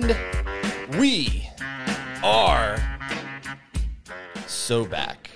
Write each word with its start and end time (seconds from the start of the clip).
And 0.00 0.16
we 0.96 1.48
are 2.22 2.78
so 4.46 4.84
back. 4.84 5.28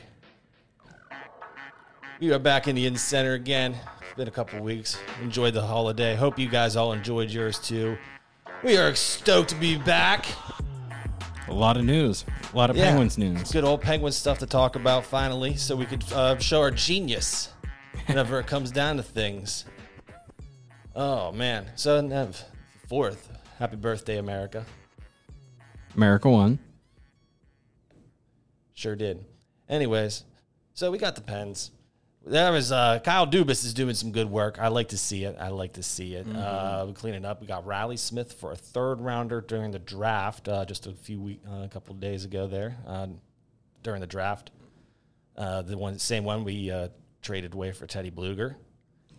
We 2.21 2.33
are 2.33 2.39
back 2.39 2.69
in 2.69 2.77
the 2.77 2.89
Yinzcenter 2.89 3.35
again. 3.35 3.75
It's 4.03 4.15
been 4.17 4.29
a 4.29 4.31
couple 4.31 4.61
weeks. 4.61 4.97
Enjoyed 5.21 5.55
the 5.55 5.63
holiday. 5.67 6.15
Hope 6.15 6.39
you 6.39 6.49
guys 6.49 6.77
all 6.77 6.93
enjoyed 6.93 7.29
yours 7.29 7.59
too. 7.59 7.99
We 8.63 8.77
are 8.77 8.95
stoked 8.95 9.49
to 9.49 9.57
be 9.57 9.79
back. 9.79 10.27
A 11.49 11.53
lot 11.53 11.77
of 11.77 11.83
news. 11.85 12.25
A 12.53 12.57
lot 12.57 12.71
of 12.71 12.77
Yeah. 12.77 12.91
Penguins 12.91 13.19
news. 13.19 13.51
Good 13.51 13.65
old 13.65 13.81
Penguin 13.81 14.13
stuff 14.13 14.39
to 14.39 14.47
talk 14.47 14.77
about 14.77 15.05
finally, 15.05 15.57
so 15.57 15.75
we 15.75 15.87
could 15.87 16.05
uh, 16.13 16.39
show 16.39 16.61
our 16.61 16.71
genius 16.71 17.49
whenever 18.07 18.39
it 18.39 18.47
comes 18.47 18.71
down 18.71 18.97
to 18.99 19.03
things. 19.03 19.65
Oh 20.95 21.33
man! 21.33 21.67
So 21.75 22.01
Nev, 22.01 22.45
fourth, 22.89 23.29
happy 23.63 23.77
birthday, 23.77 24.19
America! 24.19 24.67
America 25.95 26.29
won. 26.29 26.59
Sure 28.75 28.97
did. 28.97 29.25
Anyways, 29.69 30.25
so 30.75 30.91
we 30.91 30.99
got 30.99 31.15
the 31.15 31.21
pens. 31.21 31.71
There 32.27 32.51
was 32.51 32.73
uh, 32.73 32.99
Kyle 33.05 33.25
Dubas 33.25 33.65
is 33.65 33.73
doing 33.73 33.95
some 33.95 34.11
good 34.11 34.29
work. 34.29 34.59
I 34.61 34.67
like 34.67 34.89
to 34.89 34.99
see 34.99 35.23
it. 35.23 35.37
I 35.39 35.51
like 35.51 35.75
to 35.75 35.83
see 35.85 36.17
it. 36.17 36.27
Uh, 36.35 36.87
we 36.89 36.93
clean 36.93 37.15
it 37.15 37.25
up. 37.25 37.41
We 37.41 37.47
got 37.47 37.65
Reilly 37.65 37.97
Smith 37.97 38.33
for 38.33 38.51
a 38.51 38.57
third 38.57 39.01
rounder 39.01 39.41
during 39.41 39.71
the 39.71 39.79
draft, 39.79 40.49
uh, 40.49 40.65
just 40.65 40.89
a 40.89 40.93
few 40.93 41.21
week, 41.21 41.41
uh, 41.49 41.63
a 41.63 41.69
couple 41.69 41.95
of 41.95 42.01
days 42.01 42.25
ago 42.25 42.49
there 42.49 42.77
uh, 42.85 43.07
during 43.85 44.01
the 44.01 44.09
draft. 44.09 44.51
Uh, 45.37 45.63
the 45.63 45.79
one, 45.79 46.01
same 46.01 46.25
one 46.25 46.43
we 46.43 46.69
uh, 46.69 46.89
traded 47.23 47.55
away 47.55 47.71
for 47.71 47.87
Teddy 47.87 48.11
Blueger, 48.11 48.57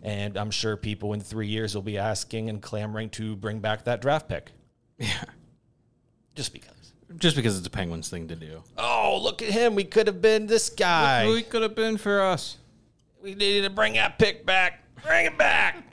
and 0.04 0.36
I'm 0.36 0.50
sure 0.50 0.76
people 0.76 1.12
in 1.14 1.20
three 1.20 1.48
years 1.48 1.74
will 1.74 1.82
be 1.82 1.98
asking 1.98 2.48
and 2.48 2.62
clamoring 2.62 3.10
to 3.10 3.34
bring 3.34 3.58
back 3.58 3.84
that 3.84 4.00
draft 4.00 4.28
pick. 4.28 4.52
Yeah. 4.98 5.24
Just 6.34 6.52
because. 6.52 6.92
Just 7.16 7.36
because 7.36 7.56
it's 7.56 7.66
a 7.66 7.70
Penguins 7.70 8.08
thing 8.08 8.28
to 8.28 8.36
do. 8.36 8.62
Oh, 8.76 9.18
look 9.22 9.40
at 9.40 9.50
him! 9.50 9.74
We 9.74 9.84
could 9.84 10.06
have 10.06 10.20
been 10.20 10.46
this 10.46 10.68
guy. 10.68 11.24
Who 11.24 11.34
he 11.34 11.42
could 11.42 11.62
have 11.62 11.74
been 11.74 11.96
for 11.96 12.20
us. 12.20 12.56
We 13.22 13.34
needed 13.34 13.62
to 13.62 13.70
bring 13.70 13.94
that 13.94 14.18
pick 14.18 14.44
back. 14.44 14.82
Bring 15.04 15.26
it 15.26 15.38
back. 15.38 15.84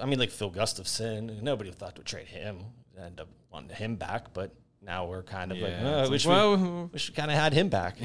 I 0.00 0.06
mean, 0.06 0.18
like 0.18 0.30
Phil 0.30 0.50
Gustavsson. 0.50 1.42
Nobody 1.42 1.70
thought 1.72 1.96
to 1.96 2.02
trade 2.02 2.28
him. 2.28 2.60
End 3.00 3.20
up 3.20 3.28
wanting 3.52 3.76
him 3.76 3.96
back, 3.96 4.32
but 4.32 4.54
now 4.80 5.06
we're 5.06 5.22
kind 5.22 5.50
of 5.50 5.58
like, 5.58 5.74
oh, 5.82 6.04
I 6.04 6.08
wish 6.08 6.24
like, 6.24 6.34
we, 6.34 6.40
well- 6.56 6.90
wish 6.92 7.08
we 7.10 7.14
kind 7.14 7.30
of 7.30 7.36
had 7.36 7.52
him 7.52 7.68
back. 7.68 7.96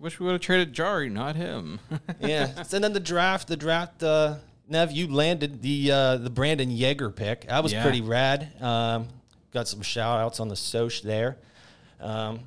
Wish 0.00 0.18
we 0.18 0.24
would 0.26 0.32
have 0.32 0.40
traded 0.40 0.72
Jarry, 0.72 1.10
not 1.10 1.36
him. 1.36 1.78
yeah. 2.20 2.62
So 2.62 2.78
then 2.78 2.92
the 2.94 3.00
draft, 3.00 3.48
the 3.48 3.56
draft. 3.56 4.02
Uh, 4.02 4.36
Nev, 4.66 4.92
you 4.92 5.12
landed 5.12 5.60
the 5.62 5.90
uh, 5.92 6.16
the 6.16 6.30
Brayden 6.30 6.68
Yager 6.76 7.10
pick. 7.10 7.46
That 7.48 7.62
was 7.62 7.72
Yeah. 7.72 7.82
pretty 7.82 8.00
rad. 8.00 8.50
Um, 8.62 9.08
got 9.52 9.68
some 9.68 9.82
shout 9.82 10.18
outs 10.20 10.40
on 10.40 10.48
the 10.48 10.56
Soch 10.56 11.02
there. 11.02 11.36
Um, 12.00 12.40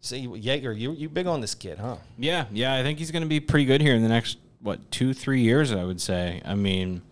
see, 0.00 0.18
Yager, 0.20 0.72
you 0.72 0.92
you 0.92 1.08
big 1.08 1.26
on 1.28 1.40
this 1.40 1.54
kid, 1.54 1.78
huh? 1.78 1.96
yeah, 2.18 2.46
yeah. 2.50 2.74
I 2.74 2.82
think 2.82 2.98
he's 2.98 3.10
going 3.12 3.22
to 3.22 3.28
be 3.28 3.38
pretty 3.40 3.64
good 3.66 3.80
here 3.80 3.94
in 3.94 4.02
the 4.02 4.08
next 4.08 4.38
what 4.60 4.90
two, 4.90 5.14
three 5.14 5.42
years. 5.42 5.70
I 5.70 5.84
would 5.84 6.00
say. 6.00 6.42
I 6.44 6.54
mean, 6.56 7.02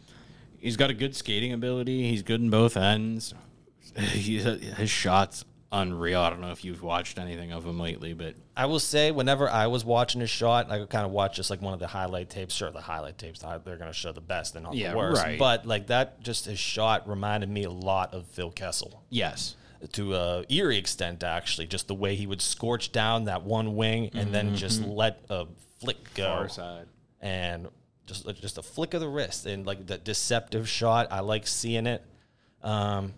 he's 0.58 0.77
got 0.77 0.91
a 0.91 0.94
good 0.94 1.14
skating 1.14 1.53
ability. 1.53 2.08
He's 2.10 2.22
good 2.22 2.41
in 2.41 2.50
both 2.50 2.77
ends. 2.77 3.33
He, 3.97 4.38
his 4.41 4.91
shots 4.91 5.44
unreal. 5.72 6.20
I 6.20 6.31
don't 6.31 6.41
know 6.41 6.53
if 6.53 6.64
you've 6.64 6.83
watched 6.83 7.19
anything 7.19 7.53
of 7.53 7.64
him 7.67 7.78
lately, 7.78 8.12
but 8.14 8.34
I 8.56 8.67
will 8.67 8.78
say, 8.81 9.11
whenever 9.11 9.48
I 9.50 9.67
was 9.67 9.84
watching 9.84 10.22
a 10.22 10.27
shot, 10.27 10.70
I 10.70 10.84
kind 10.86 11.05
of 11.05 11.11
watch 11.11 11.36
just 11.36 11.50
like 11.50 11.61
one 11.61 11.75
of 11.75 11.81
the 11.81 11.86
highlight 11.89 12.31
tapes. 12.31 12.55
Sure, 12.55 12.70
the 12.70 12.81
highlight 12.81 13.19
tapes, 13.19 13.41
they're 13.41 13.59
going 13.77 13.91
to 13.91 13.92
show 13.92 14.12
the 14.12 14.20
best 14.20 14.55
and 14.55 14.64
not 14.64 14.75
Yeah, 14.75 14.92
the 14.92 14.97
worst. 14.97 15.22
right. 15.22 15.39
But 15.39 15.67
like 15.67 15.89
that, 15.89 16.20
just 16.22 16.44
his 16.47 16.59
shot 16.59 17.09
reminded 17.09 17.48
me 17.50 17.64
a 17.64 17.70
lot 17.70 18.14
of 18.14 18.27
Phil 18.27 18.50
Kessel 18.50 19.03
yes, 19.11 19.56
to 19.93 20.15
a 20.15 20.44
eerie 20.49 20.78
extent, 20.78 21.22
actually. 21.25 21.66
Just 21.66 21.88
the 21.88 21.94
way 21.94 22.15
he 22.15 22.27
would 22.27 22.41
scorch 22.43 22.93
down 22.93 23.25
that 23.25 23.43
one 23.43 23.77
wing 23.77 24.10
and 24.15 24.33
then 24.34 24.54
just 24.56 24.83
let 24.83 25.21
a 25.28 25.47
flick 25.81 26.15
go. 26.15 26.25
Mm-hmm, 26.25 26.38
far 26.38 26.48
side. 26.48 26.87
and 27.21 27.69
just 28.06 28.25
just 28.41 28.56
a 28.56 28.62
flick 28.62 28.94
of 28.94 29.00
the 29.00 29.09
wrist 29.09 29.47
and 29.47 29.66
like 29.66 29.87
that 29.88 30.04
deceptive 30.04 30.69
shot. 30.69 31.09
I 31.10 31.21
like 31.21 31.47
seeing 31.47 31.87
it. 31.88 32.04
Um, 32.62 33.15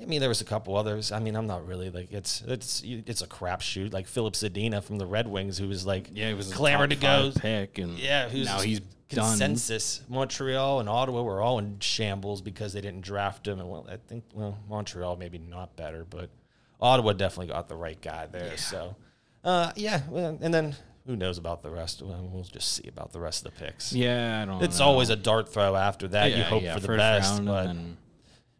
I 0.00 0.04
mean, 0.04 0.20
there 0.20 0.28
was 0.28 0.40
a 0.40 0.44
couple 0.44 0.76
others. 0.76 1.10
I 1.10 1.18
mean, 1.20 1.34
I'm 1.36 1.46
not 1.46 1.66
really 1.66 1.90
like 1.90 2.12
it's 2.12 2.42
it's 2.46 2.82
it's 2.84 3.22
a 3.22 3.26
crapshoot. 3.26 3.92
Like 3.92 4.06
Filip 4.06 4.34
Zadina 4.34 4.82
from 4.82 4.98
the 4.98 5.06
Red 5.06 5.26
Wings, 5.26 5.58
who 5.58 5.68
was 5.68 5.86
like 5.86 6.10
Yeah, 6.12 6.28
he 6.28 6.34
was 6.34 6.50
a 6.52 6.54
clamored 6.54 6.90
to 6.90 6.96
go. 6.96 7.32
pick, 7.34 7.78
and 7.78 7.98
Yeah, 7.98 8.28
who's 8.28 8.46
now 8.46 8.60
he's 8.60 8.80
done. 8.80 8.88
consensus. 9.30 10.02
Montreal 10.08 10.80
and 10.80 10.88
Ottawa 10.88 11.22
were 11.22 11.40
all 11.40 11.58
in 11.58 11.78
shambles 11.80 12.42
because 12.42 12.72
they 12.74 12.80
didn't 12.80 13.02
draft 13.02 13.46
him. 13.48 13.58
And 13.58 13.70
well, 13.70 13.86
I 13.90 13.96
think 13.96 14.24
well 14.34 14.58
Montreal 14.68 15.16
maybe 15.16 15.38
not 15.38 15.76
better, 15.76 16.04
but 16.08 16.28
Ottawa 16.80 17.12
definitely 17.14 17.52
got 17.52 17.68
the 17.68 17.76
right 17.76 18.00
guy 18.00 18.26
there. 18.26 18.56
So, 18.58 18.96
uh, 19.44 19.72
yeah, 19.76 20.02
well, 20.10 20.38
and 20.42 20.52
then 20.52 20.76
who 21.06 21.16
knows 21.16 21.38
about 21.38 21.62
the 21.62 21.70
rest? 21.70 22.02
Well, 22.02 22.28
we'll 22.30 22.44
just 22.44 22.74
see 22.74 22.86
about 22.88 23.12
the 23.12 23.20
rest 23.20 23.46
of 23.46 23.54
the 23.54 23.64
picks. 23.64 23.92
Yeah, 23.94 24.42
I 24.42 24.44
don't. 24.44 24.62
It's 24.62 24.78
know. 24.78 24.86
always 24.86 25.08
a 25.08 25.16
dart 25.16 25.48
throw 25.48 25.74
after 25.74 26.08
that. 26.08 26.36
you 26.36 26.42
hope 26.42 26.62
yeah, 26.62 26.74
for 26.74 26.80
the 26.80 26.96
best, 26.96 27.42
but 27.44 27.74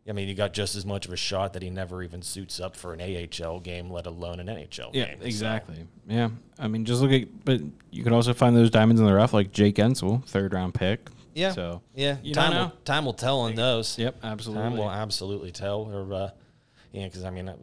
I 0.09 0.12
mean, 0.12 0.28
you 0.28 0.34
got 0.34 0.53
just 0.53 0.77
as 0.77 0.87
much 0.87 1.06
of 1.06 1.12
a 1.12 1.17
shot 1.17 1.53
that 1.55 1.62
he 1.62 1.71
never 1.71 2.03
even 2.03 2.22
suits 2.22 2.61
up 2.61 2.77
for 2.77 2.94
an 2.94 3.00
AHL 3.00 3.61
game, 3.61 3.91
let 3.91 4.06
alone 4.06 4.39
an 4.39 4.47
NHL 4.47 4.91
yeah, 4.93 5.06
game. 5.06 5.21
So, 5.21 5.27
exactly. 5.27 5.87
Yeah, 6.06 6.28
I 6.59 6.69
mean, 6.69 6.84
just 6.84 7.03
look 7.03 7.11
at, 7.11 7.44
but 7.44 7.61
you 7.91 8.05
could 8.05 8.12
also 8.12 8.33
find 8.33 8.56
those 8.56 8.71
diamonds 8.71 9.00
in 9.00 9.06
the 9.06 9.15
rough, 9.15 9.33
like 9.33 9.53
Jake 9.53 9.77
Guentzel, 9.77 10.25
third 10.25 10.53
round 10.53 10.75
pick. 10.75 11.09
yeah, 11.34 11.50
So 11.50 11.83
yeah. 11.94 12.19
you 12.22 12.34
time 12.34 12.53
don't 12.53 12.71
will 12.71 12.77
time 12.84 13.05
will 13.05 13.15
tell 13.15 13.41
on 13.41 13.56
those. 13.56 13.99
Yep, 13.99 14.17
absolutely. 14.22 14.62
Time 14.62 14.77
will 14.77 14.91
absolutely 14.91 15.50
tell. 15.50 15.83
Or 15.83 16.15
uh, 16.15 16.31
yeah, 16.93 17.06
because 17.06 17.25
I 17.25 17.31
mean, 17.31 17.49
I, 17.49 17.55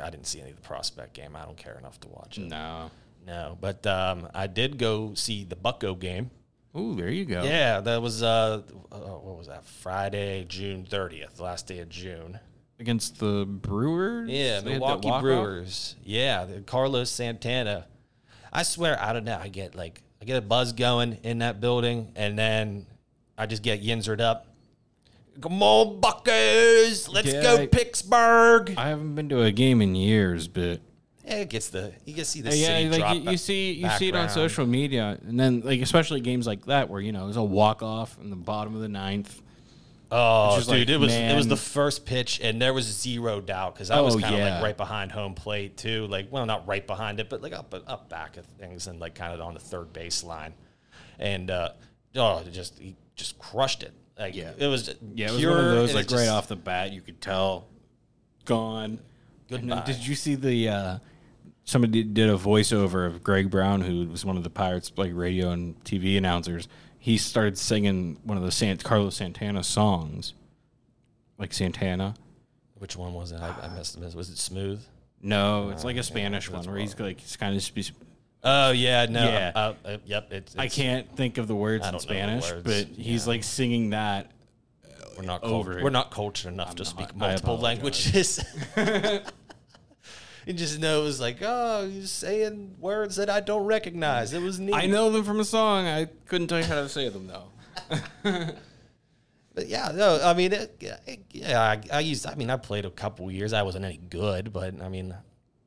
I 0.00 0.10
didn't 0.10 0.26
see 0.26 0.40
any 0.40 0.50
of 0.50 0.56
the 0.56 0.62
prospect 0.62 1.14
game. 1.14 1.34
I 1.34 1.44
don't 1.44 1.56
care 1.56 1.76
enough 1.78 1.98
to 2.00 2.08
watch 2.08 2.38
it. 2.38 2.48
No. 2.48 2.90
No, 3.26 3.58
but 3.60 3.84
um, 3.88 4.28
I 4.34 4.46
did 4.46 4.78
go 4.78 5.14
see 5.14 5.42
the 5.42 5.56
Bucco 5.56 5.96
game. 5.96 6.30
Ooh, 6.76 6.94
there 6.94 7.08
you 7.10 7.24
go. 7.24 7.42
Yeah, 7.42 7.80
that 7.80 8.02
was 8.02 8.22
uh, 8.22 8.62
uh, 8.92 8.96
what 8.96 9.38
was 9.38 9.46
that? 9.48 9.64
Friday, 9.64 10.44
June 10.48 10.84
thirtieth, 10.84 11.40
last 11.40 11.66
day 11.66 11.78
of 11.78 11.88
June. 11.88 12.38
Against 12.78 13.18
the 13.18 13.46
Brewers. 13.46 14.28
Yeah, 14.28 14.60
They 14.60 14.72
Milwaukee 14.72 15.06
walk-off? 15.08 15.22
Brewers. 15.22 15.96
Yeah, 16.04 16.44
the 16.44 16.60
Carlos 16.60 17.08
Santana. 17.10 17.86
I 18.52 18.62
swear, 18.64 19.00
I 19.02 19.12
don't 19.14 19.24
know. 19.24 19.38
I 19.40 19.48
get 19.48 19.74
like 19.74 20.02
I 20.20 20.24
get 20.26 20.36
a 20.36 20.42
buzz 20.42 20.72
going 20.74 21.18
in 21.22 21.38
that 21.38 21.60
building, 21.60 22.12
and 22.16 22.38
then 22.38 22.86
I 23.38 23.46
just 23.46 23.62
get 23.62 23.82
yinzered 23.82 24.20
up. 24.20 24.46
Come 25.40 25.62
on, 25.62 26.00
Buckers! 26.00 27.08
Let's 27.08 27.32
Yeah, 27.32 27.42
go 27.42 27.56
I- 27.62 27.66
Pittsburgh! 27.66 28.74
I 28.76 28.88
haven't 28.88 29.14
been 29.14 29.28
to 29.30 29.42
a 29.42 29.52
game 29.52 29.80
in 29.82 29.94
years, 29.94 30.48
but 30.48 30.62
yeah, 30.62 30.76
it 31.26 31.48
gets 31.50 31.68
the 31.70 31.92
you 32.04 32.14
can 32.14 32.24
see 32.24 32.40
the 32.40 32.50
Uh, 32.50 32.54
yeah, 32.54 32.66
city 32.78 32.88
like 33.02 33.16
you, 33.24 33.30
you 33.32 33.36
see, 33.36 33.72
you 33.72 33.88
see 33.90 34.08
it 34.08 34.16
on 34.16 34.28
social 34.28 34.66
media, 34.66 35.18
and 35.26 35.38
then 35.38 35.60
like 35.62 35.80
especially 35.80 36.20
games 36.20 36.46
like 36.46 36.64
that 36.66 36.88
where 36.88 37.00
you 37.00 37.12
know 37.12 37.24
there's 37.24 37.36
a 37.36 37.42
walk 37.42 37.82
off 37.82 38.16
in 38.20 38.30
the 38.30 38.36
bottom 38.36 38.74
of 38.74 38.80
the 38.80 38.88
ninth. 38.88 39.42
Oh, 40.08 40.56
dude, 40.60 40.68
like, 40.68 40.88
it 40.88 40.98
was 40.98 41.12
it 41.12 41.34
was 41.34 41.48
the 41.48 41.56
first 41.56 42.06
pitch, 42.06 42.40
and 42.40 42.62
there 42.62 42.72
was 42.72 42.84
zero 42.86 43.40
doubt 43.40 43.74
because 43.74 43.90
I 43.90 44.00
was 44.00 44.14
Oh, 44.14 44.20
kind 44.20 44.34
of 44.34 44.40
yeah. 44.40 44.54
like 44.54 44.62
right 44.62 44.76
behind 44.76 45.10
home 45.10 45.34
plate 45.34 45.76
too. 45.76 46.06
Like, 46.06 46.28
well, 46.30 46.46
not 46.46 46.68
right 46.68 46.86
behind 46.86 47.18
it, 47.18 47.28
but 47.28 47.42
like 47.42 47.52
up 47.52 47.74
up 47.88 48.08
back 48.08 48.36
of 48.36 48.46
things, 48.46 48.86
and 48.86 49.00
like 49.00 49.16
kind 49.16 49.34
of 49.34 49.40
on 49.40 49.54
the 49.54 49.58
third 49.60 49.92
baseline. 49.92 50.52
And 51.18 51.50
uh, 51.50 51.70
oh, 52.14 52.38
it 52.46 52.52
just 52.52 52.78
he 52.78 52.94
just 53.16 53.36
crushed 53.40 53.82
it. 53.82 53.92
Like, 54.16 54.36
Yeah. 54.36 54.52
it 54.56 54.66
was 54.68 54.94
Yeah, 55.14 55.26
it 55.26 55.32
was 55.32 55.44
one 55.44 55.58
of 55.58 55.64
those 55.72 55.92
like 55.94 56.04
it 56.10 56.14
right 56.14 56.28
off 56.28 56.46
the 56.46 56.54
bat 56.56 56.92
you 56.92 57.00
could 57.00 57.20
tell 57.20 57.66
gone. 58.44 59.00
Goodbye. 59.48 59.82
did 59.86 60.06
you 60.06 60.14
see 60.14 60.34
the 60.36 60.68
uh, 60.68 60.98
somebody 61.66 62.02
did 62.04 62.30
a 62.30 62.34
voiceover 62.38 63.06
of 63.06 63.22
Greg 63.22 63.50
Brown, 63.50 63.82
who 63.82 64.06
was 64.06 64.24
one 64.24 64.38
of 64.38 64.44
the 64.44 64.50
Pirates 64.50 64.90
like 64.96 65.10
radio 65.14 65.50
and 65.50 65.82
TV 65.84 66.16
announcers. 66.16 66.68
He 66.98 67.18
started 67.18 67.58
singing 67.58 68.18
one 68.24 68.38
of 68.38 68.44
the 68.44 68.50
Sant- 68.50 68.82
Carlos 68.82 69.16
Santana 69.16 69.62
songs, 69.62 70.32
like 71.38 71.52
Santana. 71.52 72.14
Which 72.78 72.96
one 72.96 73.12
was 73.12 73.32
it? 73.32 73.40
I, 73.40 73.54
I 73.62 73.68
missed 73.76 73.96
it. 73.96 74.14
Was 74.14 74.30
it 74.30 74.38
smooth? 74.38 74.82
No, 75.20 75.70
it's 75.70 75.84
like 75.84 75.96
a 75.96 76.02
Spanish 76.02 76.50
one 76.50 76.64
where 76.64 76.78
he's 76.78 76.98
like 76.98 77.20
he's 77.20 77.36
kind 77.36 77.54
of. 77.54 77.62
Spe- 77.62 77.92
Oh 78.44 78.70
yeah, 78.70 79.06
no. 79.06 79.24
Yeah. 79.24 79.52
Uh, 79.54 79.74
uh, 79.84 79.96
yep. 80.04 80.32
It's, 80.32 80.56
I 80.56 80.68
can't 80.68 81.10
think 81.16 81.38
of 81.38 81.48
the 81.48 81.56
words 81.56 81.84
in 81.84 81.92
don't 81.92 81.94
know 81.94 81.98
the 81.98 82.14
Spanish, 82.14 82.50
words. 82.52 82.62
but 82.62 82.86
he's 82.96 83.26
like 83.26 83.42
singing 83.42 83.90
that. 83.90 84.30
We're 85.16 85.24
not 85.24 85.42
over 85.42 85.72
cult- 85.72 85.84
we're 85.84 85.90
not 85.90 86.10
cultured 86.12 86.52
enough 86.52 86.76
to 86.76 86.84
not. 86.84 86.88
speak 86.88 87.16
multiple 87.16 87.58
languages. 87.58 88.44
he 90.46 90.52
just 90.54 90.78
knows 90.80 91.20
like, 91.20 91.38
oh, 91.42 91.86
he's 91.86 92.10
saying 92.10 92.76
words 92.80 93.16
that 93.16 93.28
I 93.28 93.40
don't 93.40 93.64
recognize. 93.66 94.32
It 94.32 94.40
was 94.40 94.58
neat. 94.58 94.74
I 94.74 94.86
know 94.86 95.10
them 95.10 95.24
from 95.24 95.40
a 95.40 95.44
song. 95.44 95.86
I 95.86 96.06
couldn't 96.26 96.46
tell 96.46 96.58
you 96.60 96.64
how 96.64 96.76
to 96.76 96.88
say 96.88 97.08
them 97.10 97.26
though. 97.26 97.50
But 99.54 99.68
yeah, 99.68 99.90
no, 99.94 100.20
I 100.22 100.34
mean, 100.34 100.52
it, 100.52 100.76
it- 101.06 101.24
yeah, 101.30 101.60
I, 101.60 101.80
I 101.92 102.00
used. 102.00 102.26
I 102.26 102.34
mean, 102.34 102.50
I 102.50 102.56
played 102.56 102.84
a 102.84 102.90
couple 102.90 103.30
years. 103.30 103.52
I 103.52 103.62
wasn't 103.62 103.84
any 103.86 103.96
good, 103.96 104.52
but 104.52 104.80
I 104.82 104.88
mean, 104.90 105.14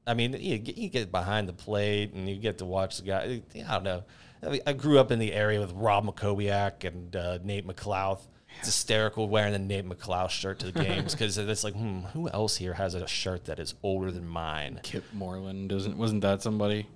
I 0.05 0.13
mean, 0.13 0.33
you, 0.39 0.59
get- 0.59 0.77
you 0.77 0.89
get 0.89 1.11
behind 1.11 1.49
the 1.49 1.53
plate 1.53 2.13
and 2.13 2.29
you 2.29 2.35
get 2.37 2.59
to 2.59 2.65
watch 2.65 2.97
the 2.97 3.03
guy. 3.03 3.41
I 3.67 3.73
don't 3.73 3.83
know. 3.83 4.03
I, 4.43 4.49
mean, 4.49 4.61
I 4.67 4.73
grew 4.73 4.99
up 4.99 5.11
in 5.11 5.17
the 5.19 5.33
area 5.33 5.59
with 5.59 5.71
Rob 5.73 6.05
Mackowiak 6.05 6.83
and 6.87 7.15
uh, 7.15 7.39
Nate 7.43 7.67
McLouth, 7.67 8.21
It's 8.59 8.67
hysterical 8.67 9.29
wearing 9.29 9.53
the 9.53 9.59
Nate 9.59 9.87
McLouth 9.87 10.29
shirt 10.29 10.59
to 10.59 10.71
the 10.71 10.83
games 10.83 11.13
because 11.13 11.37
it's 11.37 11.63
like, 11.63 11.73
hmm, 11.73 12.01
who 12.13 12.29
else 12.29 12.57
here 12.57 12.73
has 12.73 12.93
a 12.93 13.07
shirt 13.07 13.45
that 13.45 13.59
is 13.59 13.73
older 13.83 14.11
than 14.11 14.27
mine? 14.27 14.79
Kip 14.83 15.03
Moreland 15.13 15.69
doesn't 15.69 15.97
wasn't 15.97 16.21
that 16.21 16.41
somebody? 16.41 16.87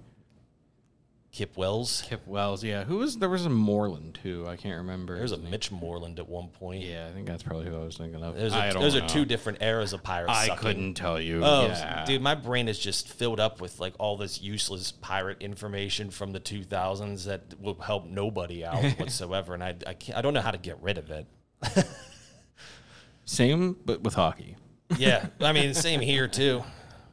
Kip 1.33 1.57
Wells. 1.57 2.03
Kip 2.05 2.27
Wells, 2.27 2.63
yeah. 2.63 2.83
Who 2.83 2.97
was 2.97 3.17
there 3.17 3.27
was 3.27 3.47
a 3.47 3.49
Moreland 3.49 4.19
too? 4.21 4.45
I 4.47 4.55
can't 4.55 4.77
remember. 4.77 5.17
There's 5.17 5.31
a 5.31 5.37
name. 5.37 5.49
Mitch 5.49 5.71
Moreland 5.71 6.19
at 6.19 6.29
one 6.29 6.49
point. 6.49 6.83
Yeah, 6.83 7.07
I 7.09 7.11
think 7.11 7.25
that's 7.25 7.41
probably 7.41 7.65
who 7.65 7.75
I 7.75 7.83
was 7.83 7.97
thinking 7.97 8.21
of. 8.21 8.35
Are, 8.35 8.71
don't 8.71 8.81
those 8.83 8.93
know. 8.93 9.03
are 9.03 9.09
two 9.09 9.25
different 9.25 9.63
eras 9.63 9.93
of 9.93 10.03
pirate 10.03 10.29
I 10.29 10.45
sucking. 10.45 10.61
couldn't 10.61 10.93
tell 10.93 11.19
you. 11.19 11.43
Oh, 11.43 11.65
yeah. 11.65 12.05
dude, 12.05 12.21
my 12.21 12.35
brain 12.35 12.67
is 12.67 12.77
just 12.77 13.07
filled 13.07 13.39
up 13.39 13.61
with 13.61 13.79
like 13.79 13.95
all 13.97 14.15
this 14.15 14.41
useless 14.43 14.91
pirate 14.91 15.41
information 15.41 16.11
from 16.11 16.33
the 16.33 16.39
2000s 16.39 17.25
that 17.25 17.59
will 17.59 17.81
help 17.81 18.05
nobody 18.05 18.63
out 18.63 18.83
whatsoever, 18.99 19.55
and 19.55 19.63
I 19.63 19.75
I, 19.87 19.95
can't, 19.95 20.15
I 20.15 20.21
don't 20.21 20.35
know 20.35 20.41
how 20.41 20.51
to 20.51 20.59
get 20.59 20.79
rid 20.83 20.99
of 20.99 21.09
it. 21.09 21.25
Same, 23.25 23.77
but 23.85 24.01
with 24.01 24.13
hockey. 24.13 24.57
Yeah, 24.97 25.27
I 25.39 25.53
mean, 25.53 25.73
same 25.73 26.01
here 26.01 26.27
too, 26.27 26.63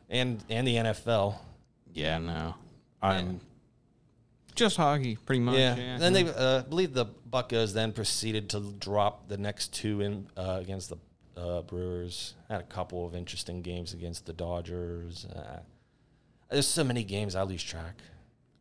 and 0.08 0.43
and 0.50 0.67
the 0.67 0.76
NFL. 0.76 1.37
Yeah, 1.94 2.19
no. 2.19 2.55
I'm 3.02 3.41
just 4.55 4.76
hockey, 4.76 5.17
pretty 5.25 5.41
much. 5.41 5.56
Yeah. 5.56 5.76
Yeah. 5.76 5.99
Then 5.99 6.12
they, 6.12 6.29
uh, 6.29 6.58
I 6.58 6.69
believe 6.69 6.93
the 6.93 7.06
Buccos 7.06 7.73
then 7.73 7.93
proceeded 7.93 8.50
to 8.50 8.61
drop 8.79 9.29
the 9.29 9.38
next 9.38 9.73
two 9.73 10.00
in 10.00 10.26
uh, 10.37 10.58
against 10.61 10.91
the 10.91 10.97
uh, 11.41 11.62
Brewers. 11.62 12.35
Had 12.49 12.61
a 12.61 12.64
couple 12.64 13.06
of 13.06 13.14
interesting 13.14 13.62
games 13.62 13.94
against 13.94 14.26
the 14.26 14.32
Dodgers. 14.32 15.25
Uh, 15.25 15.61
there's 16.50 16.67
so 16.67 16.85
many 16.85 17.05
games 17.05 17.35
I 17.35 17.43
lose 17.43 17.62
track. 17.62 17.94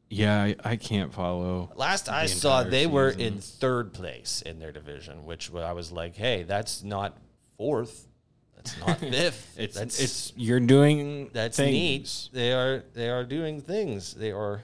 Yeah, 0.10 0.42
I, 0.42 0.56
I 0.64 0.76
can't 0.76 1.14
follow. 1.14 1.72
Last 1.76 2.10
I 2.10 2.26
saw, 2.26 2.64
they 2.64 2.88
were 2.88 3.10
in 3.10 3.40
third 3.40 3.94
place 3.94 4.42
in 4.44 4.60
their 4.60 4.72
division, 4.72 5.26
which 5.26 5.54
I 5.54 5.74
was 5.74 5.92
like, 5.92 6.16
hey, 6.16 6.44
that's 6.44 6.84
not 6.84 7.18
fourth. 7.58 8.08
That's 8.56 8.78
not 8.80 9.00
fifth. 9.00 9.56
It's 9.58 9.78
that's 9.78 10.00
it's 10.00 10.34
you're 10.36 10.60
doing 10.60 11.30
that's 11.32 11.58
things. 11.58 12.30
neat. 12.34 12.38
They 12.40 12.54
are 12.54 12.84
they 12.94 13.10
are 13.10 13.24
doing 13.24 13.62
things. 13.62 14.14
They 14.14 14.32
are 14.32 14.64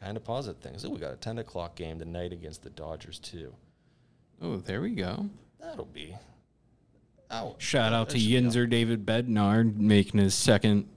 kind 0.00 0.16
of 0.16 0.24
positive 0.24 0.60
things. 0.60 0.84
Oh, 0.84 0.90
we 0.90 0.98
got 0.98 1.12
a 1.12 1.16
ten 1.16 1.38
o'clock 1.38 1.76
game 1.76 1.98
tonight 1.98 2.32
against 2.32 2.62
the 2.62 2.70
Dodgers 2.70 3.18
too. 3.18 3.54
Oh, 4.42 4.56
there 4.56 4.80
we 4.80 4.90
go. 4.90 5.30
That'll 5.60 5.84
be. 5.84 6.16
Oh, 7.30 7.54
Shout 7.58 7.92
out 7.92 8.08
to 8.10 8.18
Yinzer 8.18 8.68
David 8.68 9.06
Bednar 9.06 9.76
making 9.76 10.18
his 10.18 10.34
second 10.34 10.88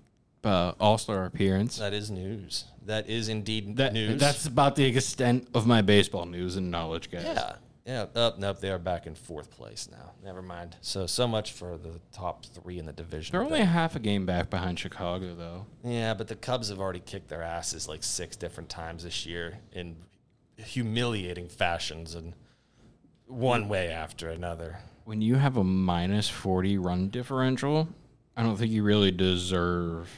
uh, 0.44 0.74
All 0.80 0.98
Star 0.98 1.26
appearance. 1.26 1.78
That 1.78 1.94
is 1.94 2.10
news. 2.12 2.66
That 2.86 3.10
is 3.10 3.30
indeed 3.30 3.78
That, 3.78 3.94
news. 3.94 4.20
That's 4.20 4.46
about 4.46 4.76
the 4.76 4.86
extent 4.86 5.48
of 5.54 5.66
my 5.66 5.82
baseball 5.82 6.26
news 6.26 6.56
and 6.56 6.70
knowledge, 6.72 7.10
guys. 7.12 7.24
yeah. 7.26 7.54
Yeah. 7.86 8.06
Up, 8.16 8.40
nope. 8.40 8.62
They 8.62 8.72
are 8.72 8.80
back 8.80 9.08
in 9.08 9.14
fourth 9.16 9.52
place 9.52 9.90
now. 9.92 10.14
Never 10.24 10.42
mind. 10.42 10.78
So 10.80 11.06
so 11.06 11.28
much 11.28 11.52
for 11.52 11.78
the 11.78 12.00
top 12.14 12.46
three 12.46 12.80
in 12.80 12.86
the 12.86 12.94
division. 12.94 13.34
They're 13.34 13.44
only 13.44 13.60
half 13.60 13.98
a 13.98 14.00
game 14.00 14.26
back 14.26 14.50
behind 14.50 14.80
Chicago, 14.80 15.36
though. 15.36 15.66
Yeah, 15.84 16.14
but 16.14 16.30
the 16.30 16.36
Cubs 16.38 16.70
have 16.70 16.80
already 16.80 17.02
kicked 17.02 17.28
their 17.28 17.42
asses 17.44 17.90
like 17.90 18.02
six 18.02 18.38
different 18.38 18.70
times 18.70 19.04
this 19.04 19.26
year 19.26 19.60
in 19.74 19.98
humiliating 20.56 21.50
fashions 21.50 22.16
and 22.16 22.34
one 23.28 23.68
way 23.68 23.90
after 23.90 24.30
another. 24.30 24.78
When 25.06 25.22
you 25.22 25.36
have 25.36 25.58
a 25.58 25.64
minus 25.64 26.30
40 26.30 26.78
run 26.78 27.10
differential, 27.10 27.90
I 28.38 28.44
don't 28.44 28.56
think 28.56 28.72
you 28.72 28.84
really 28.84 29.12
deserve 29.12 30.10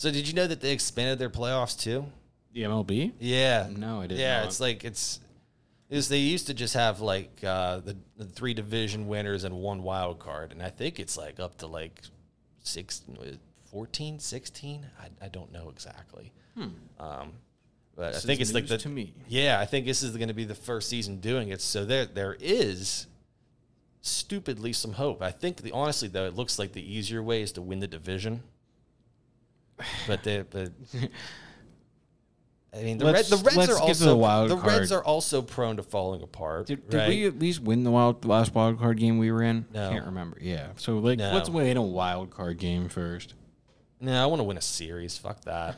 So 0.00 0.10
did 0.10 0.26
you 0.26 0.32
know 0.32 0.46
that 0.46 0.62
they 0.62 0.72
expanded 0.72 1.18
their 1.18 1.28
playoffs 1.28 1.78
too? 1.78 2.06
the 2.54 2.62
MLB. 2.62 3.12
Yeah. 3.18 3.68
No, 3.70 4.00
I 4.00 4.06
did 4.06 4.14
not. 4.14 4.20
Yeah, 4.22 4.38
not. 4.38 4.46
it's 4.46 4.58
like 4.58 4.82
it's 4.82 5.20
is 5.90 6.08
they 6.08 6.16
used 6.16 6.46
to 6.46 6.54
just 6.54 6.72
have 6.72 7.02
like 7.02 7.44
uh, 7.44 7.80
the, 7.80 7.98
the 8.16 8.24
three 8.24 8.54
division 8.54 9.08
winners 9.08 9.44
and 9.44 9.54
one 9.56 9.82
wild 9.82 10.18
card, 10.18 10.52
and 10.52 10.62
I 10.62 10.70
think 10.70 11.00
it's 11.00 11.18
like 11.18 11.38
up 11.38 11.58
to 11.58 11.66
like 11.66 12.00
six, 12.60 13.02
14, 13.70 14.18
16? 14.18 14.86
I, 14.98 15.26
I 15.26 15.28
don't 15.28 15.52
know 15.52 15.68
exactly. 15.68 16.32
Um, 16.98 17.32
but 17.94 18.14
I 18.14 18.18
think 18.20 18.40
it's 18.40 18.54
like 18.54 18.68
the 18.68 18.78
to 18.78 18.88
me. 18.88 19.12
yeah, 19.28 19.60
I 19.60 19.66
think 19.66 19.84
this 19.84 20.02
is 20.02 20.16
going 20.16 20.28
to 20.28 20.34
be 20.34 20.44
the 20.46 20.54
first 20.54 20.88
season 20.88 21.20
doing 21.20 21.50
it. 21.50 21.60
So 21.60 21.84
there 21.84 22.06
there 22.06 22.38
is 22.40 23.06
stupidly 24.00 24.72
some 24.72 24.92
hope. 24.92 25.20
I 25.20 25.30
think 25.30 25.58
the 25.58 25.72
honestly 25.72 26.08
though, 26.08 26.24
it 26.24 26.34
looks 26.34 26.58
like 26.58 26.72
the 26.72 26.82
easier 26.82 27.22
way 27.22 27.42
is 27.42 27.52
to 27.52 27.60
win 27.60 27.80
the 27.80 27.86
division. 27.86 28.42
But 30.06 30.22
the 30.24 30.46
but 30.50 30.70
I 32.72 32.82
mean 32.84 32.98
the, 32.98 33.06
Red, 33.06 33.24
the 33.24 33.36
Reds 33.36 33.68
are 33.68 33.78
also 33.80 34.46
the 34.46 34.56
Reds 34.56 34.92
are 34.92 35.02
also 35.02 35.42
prone 35.42 35.76
to 35.78 35.82
falling 35.82 36.22
apart. 36.22 36.66
Did, 36.66 36.88
did 36.88 36.96
right? 36.98 37.08
we 37.08 37.26
at 37.26 37.38
least 37.38 37.60
win 37.60 37.82
the 37.82 37.90
wild 37.90 38.24
last 38.24 38.54
wild 38.54 38.78
card 38.78 38.98
game 38.98 39.18
we 39.18 39.32
were 39.32 39.42
in? 39.42 39.66
No. 39.74 39.90
Can't 39.90 40.06
remember. 40.06 40.38
Yeah. 40.40 40.68
So 40.76 40.98
like, 40.98 41.18
No. 41.18 41.32
let's 41.32 41.50
win 41.50 41.76
a 41.76 41.82
wild 41.82 42.30
card 42.30 42.58
game 42.58 42.88
first. 42.88 43.34
No, 44.00 44.22
I 44.22 44.26
want 44.26 44.38
to 44.40 44.44
win 44.44 44.56
a 44.56 44.60
series. 44.62 45.18
Fuck 45.18 45.42
that. 45.42 45.76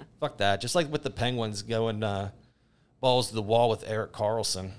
Fuck 0.20 0.38
that. 0.38 0.60
Just 0.60 0.74
like 0.74 0.90
with 0.90 1.02
the 1.02 1.10
Penguins 1.10 1.62
going 1.62 2.02
uh, 2.02 2.30
balls 3.00 3.28
to 3.28 3.34
the 3.36 3.42
wall 3.42 3.70
with 3.70 3.88
Erik 3.88 4.12
Karlsson. 4.12 4.72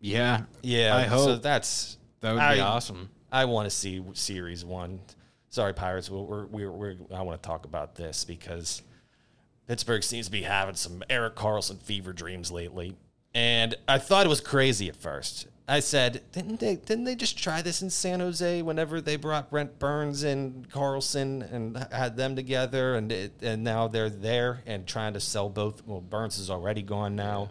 Yeah. 0.00 0.42
Yeah, 0.62 0.96
I 0.96 1.02
So 1.08 1.16
hope. 1.32 1.42
that's 1.42 1.98
That 2.20 2.30
would 2.32 2.38
be 2.38 2.42
I- 2.44 2.60
awesome. 2.60 3.10
I 3.32 3.44
want 3.44 3.66
to 3.66 3.70
see 3.70 4.02
series 4.14 4.64
one. 4.64 5.00
Sorry, 5.50 5.74
Pirates. 5.74 6.08
We're, 6.08 6.46
we're, 6.46 6.70
we're, 6.70 6.96
I 7.12 7.22
want 7.22 7.42
to 7.42 7.46
talk 7.46 7.64
about 7.64 7.96
this 7.96 8.24
because 8.24 8.82
Pittsburgh 9.66 10.04
seems 10.04 10.26
to 10.26 10.32
be 10.32 10.42
having 10.42 10.76
some 10.76 11.02
Erik 11.10 11.34
Karlsson 11.34 11.82
fever 11.82 12.12
dreams 12.12 12.52
lately, 12.52 12.96
and 13.34 13.74
I 13.88 13.98
thought 13.98 14.26
it 14.26 14.28
was 14.28 14.40
crazy 14.40 14.88
at 14.88 14.96
first. 14.96 15.48
I 15.66 15.80
said, 15.80 16.22
didn't 16.32 16.58
they? 16.58 16.76
Didn't 16.76 17.04
they 17.04 17.14
just 17.14 17.38
try 17.38 17.62
this 17.62 17.82
in 17.82 17.90
San 17.90 18.18
Jose 18.20 18.62
whenever 18.62 19.00
they 19.00 19.14
brought 19.16 19.50
Brent 19.50 19.78
Burns 19.78 20.24
and 20.24 20.68
Karlsson 20.68 21.52
and 21.52 21.86
had 21.92 22.16
them 22.16 22.34
together, 22.34 22.94
and 22.94 23.10
it, 23.10 23.34
and 23.42 23.62
now 23.62 23.88
they're 23.88 24.10
there 24.10 24.62
and 24.66 24.86
trying 24.86 25.14
to 25.14 25.20
sell 25.20 25.48
both. 25.48 25.86
Well, 25.86 26.00
Burns 26.00 26.38
is 26.38 26.50
already 26.50 26.82
gone 26.82 27.14
now. 27.14 27.50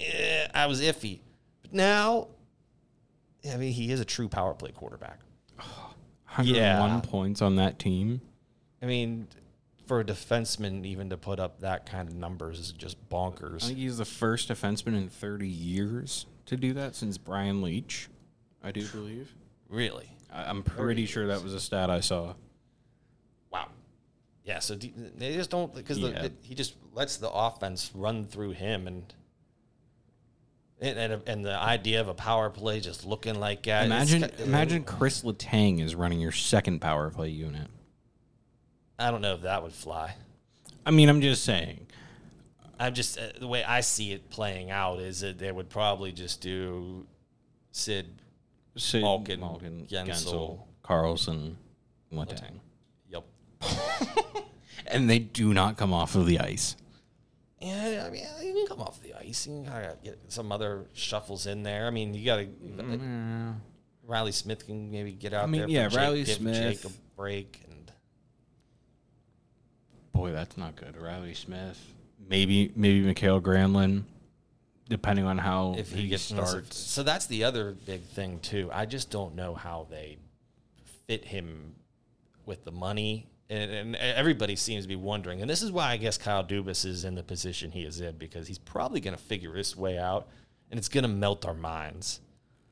Eh, 0.00 0.46
I 0.54 0.66
was 0.66 0.80
iffy, 0.80 1.20
but 1.62 1.72
now, 1.72 2.28
I 3.48 3.56
mean, 3.56 3.72
he 3.72 3.92
is 3.92 4.00
a 4.00 4.04
true 4.04 4.28
power 4.28 4.54
play 4.54 4.72
quarterback. 4.72 5.20
101 6.36 6.54
Yeah. 6.54 7.00
points 7.02 7.40
on 7.42 7.56
that 7.56 7.78
team. 7.78 8.20
I 8.82 8.86
mean, 8.86 9.28
for 9.86 10.00
a 10.00 10.04
defenseman, 10.04 10.84
even 10.86 11.10
to 11.10 11.16
put 11.16 11.38
up 11.40 11.60
that 11.60 11.86
kind 11.86 12.08
of 12.08 12.14
numbers 12.14 12.58
is 12.58 12.72
just 12.72 12.96
bonkers. 13.08 13.64
I 13.64 13.66
think 13.68 13.78
he's 13.78 13.98
the 13.98 14.04
first 14.04 14.48
defenseman 14.48 14.96
in 14.96 15.08
30 15.08 15.48
years 15.48 16.26
to 16.46 16.56
do 16.56 16.72
that 16.74 16.94
since 16.94 17.18
Brian 17.18 17.62
Leetch, 17.62 18.08
I 18.62 18.72
do 18.72 18.86
believe. 18.88 19.34
Really? 19.68 20.08
I, 20.32 20.44
I'm 20.44 20.62
pretty 20.62 21.06
sure 21.06 21.26
that 21.28 21.42
was 21.42 21.54
a 21.54 21.60
stat 21.60 21.90
I 21.90 22.00
saw. 22.00 22.34
Wow. 23.50 23.68
Yeah. 24.44 24.58
So 24.58 24.74
they 24.74 25.34
just 25.34 25.50
don't 25.50 25.74
because 25.74 25.98
Yeah. 25.98 26.28
he 26.42 26.54
just 26.54 26.74
lets 26.92 27.16
the 27.18 27.30
offense 27.30 27.90
run 27.94 28.26
through 28.26 28.50
him 28.52 28.86
and. 28.86 29.12
And, 30.84 30.98
and, 30.98 31.22
and 31.26 31.44
the 31.44 31.56
idea 31.56 32.00
of 32.00 32.08
a 32.08 32.14
power 32.14 32.50
play 32.50 32.78
just 32.80 33.06
looking 33.06 33.40
like 33.40 33.62
that. 33.62 33.86
Imagine, 33.86 34.22
ki- 34.22 34.42
imagine 34.42 34.84
Chris 34.84 35.22
Letang 35.22 35.80
is 35.80 35.94
running 35.94 36.20
your 36.20 36.32
second 36.32 36.80
power 36.80 37.08
play 37.10 37.30
unit. 37.30 37.68
I 38.98 39.10
don't 39.10 39.22
know 39.22 39.34
if 39.34 39.42
that 39.42 39.62
would 39.62 39.72
fly. 39.72 40.14
I 40.84 40.90
mean, 40.90 41.08
I'm 41.08 41.22
just 41.22 41.44
saying. 41.44 41.86
I'm 42.78 42.92
just 42.92 43.18
uh, 43.18 43.28
the 43.38 43.46
way 43.48 43.64
I 43.64 43.80
see 43.80 44.12
it 44.12 44.28
playing 44.28 44.70
out 44.70 45.00
is 45.00 45.20
that 45.20 45.38
they 45.38 45.50
would 45.50 45.70
probably 45.70 46.12
just 46.12 46.40
do 46.40 47.06
Sid 47.72 48.06
Sid, 48.76 49.02
Malkin, 49.02 49.40
Malkin, 49.40 49.86
Guentzel. 49.86 50.08
Guentzel, 50.08 50.58
Karlsson, 50.84 51.54
Letang. 52.12 52.60
Yep. 53.08 53.24
And 54.86 55.08
they 55.08 55.18
do 55.18 55.54
not 55.54 55.76
come 55.76 55.94
off 55.94 56.14
of 56.14 56.26
the 56.26 56.40
ice. 56.40 56.76
Yeah, 57.64 58.04
I 58.06 58.10
mean, 58.10 58.26
you 58.42 58.52
can 58.52 58.66
come 58.66 58.80
off 58.80 59.00
the 59.02 59.14
ice. 59.14 59.46
You 59.46 59.64
gotta 59.66 59.96
get 60.04 60.18
some 60.28 60.52
other 60.52 60.86
shuffles 60.92 61.46
in 61.46 61.62
there. 61.62 61.86
I 61.86 61.90
mean, 61.90 62.12
you 62.14 62.24
got 62.24 62.36
to. 62.36 63.54
Reilly 64.06 64.32
Smith 64.32 64.66
can 64.66 64.90
maybe 64.90 65.12
get 65.12 65.32
out 65.32 65.44
I 65.44 65.46
mean, 65.46 65.62
there. 65.62 65.70
yeah, 65.70 65.88
Jake- 65.88 65.98
Riley 65.98 66.24
give 66.24 66.36
Smith. 66.36 66.82
Jake 66.82 66.84
a 66.84 66.94
break, 67.16 67.62
and 67.70 67.90
Boy, 70.12 70.32
that's 70.32 70.56
not 70.56 70.76
good. 70.76 70.96
Reilly 70.96 71.34
Smith, 71.34 71.80
maybe 72.28 72.70
maybe 72.76 73.00
Mikael 73.00 73.40
Granlund, 73.40 74.04
depending 74.88 75.24
on 75.24 75.38
how 75.38 75.74
if 75.78 75.90
he, 75.90 76.02
he 76.02 76.08
gets 76.08 76.22
starts. 76.24 76.76
So 76.76 77.02
that's 77.02 77.26
the 77.26 77.44
other 77.44 77.72
big 77.72 78.02
thing 78.02 78.40
too. 78.40 78.68
I 78.72 78.84
just 78.86 79.10
don't 79.10 79.34
know 79.34 79.54
how 79.54 79.86
they 79.90 80.18
fit 81.06 81.24
him 81.24 81.74
with 82.46 82.64
the 82.64 82.72
money. 82.72 83.26
And, 83.54 83.72
and 83.72 83.96
everybody 83.96 84.56
seems 84.56 84.84
to 84.84 84.88
be 84.88 84.96
wondering, 84.96 85.40
and 85.40 85.48
this 85.48 85.62
is 85.62 85.70
why 85.70 85.90
I 85.90 85.96
guess 85.96 86.18
Kyle 86.18 86.44
Dubas 86.44 86.84
is 86.84 87.04
in 87.04 87.14
the 87.14 87.22
position 87.22 87.70
he 87.70 87.82
is 87.84 88.00
in 88.00 88.16
because 88.16 88.48
he's 88.48 88.58
probably 88.58 89.00
going 89.00 89.16
to 89.16 89.22
figure 89.22 89.54
this 89.54 89.76
way 89.76 89.98
out, 89.98 90.28
and 90.70 90.78
it's 90.78 90.88
going 90.88 91.02
to 91.02 91.08
melt 91.08 91.44
our 91.44 91.54
minds. 91.54 92.20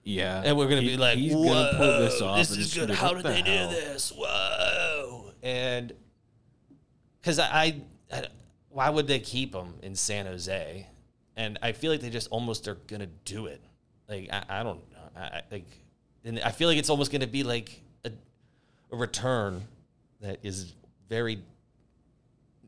Yeah, 0.04 0.42
And 0.44 0.58
we're 0.58 0.68
gonna 0.68 0.80
be 0.80 0.96
like, 0.96 1.16
he's 1.16 1.32
Whoa, 1.32 1.44
gonna 1.44 1.78
pull 1.78 1.98
this 2.00 2.20
off. 2.20 2.36
This 2.36 2.50
is 2.50 2.74
good. 2.74 2.90
How 2.90 3.14
did 3.14 3.22
"What 3.22 3.34
they 3.34 3.42
the 3.42 3.48
do 3.48 3.68
this? 3.68 4.12
Whoa! 4.12 5.30
And 5.44 5.92
because 7.20 7.38
I, 7.38 7.46
I, 7.46 7.82
I, 8.12 8.26
why 8.68 8.90
would 8.90 9.06
they 9.06 9.20
keep 9.20 9.54
him 9.54 9.74
in 9.80 9.94
San 9.94 10.26
Jose? 10.26 10.88
And 11.36 11.56
I 11.62 11.70
feel 11.70 11.92
like 11.92 12.00
they 12.00 12.10
just 12.10 12.26
almost 12.32 12.66
are 12.66 12.74
gonna 12.88 13.06
do 13.24 13.46
it. 13.46 13.62
Like 14.08 14.28
I, 14.32 14.42
I 14.48 14.62
don't 14.64 14.80
know. 14.90 14.98
I, 15.14 15.20
I 15.20 15.42
like, 15.52 15.68
and 16.24 16.40
I 16.40 16.50
feel 16.50 16.68
like 16.68 16.78
it's 16.78 16.90
almost 16.90 17.12
going 17.12 17.20
to 17.20 17.28
be 17.28 17.44
like 17.44 17.80
a, 18.04 18.10
a 18.90 18.96
return 18.96 19.62
that 20.22 20.38
is 20.42 20.72
very 21.08 21.42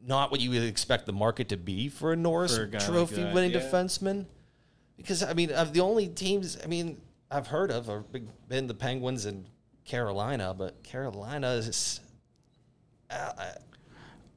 not 0.07 0.31
what 0.31 0.41
you 0.41 0.51
would 0.51 0.63
expect 0.65 1.07
the 1.07 1.13
market 1.13 1.49
to 1.49 1.57
be 1.57 1.89
for 1.89 2.13
a 2.13 2.17
Norris 2.17 2.57
For 2.57 2.65
a 2.65 2.69
like 2.69 2.85
Trophy 2.85 3.23
that, 3.23 3.35
winning 3.35 3.53
yeah. 3.53 3.61
defenseman. 3.61 4.27
Because 4.97 5.23
I 5.23 5.33
mean, 5.33 5.51
of 5.51 5.73
the 5.73 5.81
only 5.81 6.09
teams 6.09 6.59
I 6.63 6.67
mean 6.67 7.01
I've 7.31 7.47
heard 7.47 7.71
of 7.71 7.89
are 7.89 8.01
big, 8.01 8.27
been 8.49 8.67
the 8.67 8.75
Penguins 8.75 9.25
and 9.25 9.47
Carolina, 9.85 10.55
but 10.57 10.83
Carolina 10.83 11.49
is. 11.53 12.01
Uh, 13.11 13.33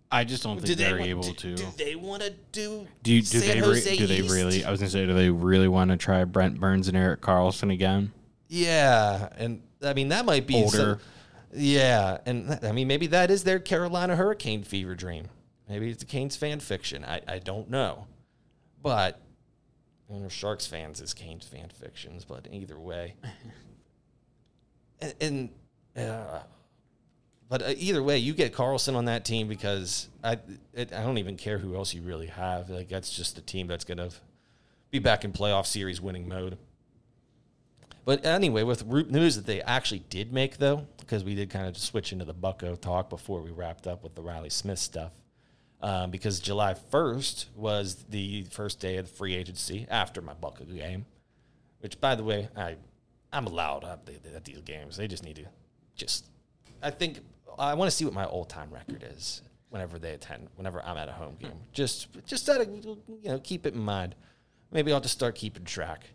I 0.09 0.23
just 0.23 0.43
don't 0.43 0.55
do 0.61 0.65
think 0.67 0.77
they 0.77 0.83
they're 0.85 0.97
want- 0.97 1.09
able 1.09 1.21
do, 1.23 1.33
to. 1.33 1.55
Do 1.55 1.65
they 1.77 1.95
want 1.95 2.23
to 2.23 2.33
do? 2.53 2.87
Do 3.03 3.13
you, 3.13 3.21
do 3.21 3.39
they 3.41 3.61
re- 3.61 3.97
do 3.97 4.07
they 4.07 4.21
really? 4.21 4.63
I 4.63 4.71
was 4.71 4.79
gonna 4.79 4.89
say, 4.89 5.05
do 5.05 5.13
they 5.13 5.29
really 5.29 5.67
want 5.67 5.91
to 5.91 5.97
try 5.97 6.23
Brent 6.23 6.59
Burns 6.59 6.87
and 6.87 6.95
Erik 6.95 7.21
Karlsson 7.21 7.73
again? 7.73 8.11
Yeah, 8.47 9.29
and 9.37 9.61
I 9.83 9.93
mean 9.93 10.07
that 10.09 10.25
might 10.25 10.47
be 10.47 10.55
Older. 10.55 10.77
some- 10.77 10.99
yeah, 11.53 12.17
and 12.25 12.59
I 12.63 12.71
mean 12.71 12.87
maybe 12.87 13.07
that 13.07 13.31
is 13.31 13.43
their 13.43 13.59
Carolina 13.59 14.15
Hurricane 14.15 14.63
fever 14.63 14.95
dream. 14.95 15.29
Maybe 15.69 15.89
it's 15.89 16.03
a 16.03 16.05
Canes 16.05 16.35
fan 16.35 16.59
fiction. 16.59 17.03
I, 17.03 17.21
I 17.27 17.39
don't 17.39 17.69
know, 17.69 18.07
but 18.81 19.19
you 20.09 20.19
know, 20.19 20.29
Sharks 20.29 20.65
fans 20.65 21.01
is 21.01 21.13
Canes 21.13 21.45
fan 21.45 21.69
fictions. 21.69 22.25
But 22.25 22.47
either 22.51 22.79
way, 22.79 23.15
and, 25.01 25.13
and 25.19 25.49
uh, 25.97 26.39
but 27.49 27.61
uh, 27.61 27.73
either 27.77 28.03
way, 28.03 28.17
you 28.17 28.33
get 28.33 28.53
Karlsson 28.53 28.95
on 28.95 29.05
that 29.05 29.25
team 29.25 29.47
because 29.47 30.09
I 30.23 30.39
it, 30.73 30.93
I 30.93 31.03
don't 31.03 31.17
even 31.17 31.37
care 31.37 31.57
who 31.57 31.75
else 31.75 31.93
you 31.93 32.01
really 32.01 32.27
have. 32.27 32.69
Like 32.69 32.89
that's 32.89 33.15
just 33.15 33.37
a 33.37 33.41
team 33.41 33.67
that's 33.67 33.85
gonna 33.85 34.09
be 34.91 34.99
back 34.99 35.23
in 35.23 35.31
playoff 35.31 35.65
series 35.65 36.01
winning 36.01 36.27
mode. 36.27 36.57
But 38.07 38.25
anyway, 38.25 38.63
with 38.63 38.83
root 38.83 39.11
news 39.11 39.35
that 39.35 39.45
they 39.45 39.61
actually 39.61 39.99
did 40.09 40.31
make 40.31 40.59
though, 40.59 40.87
because 40.97 41.25
we 41.25 41.35
did 41.35 41.49
kind 41.49 41.67
of 41.67 41.77
switch 41.77 42.13
into 42.13 42.23
the 42.23 42.33
Bucco 42.33 42.75
talk 42.77 43.09
before 43.09 43.41
we 43.41 43.51
wrapped 43.51 43.85
up 43.85 44.01
with 44.01 44.15
the 44.15 44.21
Reilly 44.21 44.49
Smith 44.49 44.79
stuff. 44.79 45.11
Um, 45.81 46.09
because 46.09 46.39
July 46.39 46.73
1st 46.73 47.47
was 47.53 48.05
the 48.09 48.43
first 48.43 48.79
day 48.79 48.95
of 48.95 49.09
the 49.09 49.13
free 49.13 49.35
agency 49.35 49.85
after 49.89 50.21
my 50.21 50.33
Bucco 50.33 50.63
game, 50.63 51.05
which 51.81 51.99
by 51.99 52.15
the 52.15 52.23
way, 52.23 52.47
I 52.55 52.77
I'm 53.33 53.45
allowed 53.45 53.83
at, 53.83 54.07
at 54.33 54.45
these 54.45 54.61
games. 54.61 54.95
They 54.95 55.09
just 55.09 55.25
need 55.25 55.35
to 55.35 55.45
just 55.97 56.27
I 56.81 56.91
think 56.91 57.19
I 57.59 57.73
want 57.73 57.91
to 57.91 57.95
see 57.95 58.05
what 58.05 58.13
my 58.13 58.23
all 58.23 58.45
time 58.45 58.71
record 58.71 59.03
is 59.17 59.41
whenever 59.69 59.99
they 59.99 60.13
attend, 60.13 60.47
whenever 60.55 60.81
I'm 60.81 60.95
at 60.95 61.09
a 61.09 61.11
home 61.11 61.35
game. 61.41 61.59
Just 61.73 62.07
just 62.25 62.47
of, 62.47 62.73
you 62.73 62.97
know, 63.25 63.39
keep 63.39 63.65
it 63.65 63.73
in 63.73 63.81
mind. 63.81 64.15
Maybe 64.71 64.93
I'll 64.93 65.01
just 65.01 65.15
start 65.15 65.35
keeping 65.35 65.65
track. 65.65 66.05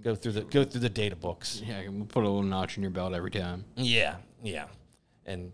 Go 0.00 0.14
through 0.14 0.32
the 0.32 0.40
go 0.42 0.64
through 0.64 0.80
the 0.80 0.88
data 0.88 1.14
books. 1.16 1.60
Yeah, 1.64 1.86
we'll 1.88 2.06
put 2.06 2.20
a 2.24 2.28
little 2.28 2.42
notch 2.42 2.76
in 2.76 2.82
your 2.82 2.90
belt 2.90 3.12
every 3.12 3.30
time. 3.30 3.64
Yeah, 3.76 4.16
yeah, 4.42 4.64
and 5.26 5.52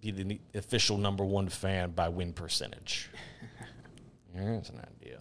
be 0.00 0.10
the 0.10 0.40
official 0.54 0.98
number 0.98 1.24
one 1.24 1.48
fan 1.48 1.90
by 1.92 2.08
win 2.08 2.32
percentage. 2.32 3.08
Yeah, 4.34 4.52
That's 4.54 4.70
an 4.70 4.80
idea. 5.02 5.18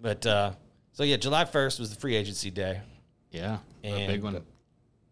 But 0.00 0.24
uh, 0.26 0.52
so 0.92 1.02
yeah, 1.02 1.16
July 1.18 1.44
first 1.44 1.78
was 1.78 1.90
the 1.92 2.00
free 2.00 2.16
agency 2.16 2.50
day. 2.50 2.80
Yeah, 3.30 3.58
a 3.84 4.06
big 4.06 4.22
one. 4.22 4.42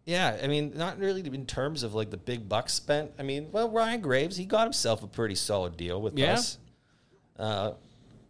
Yeah, 0.07 0.37
I 0.41 0.47
mean, 0.47 0.71
not 0.75 0.97
really 0.97 1.21
in 1.21 1.45
terms 1.45 1.83
of 1.83 1.93
like 1.93 2.09
the 2.09 2.17
big 2.17 2.49
bucks 2.49 2.73
spent. 2.73 3.11
I 3.19 3.23
mean, 3.23 3.49
well, 3.51 3.69
Ryan 3.69 4.01
Graves, 4.01 4.37
he 4.37 4.45
got 4.45 4.63
himself 4.63 5.03
a 5.03 5.07
pretty 5.07 5.35
solid 5.35 5.77
deal 5.77 6.01
with 6.01 6.17
Yeah. 6.17 6.33
us. 6.33 6.57
Uh, 7.37 7.73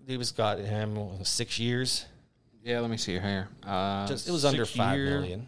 he 0.07 0.17
was 0.17 0.31
got 0.33 0.59
him 0.59 1.23
six 1.23 1.57
years. 1.57 2.03
Yeah, 2.67 2.81
let 2.81 2.89
me 2.89 2.97
see 2.97 3.13
here. 3.17 3.47
Uh, 3.65 4.05
Just 4.07 4.27
it 4.27 4.31
was 4.31 4.43
under 4.43 4.65
six 4.65 4.75
five 4.77 4.97
year- 4.97 5.21
million. 5.21 5.47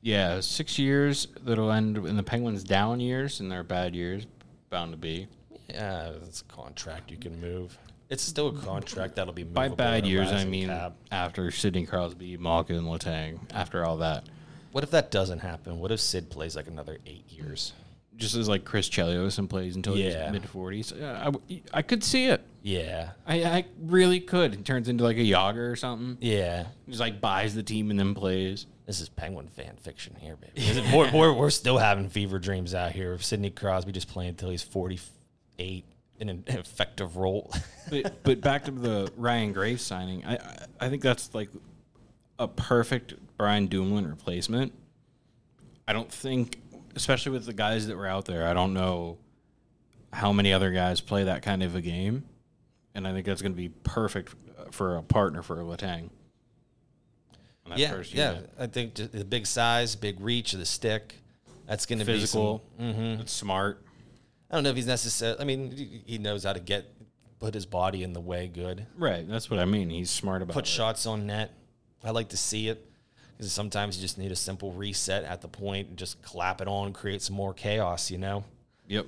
Yeah, 0.00 0.40
six 0.40 0.78
years 0.78 1.28
that'll 1.42 1.70
end 1.70 1.98
in 1.98 2.16
the 2.16 2.22
Penguins' 2.22 2.64
down 2.64 3.00
years 3.00 3.40
and 3.40 3.52
their 3.52 3.62
bad 3.62 3.94
years, 3.94 4.26
bound 4.70 4.92
to 4.92 4.96
be. 4.96 5.28
Yeah, 5.68 6.08
it's 6.26 6.40
a 6.40 6.44
contract 6.44 7.10
you 7.10 7.18
can 7.18 7.38
move. 7.38 7.78
It's 8.08 8.22
still 8.22 8.48
a 8.48 8.52
contract 8.58 9.16
that'll 9.16 9.34
be 9.34 9.42
By 9.44 9.68
bad 9.68 10.04
a 10.04 10.08
years, 10.08 10.28
I 10.28 10.32
rising 10.36 10.50
mean 10.50 10.68
cap. 10.68 10.94
after 11.10 11.50
Sidney 11.50 11.84
Crosby, 11.84 12.38
Malkin, 12.38 12.76
and 12.76 12.86
Letang. 12.86 13.40
After 13.52 13.84
all 13.84 13.98
that, 13.98 14.24
What 14.72 14.84
if 14.84 14.90
that 14.90 15.10
doesn't 15.10 15.40
happen? 15.40 15.78
What 15.80 15.90
if 15.92 16.00
Sid 16.00 16.30
plays 16.30 16.56
like 16.56 16.66
another 16.66 16.98
eight 17.06 17.30
years? 17.30 17.72
Just 18.16 18.36
as 18.36 18.48
like 18.48 18.64
Chris 18.64 18.88
Chelios 18.88 19.38
and 19.38 19.50
plays 19.50 19.74
until 19.76 19.96
Yeah. 19.96 20.24
he's 20.24 20.32
mid 20.32 20.48
forties, 20.48 20.92
I, 20.92 21.32
I 21.72 21.82
could 21.82 22.04
see 22.04 22.26
it. 22.26 22.42
Yeah, 22.62 23.10
I, 23.26 23.42
I 23.44 23.64
really 23.80 24.20
could. 24.20 24.54
It 24.54 24.64
turns 24.64 24.88
into 24.88 25.02
like 25.04 25.16
a 25.16 25.20
Jagr 25.20 25.70
or 25.72 25.76
something. 25.76 26.16
yeah. 26.20 26.66
Just 26.88 27.00
like 27.00 27.20
buys 27.20 27.54
the 27.54 27.62
team 27.62 27.90
and 27.90 27.98
then 27.98 28.14
plays. 28.14 28.66
This 28.86 29.00
is 29.00 29.08
Penguin 29.08 29.48
fan 29.48 29.76
fiction 29.80 30.14
here, 30.20 30.36
baby. 30.36 30.52
It- 30.56 30.94
we're, 30.94 31.10
we're, 31.12 31.32
we're 31.32 31.50
still 31.50 31.78
having 31.78 32.08
fever 32.08 32.38
dreams 32.38 32.74
out 32.74 32.92
here 32.92 33.12
of 33.12 33.24
Sidney 33.24 33.50
Crosby 33.50 33.92
just 33.92 34.08
playing 34.08 34.30
until 34.30 34.50
he's 34.50 34.62
48 34.62 35.84
in 36.20 36.28
an 36.28 36.44
effective 36.46 37.16
role. 37.16 37.52
But 37.90 38.22
but 38.22 38.40
back 38.40 38.64
to 38.64 38.70
the 38.70 39.12
Ryan 39.14 39.52
Graves 39.52 39.82
signing, 39.82 40.24
I 40.24 40.36
I, 40.36 40.56
I 40.86 40.88
think 40.88 41.02
that's 41.02 41.34
like 41.34 41.50
a 42.38 42.48
perfect 42.48 43.12
Brian 43.36 43.66
Dumoulin 43.66 44.06
replacement. 44.08 44.72
I 45.86 45.92
don't 45.92 46.10
think, 46.10 46.62
especially 46.96 47.32
with 47.32 47.46
the 47.46 47.52
guys 47.52 47.86
that 47.86 47.96
were 47.96 48.06
out 48.06 48.24
there, 48.24 48.46
I 48.46 48.52
don't 48.54 48.74
know 48.74 49.18
how 50.12 50.32
many 50.32 50.52
other 50.52 50.70
guys 50.70 51.00
play 51.00 51.24
that 51.24 51.42
kind 51.42 51.62
of 51.62 51.74
a 51.74 51.80
game, 51.80 52.24
and 52.94 53.06
I 53.06 53.12
think 53.12 53.26
that's 53.26 53.42
going 53.42 53.52
to 53.52 53.56
be 53.56 53.68
perfect 53.68 54.34
for 54.70 54.96
a 54.96 55.02
partner 55.02 55.42
for 55.42 55.56
Letang. 55.56 56.10
on 57.66 57.76
yeah, 57.78 58.00
yeah. 58.12 58.38
I 58.58 58.66
think 58.66 58.94
the 58.94 59.24
big 59.24 59.46
size, 59.46 59.96
big 59.96 60.20
reach 60.20 60.52
of 60.52 60.58
the 60.58 60.66
stick. 60.66 61.14
That's 61.66 61.86
going 61.86 61.98
to 61.98 62.04
be 62.04 62.12
physical, 62.12 62.62
mhm. 62.78 63.20
it's 63.20 63.32
smart. 63.32 63.82
I 64.50 64.54
don't 64.56 64.64
know 64.64 64.70
if 64.70 64.76
he's 64.76 64.86
necessary. 64.86 65.34
I 65.40 65.44
mean, 65.44 65.70
he- 65.70 66.02
he 66.04 66.18
knows 66.18 66.44
how 66.44 66.52
to 66.52 66.60
get 66.60 66.84
put 67.40 67.54
his 67.54 67.64
body 67.66 68.02
in 68.02 68.12
the 68.12 68.20
way 68.20 68.48
good. 68.48 68.86
Right, 68.98 69.26
that's 69.26 69.50
what 69.50 69.58
I 69.58 69.64
mean. 69.64 69.88
He's 69.90 70.10
smart 70.10 70.42
about 70.42 70.52
Put 70.52 70.66
it. 70.66 70.70
shots 70.70 71.06
on 71.06 71.26
net. 71.26 71.52
I 72.04 72.10
like 72.10 72.28
to 72.28 72.36
see 72.36 72.68
it 72.68 72.86
because 73.36 73.52
sometimes 73.52 73.96
you 73.96 74.02
just 74.02 74.18
need 74.18 74.32
a 74.32 74.36
simple 74.36 74.72
reset 74.72 75.24
at 75.24 75.40
the 75.42 75.48
point 75.48 75.88
and 75.88 75.96
just 75.96 76.20
clap 76.22 76.60
it 76.60 76.68
on, 76.68 76.92
create 76.92 77.22
some 77.22 77.36
more 77.36 77.52
chaos. 77.54 78.10
You 78.10 78.18
know. 78.18 78.44
Yep. 78.88 79.06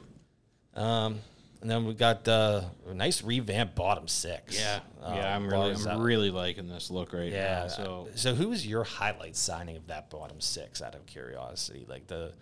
Um, 0.75 1.21
and 1.63 1.71
then 1.71 1.85
we 1.87 1.95
got 1.95 2.27
uh, 2.29 2.63
a 2.89 2.95
nice 2.95 3.23
revamped 3.23 3.75
bottom 3.75 4.07
six. 4.09 4.59
Yeah, 4.59 4.81
Uh, 5.03 5.13
yeah. 5.17 5.35
I'm 5.35 5.49
really, 5.49 5.75
I'm 5.89 6.03
really 6.03 6.31
liking 6.31 6.69
this 6.69 6.91
look 6.91 7.13
right 7.13 7.31
Yeah. 7.33 7.63
now. 7.63 7.69
So 7.69 8.09
so 8.15 8.35
who 8.35 8.49
was 8.49 8.67
your 8.67 8.85
highlight 8.85 9.37
signing 9.37 9.77
of 9.77 9.87
that 9.87 10.11
bottom 10.11 10.41
six? 10.41 10.83
Out 10.83 10.95
of 10.95 11.07
curiosity, 11.07 11.87
like 11.89 12.07
the 12.07 12.33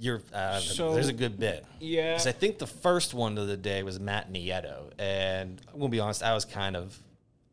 your 0.00 0.22
uh, 0.32 0.58
So- 0.60 0.94
there's 0.94 1.08
a 1.08 1.12
good 1.12 1.38
bit. 1.38 1.64
Yeah, 1.80 2.12
because 2.12 2.26
I 2.26 2.32
think 2.32 2.58
the 2.58 2.66
first 2.66 3.12
one 3.14 3.38
of 3.38 3.46
the 3.48 3.56
day 3.56 3.82
was 3.82 3.98
Matt 4.00 4.32
Nieto, 4.32 4.90
and 4.98 5.60
I'm 5.72 5.78
gonna 5.78 5.88
be 5.90 6.00
honest, 6.00 6.22
I 6.22 6.34
was 6.34 6.44
kind 6.44 6.76
of 6.76 6.98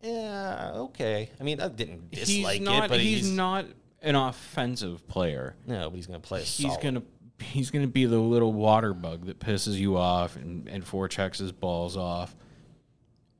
yeah 0.01 0.71
okay. 0.75 1.29
I 1.39 1.43
mean, 1.43 1.59
I 1.59 1.67
didn't 1.67 2.11
dislike 2.11 2.57
he's 2.57 2.65
not, 2.65 2.85
it, 2.85 2.89
but 2.89 2.99
he's, 2.99 3.25
he's, 3.25 3.31
not 3.31 3.65
an 4.01 4.15
offensive 4.15 5.07
player. 5.07 5.55
no, 5.65 5.89
but 5.89 5.95
he's 5.95 6.07
gonna 6.07 6.19
play. 6.19 6.39
He's 6.41 6.67
solid. 6.67 6.81
gonna 6.81 7.01
he's 7.39 7.71
gonna 7.71 7.87
be 7.87 8.05
the 8.05 8.17
little 8.17 8.53
water 8.53 8.93
bug 8.93 9.25
that 9.25 9.39
pisses 9.39 9.75
you 9.75 9.97
off 9.97 10.35
and 10.35 10.67
and 10.67 10.85
forechecks 10.85 11.37
his 11.37 11.51
balls 11.51 11.97
off, 11.97 12.35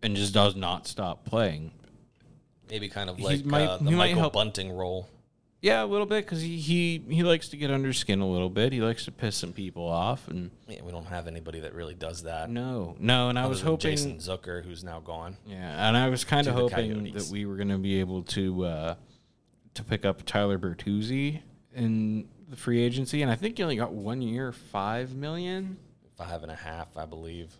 and 0.02 0.16
just 0.16 0.34
does 0.34 0.56
not 0.56 0.88
stop 0.88 1.26
playing. 1.26 1.72
maybe 2.70 2.90
kind 2.90 3.10
of 3.10 3.20
like 3.20 3.46
might- 3.46 3.68
uh, 3.68 3.78
the 3.78 3.92
Michael 3.92 4.30
Bunting 4.30 4.72
role. 4.72 5.08
Yeah, 5.66 5.84
a 5.84 5.88
little 5.88 6.06
bit 6.06 6.26
because 6.26 6.42
he, 6.42 6.58
he 6.58 7.02
he 7.10 7.24
likes 7.24 7.50
to 7.50 7.58
get 7.58 7.72
under 7.72 7.92
skin 7.92 8.22
a 8.22 8.30
little 8.30 8.52
bit. 8.52 8.72
He 8.72 8.82
likes 8.82 9.06
to 9.06 9.12
piss 9.12 9.36
some 9.36 9.52
people 9.52 9.88
off, 9.88 10.28
and 10.28 10.52
Yeah, 10.68 10.84
we 10.84 10.92
don't 10.92 11.08
have 11.08 11.26
anybody 11.26 11.62
that 11.62 11.74
really 11.74 11.96
does 11.96 12.22
that. 12.22 12.52
no, 12.52 12.96
no. 13.00 13.30
And 13.30 13.40
I 13.40 13.42
other 13.42 13.50
was 13.50 13.62
than 13.62 13.70
hoping 13.70 13.90
Jason 13.90 14.18
Zucker, 14.18 14.64
who's 14.64 14.84
now 14.84 15.00
gone. 15.00 15.38
Yeah, 15.48 15.88
and 15.88 15.98
I 15.98 16.08
was 16.10 16.24
kind 16.24 16.46
of 16.46 16.54
the 16.54 16.62
hoping 16.62 16.94
Coyotes. 16.94 17.14
that 17.30 17.34
we 17.34 17.48
were 17.48 17.56
going 17.56 17.70
to 17.70 17.80
be 17.80 18.00
able 18.00 18.22
to 18.22 18.66
uh, 18.66 18.96
to 19.74 19.84
pick 19.84 20.06
up 20.06 20.24
Tyler 20.28 20.60
Bertuzzi 20.60 21.42
in 21.74 22.28
the 22.48 22.56
free 22.56 22.84
agency, 22.84 23.24
and 23.24 23.32
I 23.32 23.36
think 23.36 23.58
he 23.58 23.64
only 23.64 23.76
got 23.76 23.92
one 23.92 24.22
year, 24.22 24.52
five 24.52 25.16
million. 25.16 25.78
Five 26.16 26.44
and 26.44 26.52
a 26.52 26.56
half, 26.56 26.96
I 26.96 27.08
believe. 27.08 27.52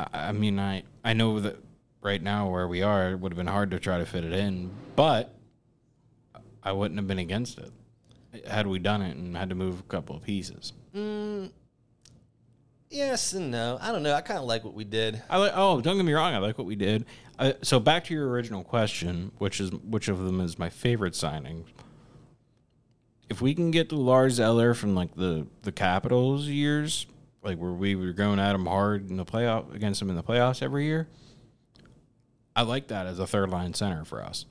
I, 0.00 0.28
I 0.28 0.32
mean, 0.32 0.58
I 0.58 0.84
I 1.04 1.12
know 1.12 1.38
that 1.40 1.56
right 2.00 2.22
now 2.22 2.48
where 2.48 2.66
we 2.66 2.80
are, 2.80 3.10
it 3.10 3.20
would 3.20 3.32
have 3.32 3.36
been 3.36 3.46
hard 3.46 3.72
to 3.72 3.78
try 3.78 3.98
to 3.98 4.06
fit 4.06 4.24
it 4.24 4.32
in, 4.32 4.70
but 4.96 5.34
I 6.68 6.72
wouldn't 6.72 6.98
have 6.98 7.06
been 7.06 7.18
against 7.18 7.58
it 7.58 7.72
had 8.46 8.66
we 8.66 8.78
done 8.78 9.00
it 9.00 9.16
and 9.16 9.34
had 9.34 9.48
to 9.48 9.54
move 9.54 9.80
a 9.80 9.84
couple 9.84 10.14
of 10.14 10.22
pieces. 10.22 10.74
Yes 12.90 13.32
and 13.32 13.50
no. 13.50 13.78
I 13.80 13.90
don't 13.90 14.02
know. 14.02 14.12
I 14.12 14.20
kind 14.20 14.38
of 14.38 14.44
like 14.44 14.64
what 14.64 14.74
we 14.74 14.84
did. 14.84 15.22
I 15.30 15.38
like. 15.38 15.52
Oh, 15.54 15.80
don't 15.80 15.96
get 15.96 16.04
me 16.04 16.12
wrong. 16.12 16.34
I 16.34 16.38
like 16.38 16.58
what 16.58 16.66
we 16.66 16.76
did. 16.76 17.06
Uh, 17.38 17.52
so 17.62 17.80
back 17.80 18.04
to 18.04 18.14
your 18.14 18.28
original 18.28 18.62
question, 18.62 19.32
which 19.38 19.60
is 19.60 19.72
which 19.72 20.08
of 20.08 20.18
them 20.18 20.42
is 20.42 20.58
my 20.58 20.68
favorite 20.68 21.14
signing? 21.14 21.64
If 23.30 23.40
we 23.40 23.54
can 23.54 23.70
get 23.70 23.88
the 23.88 23.96
Lars 23.96 24.38
Eller 24.38 24.74
from 24.74 24.94
like 24.94 25.14
the 25.14 25.46
the 25.62 25.72
Capitals 25.72 26.48
years, 26.48 27.06
like 27.42 27.56
where 27.56 27.72
we 27.72 27.94
were 27.94 28.12
going 28.12 28.38
at 28.38 28.54
him 28.54 28.66
hard 28.66 29.08
in 29.08 29.16
the 29.16 29.24
playoff 29.24 29.74
against 29.74 30.02
him 30.02 30.10
in 30.10 30.16
the 30.16 30.22
playoffs 30.22 30.62
every 30.62 30.84
year, 30.84 31.08
I 32.54 32.62
like 32.62 32.88
that 32.88 33.06
as 33.06 33.18
a 33.18 33.26
third 33.26 33.48
line 33.48 33.72
center 33.72 34.04
for 34.04 34.22
us. 34.22 34.44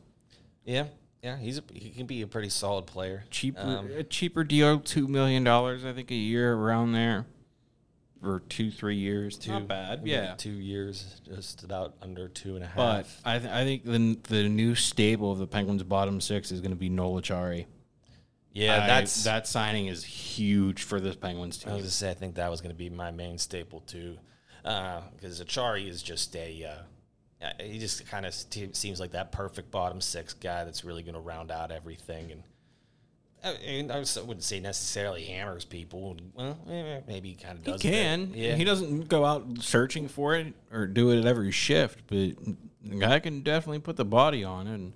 Yeah. 0.66 0.86
Yeah, 1.24 1.38
he's 1.38 1.58
a, 1.58 1.64
he 1.74 1.90
can 1.90 2.06
be 2.06 2.22
a 2.22 2.28
pretty 2.28 2.50
solid 2.50 2.86
player. 2.86 3.24
cheaper 3.32 3.60
Um, 3.60 3.90
a 3.92 4.04
cheaper 4.04 4.44
deal, 4.44 4.80
two 4.80 5.08
million 5.08 5.44
dollars, 5.44 5.84
I 5.84 5.92
think, 5.94 6.12
a 6.12 6.16
year 6.16 6.54
around 6.54 6.92
there, 6.94 7.26
for 8.22 8.42
two 8.42 8.70
three 8.72 8.98
years. 8.98 9.46
Not 9.48 9.68
bad, 9.68 10.02
yeah. 10.06 10.36
two 10.38 10.52
years, 10.52 11.20
just 11.26 11.64
about 11.64 11.96
under 12.02 12.28
two 12.28 12.56
and 12.56 12.64
a 12.64 12.68
half. 12.68 12.76
But 12.76 13.08
I 13.26 13.40
th- 13.40 13.52
I 13.52 13.64
think 13.64 13.84
the 13.84 14.18
the 14.34 14.48
new 14.48 14.76
stable 14.76 15.32
of 15.32 15.40
the 15.40 15.48
Penguins' 15.48 15.84
bottom 15.84 16.22
six 16.22 16.52
is 16.52 16.62
going 16.62 16.72
to 16.72 16.78
be 16.78 16.90
Noel 16.90 17.20
Acciari. 17.22 17.66
yeah, 18.54 18.84
I- 18.84 18.88
that's 18.88 19.24
that 19.24 19.48
signing 19.48 19.88
is 19.88 20.04
huge 20.04 20.84
for 20.84 21.00
this 21.00 21.16
Penguins 21.16 21.58
team. 21.58 21.72
I 21.72 21.76
was 21.76 21.82
gonna 21.84 21.92
say 21.92 22.12
I 22.12 22.14
think 22.14 22.36
that 22.36 22.50
was 22.52 22.62
gonna 22.62 22.74
be 22.76 22.90
my 22.90 23.10
main 23.12 23.38
staple 23.40 23.82
too, 23.82 24.18
because 24.64 25.42
Acciari 25.44 25.88
is 25.90 26.04
just 26.04 26.36
a 26.36 26.64
uh, 26.64 26.70
uh, 26.70 26.82
Uh, 27.42 27.50
he 27.60 27.78
just 27.78 28.08
kind 28.08 28.26
of 28.26 28.34
seems 28.34 29.00
like 29.00 29.12
that 29.12 29.32
perfect 29.32 29.70
bottom 29.70 30.02
six 30.02 30.34
guy 30.34 30.64
that's 30.64 30.84
really 30.84 31.04
gonna 31.04 31.20
round 31.20 31.52
out 31.52 31.72
everything 31.72 32.32
and. 32.32 32.44
I, 33.44 33.56
mean, 33.66 33.92
I 33.92 34.00
wouldn't 34.00 34.44
say 34.44 34.60
necessarily 34.60 35.24
hammers 35.24 35.64
people. 35.64 36.18
Well, 36.34 36.58
maybe 37.08 37.30
he 37.30 37.36
kind 37.36 37.60
of 37.60 37.64
does. 37.64 37.82
He 37.82 37.90
can. 37.92 38.32
Yeah. 38.34 38.56
He 38.56 38.64
doesn't 38.64 39.10
go 39.10 39.24
out 39.24 39.46
searching 39.60 40.08
for 40.08 40.36
it 40.36 40.54
or 40.72 40.88
do 40.88 41.12
it 41.12 41.20
at 41.20 41.26
every 41.26 41.52
shift, 41.52 42.00
but 42.08 42.36
the 42.84 42.96
guy 43.00 43.20
can 43.20 43.42
definitely 43.42 43.80
put 43.80 43.96
the 43.96 44.04
body 44.04 44.44
on 44.44 44.68
it. 44.68 44.74
And, 44.74 44.94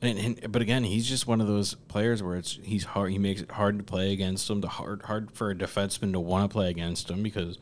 and, 0.00 0.18
and 0.18 0.52
but 0.52 0.62
again, 0.62 0.84
he's 0.84 1.08
just 1.08 1.26
one 1.26 1.40
of 1.40 1.48
those 1.48 1.74
players 1.74 2.22
where 2.22 2.36
it's 2.36 2.58
he's 2.62 2.84
hard. 2.84 3.10
He 3.10 3.18
makes 3.18 3.40
it 3.40 3.50
hard 3.50 3.78
to 3.78 3.84
play 3.84 4.12
against 4.12 4.48
him. 4.48 4.62
To 4.62 4.68
hard 4.68 5.02
hard 5.02 5.32
for 5.32 5.50
a 5.50 5.54
defenseman 5.54 6.12
to 6.12 6.20
want 6.20 6.50
to 6.50 6.52
play 6.52 6.70
against 6.70 7.10
him 7.10 7.22
because 7.22 7.58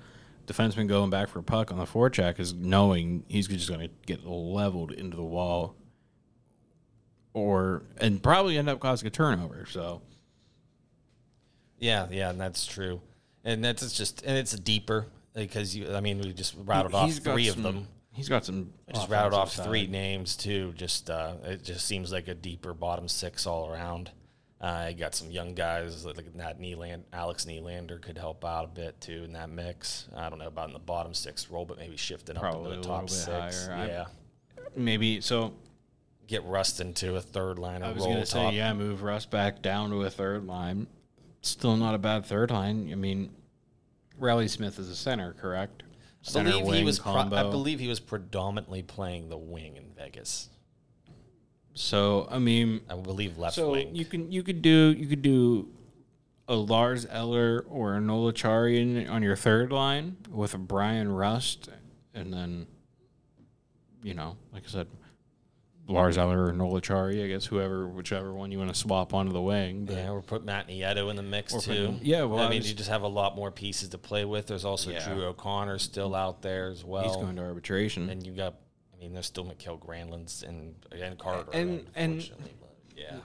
defenseman 0.52 0.88
going 0.88 1.10
back 1.10 1.28
for 1.28 1.38
a 1.38 1.42
puck 1.42 1.70
on 1.70 1.78
the 1.78 1.84
forecheck 1.84 2.38
is 2.38 2.52
knowing 2.52 3.24
he's 3.28 3.46
just 3.48 3.68
going 3.68 3.80
to 3.80 3.90
get 4.06 4.24
leveled 4.26 4.92
into 4.92 5.16
the 5.16 5.22
wall, 5.22 5.76
or 7.32 7.82
and 7.98 8.22
probably 8.22 8.58
end 8.58 8.68
up 8.68 8.80
causing 8.80 9.06
a 9.06 9.10
turnover. 9.10 9.66
So. 9.66 10.02
Yeah, 11.78 12.08
yeah, 12.10 12.30
and 12.30 12.40
that's 12.40 12.66
true. 12.66 13.00
And 13.42 13.64
that's 13.64 13.96
just 13.96 14.22
and 14.24 14.36
it's 14.36 14.52
deeper 14.52 15.06
because 15.34 15.74
you. 15.74 15.94
I 15.94 16.00
mean, 16.00 16.20
we 16.20 16.32
just 16.32 16.54
rattled 16.64 16.94
off 16.94 17.12
three 17.12 17.48
some- 17.48 17.64
of 17.64 17.74
them. 17.74 17.88
He's 18.12 18.28
got 18.28 18.44
some. 18.44 18.72
I 18.88 18.92
just 18.92 19.08
rattled 19.08 19.34
off 19.34 19.48
offensive 19.52 19.70
three 19.70 19.86
names 19.86 20.36
too. 20.36 20.74
Just 20.76 21.08
uh, 21.08 21.34
it 21.44 21.62
just 21.62 21.86
seems 21.86 22.12
like 22.12 22.28
a 22.28 22.34
deeper 22.34 22.74
bottom 22.74 23.08
six 23.08 23.46
all 23.46 23.70
around. 23.70 24.10
Uh, 24.60 24.88
you 24.90 24.94
got 24.94 25.14
some 25.14 25.30
young 25.30 25.54
guys 25.54 26.04
like 26.04 26.36
that. 26.36 26.60
Nyland, 26.60 27.04
Alex 27.14 27.46
Nylander 27.46 28.00
could 28.00 28.18
help 28.18 28.44
out 28.44 28.64
a 28.64 28.68
bit 28.68 29.00
too 29.00 29.22
in 29.24 29.32
that 29.32 29.48
mix. 29.48 30.06
I 30.14 30.28
don't 30.28 30.38
know 30.38 30.48
about 30.48 30.68
in 30.68 30.74
the 30.74 30.78
bottom 30.78 31.14
six 31.14 31.48
role, 31.50 31.64
but 31.64 31.78
maybe 31.78 31.96
shifting 31.96 32.36
up 32.36 32.42
Probably 32.42 32.74
into 32.76 32.82
the 32.82 32.94
top 32.94 33.08
six. 33.08 33.66
higher. 33.66 33.72
I- 33.74 33.86
Yeah, 33.86 34.04
Maybe 34.76 35.20
so. 35.22 35.54
get 36.26 36.44
Rust 36.44 36.80
into 36.80 37.16
a 37.16 37.20
third 37.22 37.58
line 37.58 37.82
I 37.82 37.90
was 37.92 38.04
going 38.04 38.18
to 38.18 38.26
say, 38.26 38.50
yeah, 38.52 38.72
move 38.74 39.02
Russ 39.02 39.24
back 39.26 39.62
down 39.62 39.90
to 39.90 40.02
a 40.02 40.10
third 40.10 40.46
line. 40.46 40.86
Still 41.42 41.76
not 41.76 41.94
a 41.94 41.98
bad 41.98 42.26
third 42.26 42.50
line. 42.50 42.90
I 42.92 42.94
mean, 42.96 43.30
Reilly 44.18 44.46
Smith 44.46 44.78
is 44.78 44.90
a 44.90 44.94
center, 44.94 45.32
correct? 45.32 45.82
I 45.82 46.30
Center 46.30 46.50
believe 46.50 46.74
he 46.74 46.84
was. 46.84 46.98
Pro-. 46.98 47.14
I 47.14 47.44
believe 47.44 47.80
he 47.80 47.88
was 47.88 47.98
predominantly 47.98 48.82
playing 48.82 49.30
the 49.30 49.38
wing 49.38 49.76
in 49.78 49.86
Vegas. 49.96 50.50
So. 51.74 52.26
I 52.30 52.38
mean, 52.38 52.80
I 52.88 52.94
believe 52.96 53.38
left 53.38 53.54
so 53.56 53.72
wing. 53.72 53.94
you 53.94 54.04
can 54.04 54.30
you 54.32 54.42
could 54.42 54.62
do 54.62 54.94
you 54.96 55.06
could 55.06 55.22
do 55.22 55.68
a 56.48 56.54
Lars 56.54 57.06
Eller 57.08 57.64
or 57.68 57.94
a 57.94 58.00
Nola 58.00 58.32
Charian 58.32 59.08
on 59.10 59.22
your 59.22 59.36
third 59.36 59.70
line 59.72 60.16
with 60.30 60.52
a 60.54 60.58
Bryan 60.58 61.10
Rust, 61.12 61.68
and 62.14 62.32
then 62.32 62.66
you 64.02 64.14
know, 64.14 64.36
like 64.52 64.64
I 64.66 64.68
said, 64.70 64.86
Lars 65.86 66.16
Eller 66.18 66.46
or 66.46 66.52
Noel 66.52 66.80
Acciari, 66.80 67.24
I 67.24 67.28
guess 67.28 67.44
whoever, 67.46 67.86
whichever 67.86 68.32
one 68.32 68.50
you 68.50 68.58
want 68.58 68.70
to 68.72 68.78
swap 68.78 69.12
onto 69.12 69.32
the 69.32 69.42
wing. 69.42 69.86
Yeah, 69.90 70.10
or 70.10 70.22
put 70.22 70.44
Matt 70.44 70.68
Nieto 70.68 71.10
in 71.10 71.16
the 71.16 71.22
mix 71.22 71.52
put 71.52 71.64
too. 71.64 71.98
yeah, 72.00 72.22
well, 72.22 72.40
I, 72.40 72.46
I 72.46 72.48
mean, 72.48 72.60
was- 72.60 72.70
you 72.70 72.76
just 72.76 72.88
have 72.90 73.02
a 73.02 73.08
lot 73.08 73.36
more 73.36 73.50
pieces 73.50 73.90
to 73.90 73.98
play 73.98 74.24
with. 74.24 74.46
There's 74.46 74.64
also 74.64 74.90
Yeah. 74.90 75.06
Drew 75.06 75.24
O'Connor 75.24 75.78
still 75.78 76.14
out 76.14 76.42
there 76.42 76.68
as 76.68 76.84
well. 76.84 77.04
he's 77.04 77.16
going 77.16 77.36
to 77.36 77.42
arbitration. 77.42 78.08
and 78.08 78.24
you 78.26 78.32
got, 78.32 78.54
I 79.00 79.04
mean, 79.04 79.14
there's 79.14 79.26
still 79.26 79.44
Mikael 79.44 79.78
Granlund's 79.78 80.42
and 80.42 80.74
and 80.92 81.18
Carter. 81.18 81.50
And- 81.54 81.86
and- 81.94 82.30
yeah, 82.96 83.16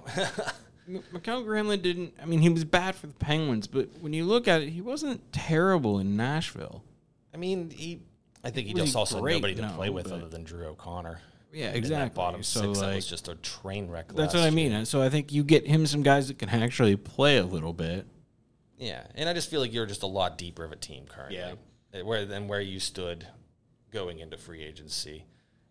M- 0.88 1.03
Mikael 1.11 1.43
Granlund 1.43 1.81
didn't. 1.81 2.13
I 2.21 2.25
mean, 2.25 2.39
he 2.39 2.47
was 2.47 2.63
bad 2.63 2.95
for 2.95 3.07
the 3.07 3.13
Penguins, 3.15 3.67
but 3.67 3.89
when 3.99 4.13
you 4.13 4.23
look 4.23 4.47
at 4.47 4.61
it, 4.61 4.69
he 4.69 4.79
wasn't 4.79 5.33
terrible 5.33 5.99
in 5.99 6.15
Nashville. 6.15 6.81
I 7.33 7.38
mean, 7.38 7.71
he. 7.71 8.01
I 8.43 8.51
think 8.51 8.67
he 8.67 8.73
Was 8.73 8.83
he 8.83 8.85
just 8.88 8.95
also 8.95 9.19
great? 9.19 9.33
nobody 9.35 9.55
to 9.55 9.63
No, 9.63 9.73
play 9.73 9.89
with 9.89 10.11
other 10.11 10.29
than 10.29 10.43
Drew 10.45 10.65
O'Connor. 10.67 11.19
Yeah, 11.51 11.71
exactly. 11.71 12.15
bottom 12.15 12.43
so 12.43 12.61
six, 12.73 12.79
that 12.79 12.95
was 12.95 13.07
just 13.07 13.27
a 13.27 13.35
train 13.35 13.88
wreck. 13.89 14.09
that's 14.13 14.33
what 14.33 14.43
I 14.43 14.49
mean. 14.51 14.69
year. 14.71 14.77
And 14.79 14.88
so 14.88 15.01
I 15.01 15.09
think 15.09 15.33
you 15.33 15.43
get 15.43 15.65
him 15.67 15.85
some 15.88 16.03
guys 16.03 16.27
that 16.27 16.38
can 16.38 16.49
actually 16.49 16.95
play 16.95 17.38
a 17.38 17.45
little 17.45 17.73
bit. 17.73 18.05
Yeah, 18.77 19.07
and 19.15 19.27
I 19.27 19.33
just 19.33 19.49
feel 19.49 19.61
like 19.61 19.73
you're 19.73 19.85
just 19.85 20.03
a 20.03 20.07
lot 20.07 20.38
deeper 20.38 20.63
of 20.63 20.71
a 20.71 20.75
team 20.75 21.05
currently. 21.07 21.38
Yeah. 21.38 21.55
Uh, 21.93 22.05
Where 22.05 22.25
than 22.25 22.47
where 22.47 22.61
you 22.61 22.79
stood 22.79 23.25
going 23.91 24.19
into 24.19 24.38
free 24.38 24.63
agency, 24.63 25.25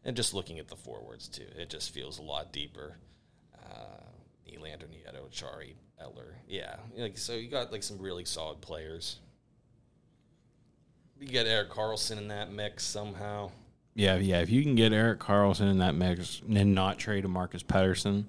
and 0.05 0.17
just 0.17 0.35
looking 0.35 0.59
at 0.59 0.69
the 0.69 0.77
forwards 0.77 1.29
too, 1.29 1.47
it 1.57 1.71
just 1.71 1.93
feels 1.93 2.19
a 2.19 2.23
lot 2.23 2.53
deeper. 2.53 2.99
Uh, 3.55 4.05
Nylander, 4.47 4.87
Nieto, 4.87 5.31
Chari, 5.33 5.75
Eller, 6.01 6.37
yeah, 6.47 6.77
like 6.97 7.17
so 7.17 7.33
you 7.33 7.49
got 7.49 7.73
like 7.73 7.83
some 7.83 7.99
really 7.99 8.25
solid 8.25 8.61
players. 8.61 9.21
You 11.19 11.29
get 11.29 11.47
Erik 11.47 11.71
Karlsson 11.71 12.19
in 12.19 12.29
that 12.29 12.53
mix 12.53 12.85
somehow. 12.85 13.51
Yeah, 13.95 14.17
yeah. 14.17 14.40
If 14.40 14.51
you 14.51 14.62
can 14.62 14.75
get 14.75 14.93
Erik 14.93 15.21
Karlsson 15.21 15.71
in 15.71 15.79
that 15.79 15.95
mix 15.95 16.43
and 16.49 16.75
not 16.75 16.99
trade 16.99 17.25
a 17.25 17.29
Marcus 17.29 17.62
Pettersson, 17.62 18.25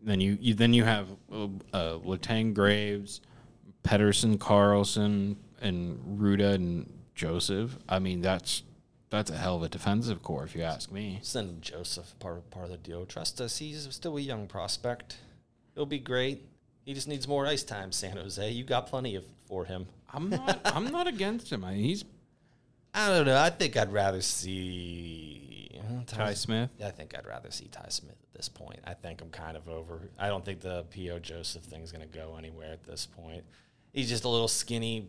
then 0.00 0.20
you, 0.20 0.38
you 0.40 0.54
then 0.54 0.72
you 0.72 0.84
have 0.84 1.08
uh, 1.32 1.48
uh, 1.72 1.98
Letang 1.98 2.54
Graves, 2.54 3.20
Pettersson, 3.82 4.38
Karlsson, 4.38 5.36
and 5.60 5.98
Ruda 6.18 6.54
and 6.54 6.92
Joseph. 7.14 7.76
I 7.88 7.98
mean, 7.98 8.20
that's 8.20 8.62
that's 9.14 9.30
a 9.30 9.36
hell 9.36 9.56
of 9.56 9.62
a 9.62 9.68
defensive 9.68 10.22
core, 10.22 10.44
if 10.44 10.54
you 10.54 10.62
ask 10.62 10.90
me. 10.92 11.18
Send 11.22 11.62
Joseph 11.62 12.14
part 12.18 12.50
part 12.50 12.66
of 12.66 12.70
the 12.70 12.76
deal. 12.76 13.06
Trust 13.06 13.40
us, 13.40 13.58
he's 13.58 13.88
still 13.90 14.16
a 14.16 14.20
young 14.20 14.46
prospect. 14.46 15.18
He'll 15.74 15.86
be 15.86 15.98
great. 15.98 16.46
He 16.84 16.94
just 16.94 17.08
needs 17.08 17.26
more 17.26 17.46
ice 17.46 17.62
time, 17.62 17.92
San 17.92 18.16
Jose. 18.16 18.50
You 18.50 18.64
got 18.64 18.86
plenty 18.86 19.14
of 19.16 19.24
for 19.46 19.64
him. 19.64 19.86
I'm 20.12 20.30
not 20.30 20.60
I'm 20.64 20.90
not 20.90 21.06
against 21.06 21.50
him. 21.50 21.64
I, 21.64 21.74
he's 21.74 22.04
I 22.94 23.08
don't 23.08 23.26
know. 23.26 23.38
I 23.40 23.50
think 23.50 23.76
I'd 23.76 23.92
rather 23.92 24.20
see 24.20 25.80
uh, 25.80 26.04
Ty 26.06 26.34
Smith. 26.34 26.70
I 26.84 26.90
think 26.90 27.16
I'd 27.18 27.26
rather 27.26 27.50
see 27.50 27.66
Ty 27.66 27.86
Smith 27.88 28.16
at 28.22 28.34
this 28.34 28.48
point. 28.48 28.78
I 28.84 28.94
think 28.94 29.20
I'm 29.20 29.30
kind 29.30 29.56
of 29.56 29.68
over. 29.68 30.10
I 30.18 30.28
don't 30.28 30.44
think 30.44 30.60
the 30.60 30.84
P.O. 30.90 31.18
Joseph 31.18 31.64
thing's 31.64 31.90
going 31.90 32.08
to 32.08 32.18
go 32.18 32.36
anywhere 32.38 32.72
at 32.72 32.84
this 32.84 33.06
point. 33.06 33.42
He's 33.92 34.08
just 34.08 34.24
a 34.24 34.28
little 34.28 34.48
skinny. 34.48 35.08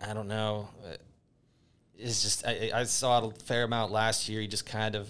I 0.00 0.14
don't 0.14 0.28
know. 0.28 0.68
It's 1.98 2.22
just 2.22 2.46
I, 2.46 2.70
I 2.74 2.84
saw 2.84 3.24
it 3.24 3.36
a 3.36 3.44
fair 3.44 3.64
amount 3.64 3.92
last 3.92 4.28
year. 4.28 4.40
He 4.40 4.46
just 4.46 4.66
kind 4.66 4.94
of. 4.94 5.08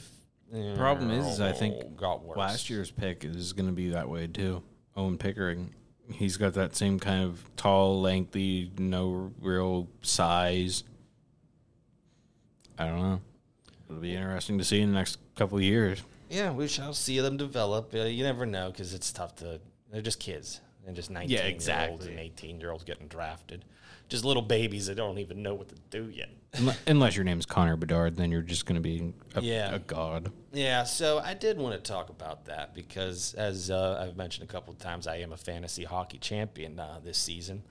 Problem 0.76 1.10
is, 1.10 1.26
is 1.26 1.40
I 1.40 1.50
think 1.50 1.96
got 1.96 2.24
worse. 2.24 2.36
Last 2.36 2.70
year's 2.70 2.90
pick 2.90 3.24
is 3.24 3.52
going 3.52 3.66
to 3.66 3.72
be 3.72 3.88
that 3.88 4.08
way 4.08 4.28
too. 4.28 4.62
Owen 4.96 5.18
Pickering. 5.18 5.74
He's 6.08 6.36
got 6.36 6.54
that 6.54 6.76
same 6.76 7.00
kind 7.00 7.24
of 7.24 7.42
tall, 7.56 8.00
lengthy, 8.00 8.70
no 8.78 9.32
real 9.40 9.88
size. 10.02 10.84
I 12.78 12.86
don't 12.86 13.00
know. 13.00 13.20
It'll 13.88 14.00
be 14.00 14.14
interesting 14.14 14.58
to 14.58 14.64
see 14.64 14.80
in 14.80 14.90
the 14.90 14.94
next 14.94 15.18
couple 15.34 15.58
of 15.58 15.64
years. 15.64 16.02
Yeah, 16.28 16.52
we 16.52 16.68
shall 16.68 16.94
see 16.94 17.20
them 17.20 17.36
develop. 17.36 17.94
Uh, 17.94 18.02
you 18.02 18.22
never 18.22 18.46
know 18.46 18.70
because 18.70 18.94
it's 18.94 19.12
tough 19.12 19.34
to. 19.36 19.60
They're 19.90 20.02
just 20.02 20.20
kids 20.20 20.60
and 20.86 20.94
just 20.94 21.10
nineteen 21.10 21.60
year 21.60 21.88
olds 21.90 22.06
and 22.06 22.18
eighteen 22.18 22.60
year 22.60 22.70
olds 22.70 22.84
getting 22.84 23.08
drafted. 23.08 23.64
Just 24.08 24.24
little 24.24 24.42
babies 24.42 24.86
that 24.86 24.96
don't 24.96 25.18
even 25.18 25.42
know 25.42 25.54
what 25.54 25.68
to 25.68 25.76
do 25.90 26.10
yet. 26.10 26.28
Unle- 26.54 26.76
Unless 26.86 27.16
your 27.16 27.24
name's 27.24 27.46
Connor 27.46 27.76
Bedard, 27.76 28.16
then 28.16 28.30
you're 28.30 28.42
just 28.42 28.66
going 28.66 28.76
to 28.76 28.80
be 28.80 29.12
a, 29.34 29.40
Yeah. 29.40 29.74
a 29.74 29.78
god. 29.78 30.30
Yeah, 30.52 30.84
so 30.84 31.18
I 31.18 31.34
did 31.34 31.58
want 31.58 31.74
to 31.74 31.80
talk 31.92 32.10
about 32.10 32.44
that 32.46 32.74
because, 32.74 33.34
as 33.34 33.70
uh, 33.70 34.04
I've 34.06 34.16
mentioned 34.16 34.48
a 34.48 34.52
couple 34.52 34.72
of 34.72 34.78
times, 34.78 35.06
I 35.06 35.16
am 35.16 35.32
a 35.32 35.36
fantasy 35.36 35.84
hockey 35.84 36.18
champion 36.18 36.78
uh, 36.78 37.00
this 37.02 37.18
season, 37.18 37.62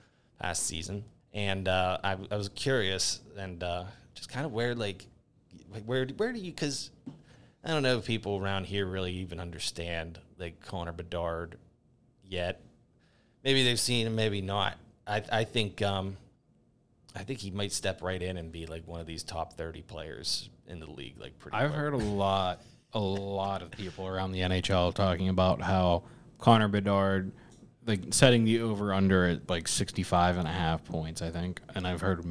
last 0.42 0.64
season, 0.66 1.04
and 1.32 1.66
uh, 1.66 1.98
I, 2.04 2.16
I 2.30 2.36
was 2.36 2.48
curious 2.50 3.20
and 3.38 3.62
uh, 3.62 3.84
just 4.14 4.28
kind 4.28 4.44
of 4.44 4.52
where, 4.52 4.74
like, 4.74 5.06
like 5.72 5.84
where 5.84 6.06
where 6.16 6.32
do 6.32 6.38
you? 6.38 6.52
Because 6.52 6.90
I 7.64 7.68
don't 7.68 7.82
know 7.82 7.98
if 7.98 8.04
people 8.06 8.36
around 8.36 8.66
here 8.66 8.86
really 8.86 9.12
even 9.14 9.40
understand 9.40 10.18
like 10.38 10.60
Connor 10.60 10.92
Bedard 10.92 11.56
yet. 12.22 12.60
Maybe 13.42 13.64
they've 13.64 13.80
seen 13.80 14.06
him, 14.06 14.14
maybe 14.14 14.40
not. 14.42 14.76
I 15.06 15.22
I 15.32 15.44
think 15.44 15.80
um, 15.82 16.16
I 17.14 17.22
think 17.22 17.38
he 17.40 17.50
might 17.50 17.72
step 17.72 18.02
right 18.02 18.20
in 18.20 18.36
and 18.36 18.50
be 18.50 18.66
like 18.66 18.86
one 18.86 19.00
of 19.00 19.06
these 19.06 19.22
top 19.22 19.52
thirty 19.54 19.82
players 19.82 20.50
in 20.66 20.80
the 20.80 20.90
league, 20.90 21.18
like 21.18 21.38
pretty. 21.38 21.56
I've 21.56 21.70
quick. 21.70 21.80
heard 21.80 21.94
a 21.94 21.98
lot, 21.98 22.62
a 22.92 22.98
lot 22.98 23.62
of 23.62 23.70
people 23.70 24.06
around 24.06 24.32
the 24.32 24.40
NHL 24.40 24.92
talking 24.94 25.28
about 25.28 25.60
how 25.60 26.04
Connor 26.38 26.68
Bedard, 26.68 27.32
like 27.86 28.12
setting 28.12 28.44
the 28.44 28.60
over 28.60 28.92
under 28.92 29.26
at 29.26 29.48
like 29.48 29.68
65 29.68 30.38
and 30.38 30.48
a 30.48 30.50
half 30.50 30.84
points, 30.84 31.22
I 31.22 31.30
think. 31.30 31.60
And 31.74 31.86
I've 31.86 32.00
heard 32.00 32.24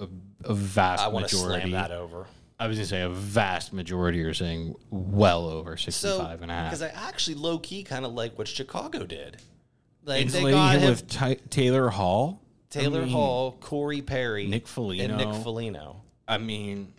a 0.00 0.54
vast 0.54 1.02
I 1.02 1.08
want 1.08 1.28
to 1.28 1.36
majority. 1.36 1.60
slam 1.60 1.70
that 1.72 1.90
over. 1.92 2.26
I 2.58 2.66
was 2.68 2.76
gonna 2.76 2.86
say 2.86 3.02
a 3.02 3.08
vast 3.10 3.72
majority 3.72 4.22
are 4.22 4.34
saying 4.34 4.74
well 4.90 5.46
over 5.46 5.76
65 5.76 6.42
and 6.42 6.50
a 6.50 6.54
half. 6.54 6.70
Because 6.70 6.82
I 6.82 6.88
actually 6.88 7.34
low 7.34 7.58
key 7.58 7.82
kind 7.82 8.04
of 8.04 8.12
like 8.14 8.38
what 8.38 8.46
Chicago 8.48 9.06
did. 9.06 9.38
Like 10.04 10.22
Insulating 10.22 10.46
they 10.46 10.52
got 10.52 10.74
him 10.76 10.82
him 10.82 10.90
with 10.90 11.08
Ty- 11.08 11.38
Taylor 11.50 11.88
Hall. 11.88 12.40
Taylor 12.74 13.00
I 13.02 13.04
mean, 13.04 13.12
Hall, 13.12 13.52
Corey 13.60 14.02
Perry, 14.02 14.46
Nick 14.46 14.62
and 14.62 14.68
Foligno. 14.68 15.16
Nick 15.16 15.42
Foligno. 15.42 16.02
I 16.26 16.38
mean, 16.38 16.92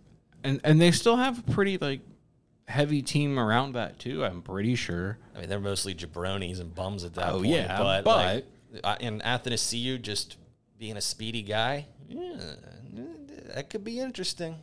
and 0.43 0.59
and 0.63 0.79
they 0.81 0.91
still 0.91 1.15
have 1.17 1.39
a 1.39 1.51
pretty 1.51 1.77
like 1.77 2.01
heavy 2.67 3.01
team 3.01 3.37
around 3.39 3.73
that 3.73 3.99
too. 3.99 4.23
I'm 4.25 4.41
pretty 4.41 4.75
sure. 4.75 5.17
I 5.35 5.39
mean, 5.41 5.49
they're 5.49 5.59
mostly 5.59 5.93
jabronis 5.93 6.59
and 6.59 6.73
bums 6.73 7.03
at 7.03 7.13
that 7.15 7.29
Oh, 7.29 7.37
point. 7.37 7.47
yeah, 7.49 7.77
but, 7.77 8.03
but- 8.03 8.45
like, 8.83 8.97
and 9.03 9.21
Athanasiu 9.21 10.01
just 10.01 10.37
being 10.77 10.97
a 10.97 11.01
speedy 11.01 11.41
guy, 11.41 11.85
yeah, 12.09 12.35
that 13.53 13.69
could 13.69 13.83
be 13.83 13.99
interesting. 13.99 14.57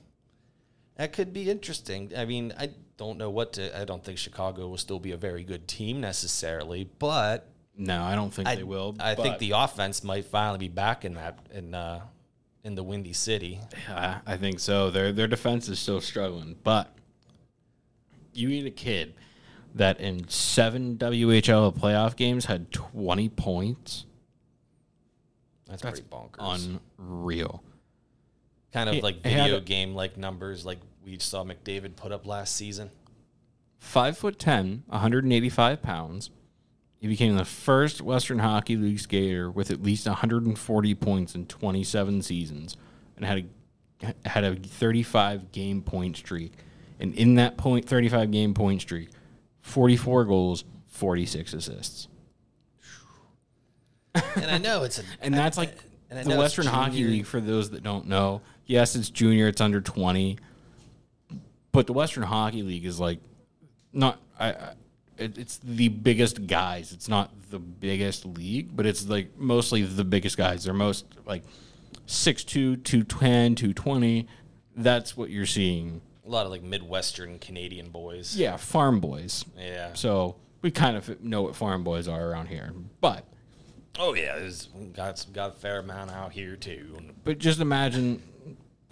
That 0.96 1.12
could 1.14 1.32
be 1.32 1.48
interesting. 1.50 2.12
I 2.16 2.26
mean, 2.26 2.52
I 2.58 2.70
don't 2.98 3.16
know 3.16 3.30
what 3.30 3.54
to. 3.54 3.78
I 3.80 3.84
don't 3.84 4.04
think 4.04 4.18
Chicago 4.18 4.68
will 4.68 4.76
still 4.78 4.98
be 5.00 5.12
a 5.12 5.16
very 5.16 5.44
good 5.44 5.66
team 5.66 6.00
necessarily, 6.00 6.88
but 6.98 7.48
No, 7.76 8.02
I 8.02 8.14
don't 8.14 8.32
think 8.32 8.48
I 8.48 8.56
they 8.56 8.62
will. 8.62 8.96
I 9.00 9.14
think 9.14 9.38
the 9.38 9.52
offense 9.52 10.04
might 10.04 10.26
finally 10.26 10.58
be 10.58 10.68
back 10.68 11.04
in 11.04 11.14
that 11.14 11.38
in 11.52 11.74
uh, 11.74 12.00
in 12.64 12.74
the 12.74 12.82
Windy 12.82 13.12
City. 13.12 13.60
Yeah, 13.88 14.20
I 14.26 14.36
think 14.36 14.60
so. 14.60 14.90
Their 14.90 15.12
their 15.12 15.26
defense 15.26 15.68
is 15.68 15.78
still 15.78 16.00
struggling, 16.00 16.56
but 16.62 16.94
you 18.34 18.48
need 18.48 18.66
a 18.66 18.70
kid 18.70 19.14
that 19.74 20.00
in 20.00 20.28
seven 20.28 20.96
WHL 20.96 21.76
playoff 21.76 22.16
games 22.16 22.44
had 22.44 22.70
20 22.72 23.28
points. 23.30 24.04
That's, 25.66 25.82
That's 25.82 26.00
pretty 26.00 26.14
bonkers. 26.14 26.78
Unreal. 26.98 27.62
kind 28.72 28.88
of 28.90 28.96
he- 28.96 29.00
like 29.00 29.22
video 29.22 29.60
game 29.60 29.94
like 29.94 30.18
numbers 30.18 30.66
like 30.66 30.78
we 31.04 31.18
saw 31.18 31.44
McDavid 31.44 31.96
put 31.96 32.12
up 32.12 32.26
last 32.26 32.54
season. 32.54 32.90
Five 33.78 34.16
foot 34.16 34.38
ten, 34.38 34.84
185 34.86 35.82
pounds. 35.82 36.30
He 37.02 37.08
became 37.08 37.34
the 37.34 37.44
first 37.44 38.00
Western 38.00 38.38
Hockey 38.38 38.76
League 38.76 39.00
skater 39.00 39.50
with 39.50 39.72
at 39.72 39.82
least 39.82 40.06
140 40.06 40.94
points 40.94 41.34
in 41.34 41.46
27 41.46 42.22
seasons, 42.22 42.76
and 43.16 43.24
had 43.24 43.44
a 44.04 44.28
had 44.28 44.44
a 44.44 44.54
35 44.54 45.50
game 45.50 45.82
point 45.82 46.16
streak. 46.16 46.52
And 47.00 47.12
in 47.16 47.34
that 47.34 47.56
point 47.56 47.86
35 47.86 48.30
game 48.30 48.54
point 48.54 48.82
streak, 48.82 49.08
44 49.62 50.26
goals, 50.26 50.62
46 50.90 51.54
assists. 51.54 52.06
And 54.36 54.48
I 54.48 54.58
know 54.58 54.84
it's 54.84 55.00
a 55.00 55.02
And 55.20 55.34
that's 55.34 55.58
like 55.58 55.74
and 56.10 56.30
the 56.30 56.38
Western 56.38 56.66
Hockey. 56.66 57.02
League 57.02 57.26
for 57.26 57.40
those 57.40 57.70
that 57.70 57.82
don't 57.82 58.06
know. 58.06 58.42
Yes, 58.64 58.94
it's 58.94 59.10
junior, 59.10 59.48
it's 59.48 59.60
under 59.60 59.80
20. 59.80 60.38
But 61.72 61.88
the 61.88 61.94
Western 61.94 62.22
Hockey 62.22 62.62
League 62.62 62.86
is 62.86 63.00
like 63.00 63.18
not 63.92 64.20
I, 64.38 64.50
I 64.50 64.74
it, 65.18 65.38
it's 65.38 65.58
the 65.62 65.88
biggest 65.88 66.46
guys. 66.46 66.92
It's 66.92 67.08
not 67.08 67.30
the 67.50 67.58
biggest 67.58 68.24
league, 68.24 68.74
but 68.74 68.86
it's 68.86 69.06
like 69.08 69.36
mostly 69.38 69.82
the 69.82 70.04
biggest 70.04 70.36
guys. 70.36 70.64
They're 70.64 70.74
most 70.74 71.06
like 71.26 71.42
6'2, 72.06 72.82
210, 72.84 73.54
220. 73.54 74.26
That's 74.76 75.16
what 75.16 75.30
you're 75.30 75.46
seeing. 75.46 76.00
a 76.26 76.30
lot 76.30 76.46
of 76.46 76.52
like 76.52 76.62
Midwestern 76.62 77.38
Canadian 77.38 77.90
boys. 77.90 78.36
Yeah, 78.36 78.56
farm 78.56 79.00
boys. 79.00 79.44
Yeah. 79.58 79.92
So 79.94 80.36
we 80.62 80.70
kind 80.70 80.96
of 80.96 81.22
know 81.22 81.42
what 81.42 81.56
farm 81.56 81.84
boys 81.84 82.08
are 82.08 82.28
around 82.28 82.46
here. 82.46 82.72
But 83.00 83.26
Oh 83.98 84.14
yeah, 84.14 84.38
there's 84.38 84.68
got 84.94 85.24
got 85.32 85.50
a 85.50 85.52
fair 85.52 85.80
amount 85.80 86.10
out 86.10 86.32
here 86.32 86.56
too. 86.56 86.98
But 87.24 87.38
just 87.38 87.60
imagine 87.60 88.22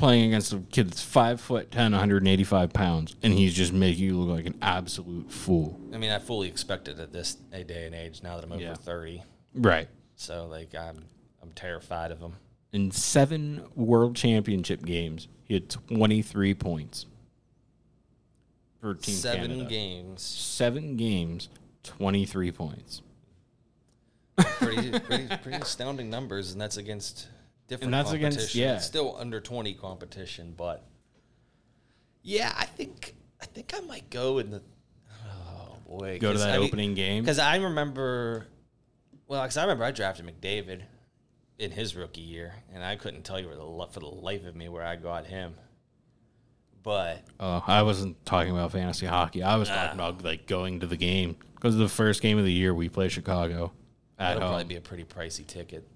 playing 0.00 0.24
against 0.28 0.52
a 0.52 0.58
kid 0.58 0.88
that's 0.88 1.02
five 1.02 1.40
foot 1.40 1.70
10, 1.70 1.92
185 1.92 2.72
pounds, 2.72 3.14
and 3.22 3.32
he's 3.32 3.54
just 3.54 3.72
making 3.72 4.02
you 4.04 4.16
look 4.18 4.36
like 4.36 4.46
an 4.46 4.58
absolute 4.62 5.30
fool. 5.30 5.78
I 5.92 5.98
mean, 5.98 6.10
I 6.10 6.18
fully 6.18 6.48
expected 6.48 6.98
at 6.98 7.12
this 7.12 7.34
day 7.34 7.84
and 7.86 7.94
age. 7.94 8.22
Now 8.22 8.36
that 8.36 8.44
I'm 8.44 8.52
over 8.52 8.60
Yeah. 8.62 8.74
thirty, 8.74 9.22
Right. 9.54 9.88
so 10.16 10.46
like 10.46 10.74
I'm 10.74 11.04
I'm 11.42 11.52
terrified 11.52 12.10
of 12.10 12.18
him. 12.20 12.32
In 12.72 12.90
seven 12.90 13.62
world 13.76 14.16
championship 14.16 14.84
games, 14.84 15.28
he 15.44 15.54
had 15.54 15.68
23 15.70 16.54
points 16.54 17.06
for 18.80 18.94
Team 18.94 19.14
Seven 19.14 19.50
Canada. 19.50 19.68
games, 19.68 20.22
Seven 20.22 20.96
games, 20.96 21.48
23 21.82 22.52
points. 22.52 23.02
pretty, 24.36 24.98
pretty 25.00 25.28
pretty 25.42 25.58
astounding 25.58 26.08
numbers, 26.08 26.52
and 26.52 26.60
that's 26.60 26.76
against 26.78 27.28
different. 27.70 27.94
And 27.94 27.94
that's 27.94 28.12
against- 28.12 28.54
yeah. 28.54 28.76
It's 28.76 28.84
still 28.84 29.16
under 29.18 29.40
twenty 29.40 29.72
competition, 29.74 30.52
but 30.56 30.84
yeah, 32.22 32.52
I 32.56 32.66
think 32.66 33.14
I 33.40 33.46
think 33.46 33.72
I 33.74 33.80
might 33.80 34.10
go 34.10 34.38
in 34.38 34.50
the. 34.50 34.62
Oh 35.26 35.76
boy, 35.98 36.18
Go 36.20 36.32
to 36.34 36.38
that 36.38 36.58
opening 36.58 36.94
game. 36.94 37.22
because 37.22 37.38
I 37.38 37.56
remember. 37.56 38.46
Well, 39.26 39.42
because 39.42 39.56
I 39.56 39.62
remember 39.62 39.84
I 39.84 39.90
drafted 39.92 40.26
McDavid 40.26 40.82
in 41.58 41.70
his 41.70 41.94
rookie 41.96 42.20
year, 42.20 42.52
and 42.74 42.84
I 42.84 42.96
couldn't 42.96 43.22
tell 43.22 43.38
you 43.40 43.48
the 43.48 43.86
for 43.92 44.00
the 44.00 44.06
life 44.06 44.44
of 44.44 44.54
me 44.56 44.68
where 44.68 44.84
I 44.84 44.96
got 44.96 45.26
him. 45.26 45.54
But 46.82 47.22
Oh, 47.38 47.62
I 47.66 47.82
wasn't 47.82 48.24
talking 48.24 48.52
about 48.52 48.72
fantasy 48.72 49.06
hockey. 49.06 49.42
I 49.42 49.56
was 49.56 49.68
talking 49.68 49.94
about 50.00 50.24
like 50.24 50.46
going 50.46 50.80
to 50.80 50.86
the 50.86 50.96
game 50.96 51.36
because 51.54 51.76
the 51.76 51.88
first 51.88 52.22
game 52.22 52.38
of 52.38 52.44
the 52.44 52.52
year 52.52 52.74
we 52.74 52.88
play 52.88 53.08
Chicago 53.08 53.72
at 54.18 54.34
that'll 54.34 54.42
home. 54.42 54.50
probably 54.50 54.64
be 54.64 54.76
a 54.76 54.80
pretty 54.80 55.04
pricey 55.04 55.46
ticket. 55.46 55.86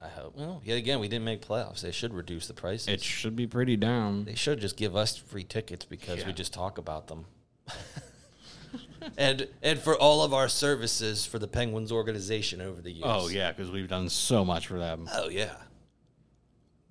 I 0.00 0.08
hope. 0.08 0.36
Well, 0.36 0.60
yet 0.64 0.76
again, 0.76 1.00
we 1.00 1.08
didn't 1.08 1.24
make 1.24 1.40
playoffs. 1.46 1.80
They 1.80 1.90
should 1.90 2.12
reduce 2.12 2.46
the 2.46 2.54
prices. 2.54 2.88
it 2.88 3.02
should 3.02 3.34
be 3.34 3.46
pretty 3.46 3.76
down. 3.76 4.24
They 4.24 4.34
should 4.34 4.60
just 4.60 4.76
give 4.76 4.94
us 4.94 5.16
free 5.16 5.44
tickets 5.44 5.84
because 5.84 6.24
we 6.24 6.32
just 6.32 6.52
talk 6.52 6.78
about 6.78 7.08
them. 7.08 7.24
and 9.16 9.48
and 9.62 9.78
for 9.78 9.96
all 9.96 10.22
of 10.22 10.34
our 10.34 10.48
services 10.48 11.26
for 11.26 11.38
the 11.38 11.48
Penguins 11.48 11.90
organization 11.90 12.60
over 12.60 12.80
the 12.80 12.90
years. 12.90 13.04
Oh 13.06 13.28
yeah, 13.28 13.52
because 13.52 13.70
we've 13.70 13.88
done 13.88 14.08
so 14.08 14.44
much 14.44 14.66
for 14.66 14.78
them. 14.78 15.08
Oh 15.12 15.28
yeah. 15.28 15.54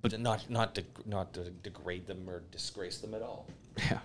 But 0.01 0.19
not 0.19 0.49
not 0.49 0.75
to 0.75 0.83
not 1.05 1.33
to 1.33 1.49
degrade 1.49 2.07
them 2.07 2.29
or 2.29 2.43
disgrace 2.51 2.99
them 2.99 3.13
at 3.13 3.21
all. 3.21 3.47
Yeah. 3.77 3.99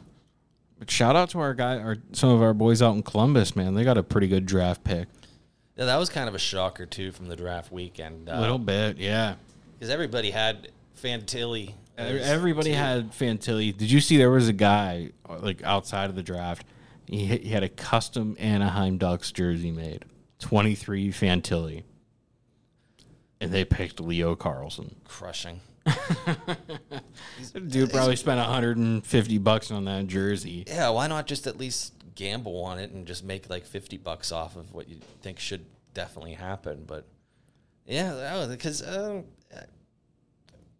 But 0.78 0.90
shout 0.90 1.14
out 1.14 1.30
to 1.30 1.40
our 1.40 1.52
guy, 1.54 1.78
our 1.78 1.96
some 2.12 2.30
of 2.30 2.42
our 2.42 2.54
boys 2.54 2.80
out 2.80 2.94
in 2.94 3.02
Columbus, 3.02 3.54
man. 3.54 3.74
They 3.74 3.84
got 3.84 3.98
a 3.98 4.02
pretty 4.02 4.28
good 4.28 4.46
draft 4.46 4.82
pick. 4.82 5.08
Yeah, 5.81 5.87
that 5.87 5.97
was 5.97 6.11
kind 6.11 6.29
of 6.29 6.35
a 6.35 6.38
shocker 6.38 6.85
too 6.85 7.11
from 7.11 7.29
the 7.29 7.37
draft 7.37 7.73
weekend. 7.73 8.29
A 8.29 8.38
little 8.38 8.59
bit, 8.59 8.99
yeah. 8.99 9.37
because 9.73 9.88
everybody 9.88 10.31
had 10.31 10.69
Fantilli. 11.03 11.73
Everybody 11.97 12.73
had 12.73 13.12
Fantilli. 13.12 13.75
Did 13.75 13.90
you 13.90 14.03
see 14.03 14.19
there 14.19 14.31
was 14.31 14.47
a 14.47 14.53
guy 14.53 15.12
uh, 15.27 15.38
like 15.38 15.62
outside 15.62 16.11
of 16.11 16.16
the 16.16 16.23
draft? 16.23 16.66
He, 17.07 17.25
he 17.25 17.49
had 17.49 17.62
a 17.62 17.71
custom 17.71 18.37
Anaheim 18.38 18.99
Ducks 18.99 19.33
jersey 19.33 19.71
made, 19.71 20.05
twenty 20.38 20.75
three 20.75 21.09
Fantilli, 21.12 21.85
and 23.40 23.51
they 23.51 23.64
picked 23.64 24.01
Leo 24.01 24.37
Carlsson. 24.37 24.97
crushing. 25.05 25.62
Dude 27.69 27.90
probably 27.90 28.16
spent 28.16 28.38
hundred 28.38 28.77
and 28.77 29.03
fifty 29.05 29.38
bucks 29.38 29.71
on 29.71 29.87
that 29.87 30.09
jersey. 30.09 30.64
Yeah, 30.66 30.90
why 30.90 31.07
not 31.07 31.27
just 31.27 31.47
at 31.47 31.57
least 31.57 31.95
gamble 32.20 32.62
on 32.64 32.78
it 32.78 32.90
and 32.90 33.06
just 33.06 33.24
make 33.24 33.48
like 33.48 33.64
fifty 33.64 33.96
bucks 33.96 34.30
off 34.30 34.56
of 34.56 34.72
what 34.74 34.88
you 34.88 34.98
think 35.22 35.38
should 35.38 35.64
definitely 35.94 36.35
happen? 36.35 36.85
But 36.87 37.06
yeah, 37.87 38.46
because 38.48 38.83
uh, 38.83 39.22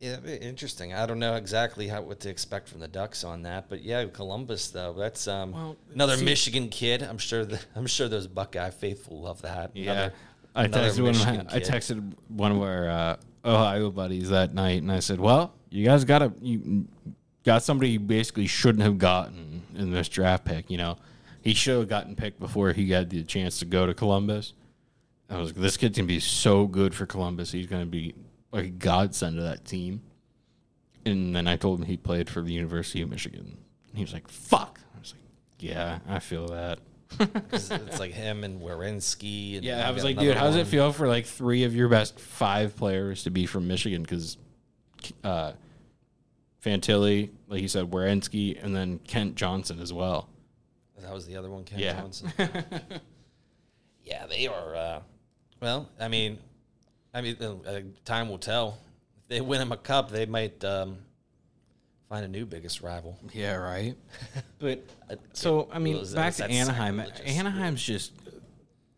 yeah, 0.01 0.19
interesting. 0.25 0.95
I 0.95 1.07
don't 1.07 1.19
know 1.19 1.35
exactly 1.37 1.89
how 1.89 2.03
what 2.03 2.21
to 2.21 2.31
expect 2.31 2.69
from 2.69 2.81
the 2.81 2.89
Ducks 2.89 3.25
on 3.25 3.43
that, 3.43 3.69
but 3.69 3.83
yeah, 3.83 4.05
Columbus 4.07 4.71
though. 4.71 4.95
That's 4.95 5.27
um, 5.29 5.53
Well, 5.53 5.77
another 5.95 6.17
see- 6.17 6.25
Michigan 6.25 6.69
kid. 6.69 7.03
I'm 7.03 7.19
sure 7.19 7.45
the, 7.45 7.61
I'm 7.75 7.87
sure 7.87 8.09
those 8.09 8.27
Buckeye 8.27 8.71
faithful 8.71 9.21
love 9.21 9.43
that. 9.43 9.71
Yeah, 9.75 9.93
Another- 9.93 10.13
I 10.55 10.65
another 10.65 10.89
texted 10.89 11.01
one. 11.03 11.11
Of 11.11 11.17
my, 11.27 11.33
Michigan 11.33 11.47
I 11.51 11.61
texted 11.61 12.13
one 12.29 12.53
of 12.53 12.63
our 12.63 12.89
uh, 12.89 13.17
Ohio 13.45 13.91
buddies 13.91 14.31
that 14.31 14.53
night, 14.55 14.83
and 14.83 14.91
I 14.91 15.01
said, 15.01 15.21
"Well, 15.21 15.55
you 15.71 15.85
guys 15.85 16.05
got 16.05 16.23
a 16.23 16.33
you 16.41 16.87
got 17.45 17.63
somebody 17.63 17.91
you 17.91 18.01
basically 18.01 18.47
shouldn't 18.47 18.83
have 18.85 18.99
gotten 18.99 19.63
in 19.77 19.91
this 19.91 20.09
draft 20.09 20.45
pick. 20.45 20.71
You 20.71 20.79
know, 20.79 20.99
he 21.43 21.55
should 21.55 21.79
have 21.79 21.89
gotten 21.89 22.17
picked 22.17 22.41
before 22.41 22.73
he 22.73 22.87
got 22.87 23.09
the 23.09 23.23
chance 23.23 23.59
to 23.61 23.65
go 23.65 23.87
to 23.87 23.95
Columbus. 23.95 24.53
I 25.29 25.39
was 25.39 25.51
like, 25.51 25.61
this 25.61 25.77
kid's 25.77 25.97
gonna 25.97 26.07
be 26.07 26.21
so 26.21 26.67
good 26.67 26.95
for 26.95 27.07
Columbus. 27.07 27.53
He's 27.53 27.67
gonna 27.67 27.87
be 27.87 28.15
like 28.53 28.65
a 28.65 28.71
godsend 28.71 29.37
to 29.37 29.43
that 29.43 29.65
team. 29.65 30.03
And 31.07 31.35
then 31.35 31.47
I 31.47 31.57
told 31.57 31.79
him 31.81 31.87
he 31.87 31.97
played 31.97 32.29
for 32.29 32.43
the 32.43 32.53
University 32.53 33.01
of 33.01 33.09
Michigan. 33.09 33.57
And 33.89 33.97
he 33.97 34.03
was 34.03 34.13
like, 34.13 34.29
"Fuck." 34.29 34.81
I 34.95 34.99
was 34.99 35.13
like, 35.13 35.23
"Yeah, 35.59 36.01
I 36.09 36.19
feel 36.19 36.49
that." 36.49 36.81
it's 37.53 37.99
like 37.99 38.13
him 38.13 38.45
and 38.45 38.61
Werenski. 38.61 39.57
And 39.57 39.65
Yeah, 39.65 39.87
I 39.87 39.91
was 39.91 40.05
like, 40.05 40.19
dude, 40.19 40.37
how 40.37 40.45
does 40.45 40.57
it 40.57 40.67
feel 40.67 40.93
for 40.93 41.09
like 41.09 41.27
three 41.27 41.65
of 41.65 41.75
your 41.75 41.89
best 41.89 42.19
five 42.21 42.77
players 42.77 43.25
to 43.25 43.31
be 43.31 43.47
from 43.47 43.67
Michigan? 43.67 44.03
Because 44.03 44.37
uh, 45.25 45.53
Fantilli, 46.65 47.31
like 47.49 47.63
you 47.63 47.69
said, 47.69 47.91
Werenski, 47.91 48.63
and 48.63 48.77
then 48.77 48.99
Kent 49.01 49.35
Johnson 49.35 49.81
as 49.81 49.93
well. 49.93 50.29
That 51.03 51.13
was 51.13 51.27
the 51.27 51.37
other 51.37 51.51
one, 51.51 51.65
Ken 51.65 51.79
Yeah. 51.79 52.01
Johnson. 52.01 52.33
yeah, 54.05 54.27
they 54.27 54.47
are. 54.47 54.75
Uh, 54.75 55.01
well, 55.61 55.89
I 56.01 56.09
mean, 56.09 56.39
I 57.15 57.21
mean, 57.21 57.37
uh, 57.41 57.55
uh, 57.69 57.81
time 58.05 58.29
will 58.29 58.39
tell. 58.39 58.79
If 59.23 59.29
they 59.29 59.41
win 59.41 59.61
him 59.61 59.73
a 59.73 59.77
cup, 59.77 60.11
they 60.11 60.27
might 60.27 60.65
um, 60.65 60.99
Find 62.09 62.25
a 62.25 62.29
new 62.29 62.45
biggest 62.45 62.81
rival. 62.83 63.17
Yeah, 63.33 63.55
right. 63.55 63.95
But 64.59 64.85
so 65.33 65.69
I 65.73 65.79
mean, 65.79 65.95
Well, 65.97 66.15
back 66.15 66.31
is 66.31 66.37
to 66.39 66.51
Anaheim. 66.51 66.99
sacrilegious? 66.99 67.37
Anaheim's 67.39 67.83
just 67.85 68.13
Do 68.27 68.33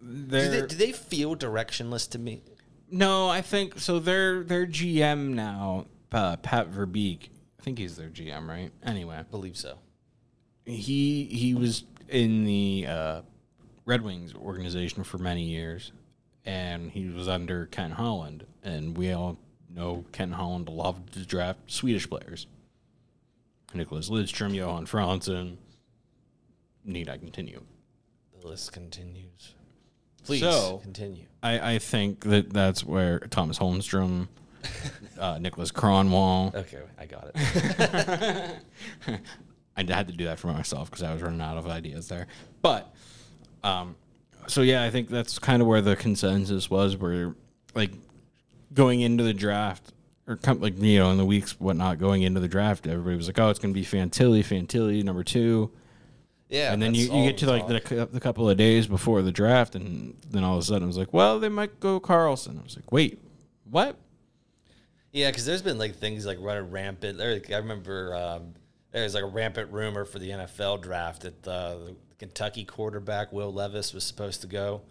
they're 0.00 0.48
they, 0.62 0.66
do 0.66 0.76
they 0.76 0.92
feel 0.92 1.36
directionless 1.36 2.08
to 2.10 2.18
me? 2.18 2.42
no. 2.90 3.28
I 3.28 3.42
think 3.42 3.78
so. 3.80 3.98
Their 3.98 4.42
their 4.42 4.66
GM 4.66 5.34
now, 5.34 5.86
uh, 6.10 6.36
Pat 6.36 6.70
Verbeek. 6.72 7.28
I 7.60 7.62
think 7.62 7.78
he's 7.78 7.96
their 7.96 8.08
GM, 8.08 8.48
right? 8.48 8.70
Anyway, 8.82 9.14
I 9.14 9.22
believe 9.22 9.56
so. 9.58 9.78
he 10.64 11.24
he 11.26 11.54
was 11.54 11.84
in 12.12 12.44
the 12.44 12.86
uh, 12.88 13.20
Red 13.84 14.02
Wings 14.02 14.34
organization 14.34 15.02
for 15.02 15.18
many 15.18 15.42
years, 15.44 15.92
and 16.44 16.90
he 16.90 17.08
was 17.08 17.26
under 17.28 17.66
Ken 17.66 17.90
Holland, 17.92 18.46
and 18.62 18.96
we 18.96 19.12
all 19.12 19.38
know 19.68 20.04
Ken 20.12 20.32
Holland 20.32 20.68
loved 20.68 21.14
to 21.14 21.24
draft 21.26 21.60
Swedish 21.66 22.08
players. 22.08 22.46
Nicholas 23.74 24.10
Lidstrom, 24.10 24.54
Johan 24.54 24.86
Franzen. 24.86 25.56
Need 26.84 27.08
I 27.08 27.16
continue? 27.16 27.62
The 28.40 28.46
list 28.48 28.72
continues. 28.72 29.54
Please 30.24 30.40
So- 30.40 30.78
continue. 30.82 31.24
I, 31.42 31.74
I 31.74 31.78
think 31.78 32.24
that 32.24 32.52
that's 32.52 32.84
where 32.84 33.18
Thomas 33.20 33.58
Holmstrom, 33.58 34.28
uh, 35.18 35.36
Niklas 35.36 35.72
Kronwall. 35.72 36.54
Okay, 36.54 36.82
I 36.98 37.06
got 37.06 37.30
it. 37.34 38.56
I 39.76 39.84
had 39.88 40.08
to 40.08 40.14
do 40.14 40.24
that 40.24 40.38
for 40.38 40.48
myself 40.48 40.90
because 40.90 41.02
I 41.02 41.12
was 41.12 41.22
running 41.22 41.40
out 41.40 41.56
of 41.56 41.66
ideas 41.66 42.08
there. 42.08 42.26
But, 42.60 42.94
um, 43.64 43.96
so 44.46 44.62
yeah, 44.62 44.82
I 44.82 44.90
think 44.90 45.08
that's 45.08 45.38
kind 45.38 45.62
of 45.62 45.68
where 45.68 45.80
the 45.80 45.96
consensus 45.96 46.68
was. 46.68 46.96
Where 46.96 47.34
like 47.74 47.92
going 48.74 49.00
into 49.00 49.24
the 49.24 49.34
draft, 49.34 49.92
or 50.26 50.36
come, 50.36 50.60
like 50.60 50.80
you 50.80 50.98
know 50.98 51.10
in 51.10 51.18
the 51.18 51.24
weeks 51.24 51.58
whatnot 51.60 51.98
going 51.98 52.22
into 52.22 52.40
the 52.40 52.48
draft, 52.48 52.86
everybody 52.86 53.16
was 53.16 53.28
like, 53.28 53.38
"Oh, 53.38 53.50
it's 53.50 53.58
going 53.58 53.72
to 53.72 53.78
be 53.78 53.86
Fantilli, 53.86 54.40
Fantilli, 54.40 55.02
number 55.04 55.22
two. 55.22 55.70
Yeah, 56.48 56.72
and 56.72 56.82
then 56.82 56.94
you, 56.94 57.04
you 57.04 57.24
get 57.24 57.38
to 57.38 57.46
like 57.46 57.66
the, 57.66 58.08
the 58.12 58.20
couple 58.20 58.48
of 58.50 58.58
days 58.58 58.86
before 58.86 59.22
the 59.22 59.32
draft, 59.32 59.74
and 59.74 60.14
then 60.30 60.44
all 60.44 60.54
of 60.54 60.60
a 60.60 60.64
sudden 60.64 60.82
it 60.82 60.86
was 60.86 60.98
like, 60.98 61.12
"Well, 61.12 61.40
they 61.40 61.48
might 61.48 61.80
go 61.80 61.98
Carlsson." 61.98 62.58
I 62.60 62.62
was 62.62 62.76
like, 62.76 62.92
"Wait, 62.92 63.20
what?" 63.70 63.96
Yeah, 65.12 65.30
because 65.30 65.46
there's 65.46 65.62
been 65.62 65.78
like 65.78 65.96
things 65.96 66.26
like 66.26 66.38
running 66.40 66.70
rampant. 66.70 67.20
I 67.20 67.56
remember 67.56 68.14
um, 68.14 68.54
there 68.92 69.02
was 69.02 69.14
like 69.14 69.24
a 69.24 69.26
rampant 69.28 69.72
rumor 69.72 70.04
for 70.04 70.18
the 70.18 70.30
NFL 70.30 70.82
draft 70.82 71.22
that 71.22 71.48
uh, 71.48 71.74
the 71.74 71.96
Kentucky 72.18 72.64
quarterback 72.64 73.32
Will 73.32 73.52
Levis 73.52 73.92
was 73.92 74.04
supposed 74.04 74.42
to 74.42 74.46
go. 74.46 74.82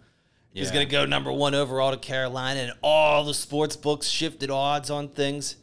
He's 0.52 0.70
going 0.70 0.86
to 0.86 0.90
go 0.92 1.06
number 1.06 1.32
one 1.32 1.54
overall 1.54 1.92
to 1.92 1.96
Carolina, 1.96 2.60
and 2.60 2.72
all 2.82 3.24
the 3.24 3.32
sports 3.32 3.74
books 3.74 4.06
shifted 4.06 4.50
odds 4.50 4.90
on 4.90 5.08
things. 5.08 5.56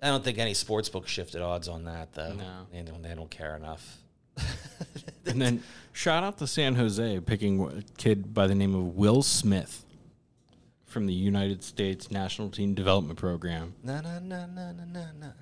I 0.00 0.06
don't 0.08 0.24
think 0.24 0.38
any 0.38 0.54
sports 0.54 0.88
book 0.88 1.06
shifted 1.06 1.42
odds 1.42 1.68
on 1.68 1.84
that 1.84 2.14
though. 2.14 2.32
No. 2.32 2.66
they 2.72 2.80
don't, 2.80 3.02
they 3.02 3.14
don't 3.14 3.30
care 3.30 3.56
enough. 3.56 3.98
And 5.26 5.42
then 5.42 5.62
shout 5.92 6.22
out 6.22 6.38
to 6.38 6.46
San 6.46 6.76
Jose 6.76 7.20
picking 7.20 7.60
a 7.60 7.82
kid 7.98 8.32
by 8.32 8.46
the 8.46 8.54
name 8.54 8.74
of 8.74 8.96
Will 8.96 9.22
Smith 9.22 9.84
from 10.84 11.06
the 11.06 11.12
United 11.12 11.62
States 11.64 12.10
National 12.10 12.48
Team 12.48 12.74
Development 12.74 13.18
Program. 13.18 13.74
No, 13.82 14.00
no, 14.00 14.18
no, 14.20 14.46
no, 14.46 14.72
no, 14.72 14.84
no, 14.84 15.06
no. 15.18 15.32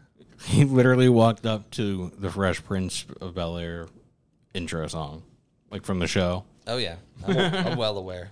He 0.44 0.64
literally 0.64 1.09
walked 1.09 1.46
up 1.46 1.70
to 1.72 2.12
the 2.18 2.30
Fresh 2.30 2.64
Prince 2.64 3.07
of 3.20 3.35
Bel 3.35 3.57
Air 3.57 3.88
intro 4.52 4.87
song, 4.87 5.22
like 5.70 5.85
from 5.85 5.98
the 5.98 6.07
show. 6.07 6.44
Oh 6.66 6.76
yeah, 6.76 6.96
I'm, 7.26 7.37
I'm 7.37 7.78
well 7.78 7.98
aware. 7.98 8.30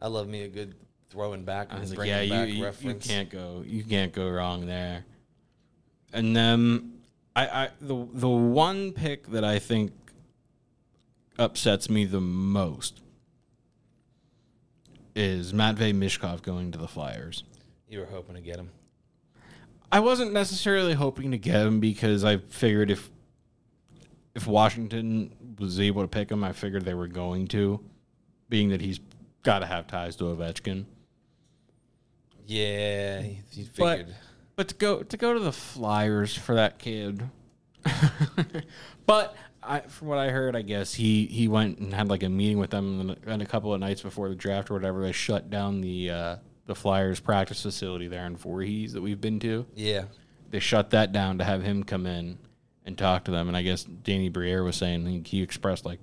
I 0.00 0.08
love 0.08 0.28
me 0.28 0.42
a 0.42 0.48
good 0.48 0.74
throwing 1.10 1.44
back 1.44 1.68
and 1.70 1.86
like, 1.88 1.94
bringing 1.94 2.14
yeah, 2.14 2.22
you, 2.22 2.30
back 2.30 2.48
you, 2.48 2.54
you 2.54 2.64
reference. 2.64 3.06
can't 3.06 3.30
go, 3.30 3.62
you 3.66 3.84
can't 3.84 4.12
go 4.12 4.28
wrong 4.28 4.66
there. 4.66 5.04
And 6.12 6.34
then 6.34 7.00
I, 7.34 7.46
I 7.46 7.68
the 7.80 8.06
the 8.12 8.28
one 8.28 8.92
pick 8.92 9.26
that 9.28 9.44
I 9.44 9.58
think 9.58 9.92
upsets 11.38 11.88
me 11.90 12.04
the 12.04 12.20
most 12.20 13.00
is 15.14 15.52
Matvey 15.52 15.92
Michkov 15.92 16.42
going 16.42 16.72
to 16.72 16.78
the 16.78 16.88
Flyers. 16.88 17.44
You 17.88 18.00
were 18.00 18.06
hoping 18.06 18.34
to 18.36 18.40
get 18.40 18.56
him. 18.56 18.70
I 19.92 20.00
wasn't 20.00 20.32
necessarily 20.32 20.94
hoping 20.94 21.30
to 21.32 21.38
get 21.38 21.66
him 21.66 21.78
because 21.78 22.24
I 22.24 22.38
figured 22.38 22.90
if 22.90 23.10
if 24.34 24.46
Washington 24.46 25.56
was 25.58 25.78
able 25.78 26.00
to 26.00 26.08
pick 26.08 26.30
him, 26.30 26.42
I 26.42 26.52
figured 26.52 26.86
they 26.86 26.94
were 26.94 27.06
going 27.06 27.46
to, 27.48 27.78
being 28.48 28.70
that 28.70 28.80
he's 28.80 28.98
got 29.42 29.58
to 29.58 29.66
have 29.66 29.86
ties 29.86 30.16
to 30.16 30.24
Ovechkin. 30.24 30.86
Yeah, 32.46 33.22
But 33.76 33.98
figured. 33.98 34.16
but 34.56 34.68
to 34.68 34.74
go 34.76 35.02
to 35.02 35.16
go 35.18 35.34
to 35.34 35.40
the 35.40 35.52
Flyers 35.52 36.34
for 36.34 36.54
that 36.54 36.78
kid, 36.78 37.28
but 39.06 39.36
I 39.62 39.80
from 39.80 40.08
what 40.08 40.18
I 40.18 40.30
heard, 40.30 40.56
I 40.56 40.62
guess 40.62 40.94
he 40.94 41.26
he 41.26 41.48
went 41.48 41.78
and 41.78 41.92
had 41.92 42.08
like 42.08 42.22
a 42.22 42.28
meeting 42.30 42.58
with 42.58 42.70
them, 42.70 43.00
and, 43.00 43.16
and 43.26 43.42
a 43.42 43.46
couple 43.46 43.74
of 43.74 43.80
nights 43.80 44.00
before 44.00 44.30
the 44.30 44.34
draft 44.34 44.70
or 44.70 44.74
whatever, 44.74 45.02
they 45.02 45.12
shut 45.12 45.50
down 45.50 45.82
the 45.82 46.10
uh, 46.10 46.36
the 46.66 46.74
Flyers 46.74 47.20
practice 47.20 47.62
facility 47.62 48.08
there 48.08 48.26
in 48.26 48.36
Voorhees 48.36 48.92
that 48.92 49.02
we've 49.02 49.20
been 49.20 49.40
to. 49.40 49.66
yeah, 49.74 50.04
they 50.50 50.60
shut 50.60 50.90
that 50.90 51.12
down 51.12 51.38
to 51.38 51.44
have 51.44 51.62
him 51.62 51.82
come 51.82 52.06
in 52.06 52.38
and 52.84 52.96
talk 52.96 53.24
to 53.24 53.30
them. 53.30 53.48
And 53.48 53.56
I 53.56 53.62
guess 53.62 53.84
Danny 53.84 54.28
Briere 54.28 54.62
was 54.62 54.76
saying 54.76 55.06
he, 55.06 55.22
he 55.24 55.42
expressed 55.42 55.84
like 55.84 56.00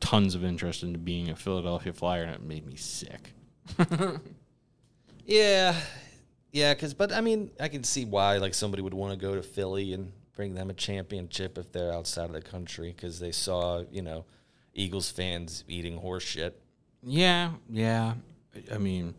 tons 0.00 0.34
of 0.34 0.44
interest 0.44 0.82
into 0.82 0.98
being 0.98 1.30
a 1.30 1.36
Philadelphia 1.36 1.92
Flyer, 1.92 2.24
and 2.24 2.34
it 2.34 2.42
made 2.42 2.66
me 2.66 2.76
sick. 2.76 3.32
yeah, 5.24 5.74
yeah. 6.52 6.74
Because, 6.74 6.94
but 6.94 7.12
I 7.12 7.20
mean, 7.20 7.50
I 7.60 7.68
can 7.68 7.84
see 7.84 8.04
why 8.04 8.38
like 8.38 8.54
somebody 8.54 8.82
would 8.82 8.94
want 8.94 9.12
to 9.12 9.18
go 9.18 9.34
to 9.34 9.42
Philly 9.42 9.92
and 9.92 10.12
bring 10.34 10.54
them 10.54 10.70
a 10.70 10.74
championship 10.74 11.58
if 11.58 11.70
they're 11.72 11.92
outside 11.92 12.24
of 12.24 12.32
the 12.32 12.42
country 12.42 12.92
because 12.94 13.20
they 13.20 13.32
saw 13.32 13.84
you 13.90 14.02
know 14.02 14.24
Eagles 14.74 15.10
fans 15.10 15.64
eating 15.68 15.96
horse 15.98 16.24
shit. 16.24 16.60
Yeah, 17.02 17.52
yeah. 17.68 18.14
I 18.72 18.78
mean, 18.78 19.14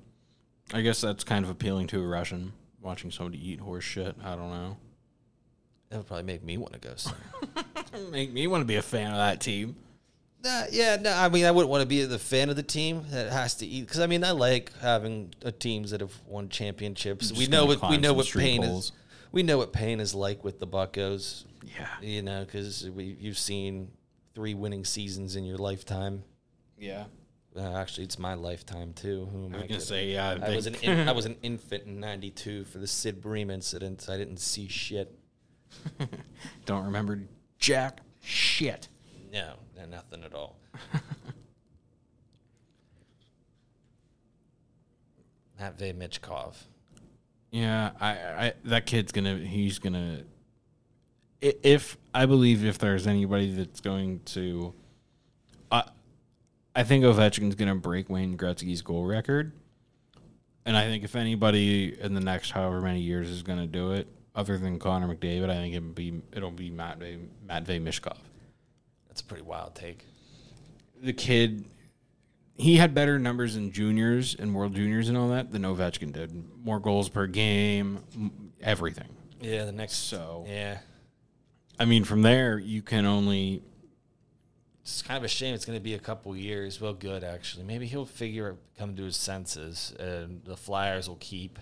I 0.73 0.81
guess 0.81 1.01
that's 1.01 1.23
kind 1.23 1.45
of 1.45 1.51
appealing 1.51 1.87
to 1.87 2.01
a 2.01 2.07
Russian 2.07 2.53
watching 2.81 3.11
somebody 3.11 3.51
eat 3.51 3.59
horse 3.59 3.83
shit. 3.83 4.15
I 4.23 4.35
don't 4.35 4.49
know. 4.49 4.77
That 5.89 5.97
would 5.97 6.07
probably 6.07 6.23
make 6.23 6.43
me 6.43 6.57
want 6.57 6.73
to 6.73 6.79
go. 6.79 6.93
some. 6.95 7.13
Make 8.11 8.33
me 8.33 8.47
want 8.47 8.61
to 8.61 8.65
be 8.65 8.75
a 8.75 8.81
fan 8.81 9.11
of 9.11 9.17
that 9.17 9.39
team. 9.39 9.75
Nah, 10.43 10.63
yeah, 10.71 10.97
no. 10.97 11.11
I 11.13 11.29
mean, 11.29 11.45
I 11.45 11.51
wouldn't 11.51 11.69
want 11.69 11.81
to 11.81 11.87
be 11.87 12.03
the 12.03 12.19
fan 12.19 12.49
of 12.49 12.55
the 12.55 12.63
team 12.63 13.03
that 13.11 13.31
has 13.31 13.55
to 13.55 13.65
eat 13.65 13.81
because 13.81 13.99
I 13.99 14.07
mean, 14.07 14.23
I 14.23 14.31
like 14.31 14.71
having 14.81 15.33
uh, 15.45 15.51
teams 15.57 15.91
that 15.91 16.01
have 16.01 16.13
won 16.27 16.49
championships. 16.49 17.29
Just 17.29 17.39
we 17.39 17.47
know 17.47 17.59
gonna 17.65 17.67
what 17.67 17.75
we 17.75 17.79
climb 17.87 18.01
know 18.01 18.09
some 18.09 18.17
what 18.17 18.25
street 18.25 18.41
pain 18.43 18.61
poles. 18.63 18.85
is. 18.85 18.91
We 19.31 19.43
know 19.43 19.57
what 19.57 19.71
pain 19.73 19.99
is 19.99 20.13
like 20.13 20.43
with 20.43 20.59
the 20.59 20.67
Buccos. 20.67 21.45
Yeah, 21.63 21.87
You 22.01 22.21
know, 22.21 22.43
because 22.45 22.89
we 22.89 23.15
you've 23.19 23.37
seen 23.37 23.91
three 24.33 24.53
winning 24.53 24.83
seasons 24.85 25.35
in 25.35 25.45
your 25.45 25.57
lifetime. 25.57 26.23
yeah. 26.77 27.05
Uh, 27.57 27.77
actually, 27.77 28.03
it's 28.03 28.19
my 28.19 28.33
lifetime 28.33 28.91
too. 28.93 29.29
Who 29.31 29.45
am 29.45 29.55
I 29.55 29.59
I 29.59 29.61
was 29.61 29.69
gonna 29.69 29.79
say 29.79 30.07
yeah. 30.11 30.37
I 30.41 30.55
was 30.55 30.67
an 30.67 30.75
in, 30.75 31.07
I 31.09 31.13
was 31.13 31.25
an 31.25 31.37
infant 31.41 31.85
in 31.85 32.01
'92 32.01 32.65
for 32.65 32.79
the 32.79 32.87
Sid 32.87 33.21
Bream 33.21 33.49
incident. 33.49 34.07
I 34.09 34.17
didn't 34.17 34.39
see 34.39 34.67
shit. 34.67 35.17
don't 36.65 36.85
remember 36.85 37.21
jack 37.57 38.01
shit. 38.21 38.89
No, 39.31 39.55
no 39.77 39.85
nothing 39.85 40.23
at 40.23 40.33
all. 40.33 40.57
Matvey 45.59 45.93
Michkov. 45.93 46.55
Yeah, 47.51 47.91
I, 48.01 48.09
I 48.09 48.53
that 48.65 48.85
kid's 48.85 49.13
gonna 49.13 49.37
he's 49.37 49.79
gonna 49.79 50.23
if 51.39 51.97
I 52.13 52.25
believe 52.25 52.65
if 52.65 52.77
there's 52.79 53.07
anybody 53.07 53.53
that's 53.53 53.79
going 53.79 54.19
to 54.25 54.73
I 55.71 55.83
I 56.75 56.83
think 56.83 57.05
Ovechkin's 57.05 57.55
gonna 57.55 57.75
break 57.75 58.09
Wayne 58.09 58.37
Gretzky's 58.37 58.81
goal 58.81 59.05
record. 59.05 59.53
And 60.65 60.75
I 60.75 60.85
think 60.85 61.03
if 61.03 61.15
anybody 61.15 61.99
in 61.99 62.13
the 62.13 62.19
next 62.19 62.51
however 62.51 62.81
many 62.81 62.99
years 62.99 63.29
is 63.29 63.43
gonna 63.43 63.67
do 63.67 63.91
it, 63.91 64.07
other 64.35 64.57
than 64.57 64.77
Connor 64.77 65.15
McDavid, 65.15 65.49
I 65.49 65.55
think 65.55 65.73
it'll 65.73 65.89
be 65.89 66.21
it'll 66.33 66.51
be 66.51 66.69
Matvey 66.69 67.19
Matvey 67.47 67.79
Michkov. 67.79 68.17
That's 69.07 69.21
a 69.21 69.23
pretty 69.23 69.43
wild 69.43 69.75
take. 69.75 70.05
The 71.01 71.13
kid 71.13 71.65
he 72.57 72.77
had 72.77 72.93
better 72.93 73.19
numbers 73.19 73.55
in 73.55 73.71
juniors 73.71 74.35
and 74.37 74.53
world 74.53 74.75
juniors 74.75 75.09
and 75.09 75.17
all 75.17 75.29
that 75.29 75.51
than 75.51 75.63
Ovechkin 75.63 76.13
did. 76.13 76.31
More 76.63 76.79
goals 76.79 77.09
per 77.09 77.27
game, 77.27 77.99
everything. 78.61 79.09
Yeah, 79.41 79.65
the 79.65 79.71
next. 79.71 79.95
So 79.95 80.45
Yeah, 80.47 80.79
I 81.79 81.85
mean, 81.85 82.03
from 82.03 82.21
there 82.21 82.57
you 82.57 82.81
can 82.81 83.05
only 83.05 83.63
it's 84.85 85.01
kind 85.01 85.17
of 85.17 85.23
a 85.23 85.27
shame. 85.27 85.55
It's 85.55 85.65
going 85.65 85.79
to 85.79 85.83
be 85.83 85.95
a 85.95 85.99
couple 85.99 86.37
years. 86.37 86.79
Well, 86.79 86.93
good 86.93 87.23
actually. 87.23 87.63
Maybe 87.63 87.87
he'll 87.87 88.05
figure 88.05 88.55
come 88.77 88.95
to 88.95 89.03
his 89.03 89.17
senses, 89.17 89.95
and 89.99 90.43
the 90.45 90.55
Flyers 90.55 91.09
will 91.09 91.17
keep 91.19 91.57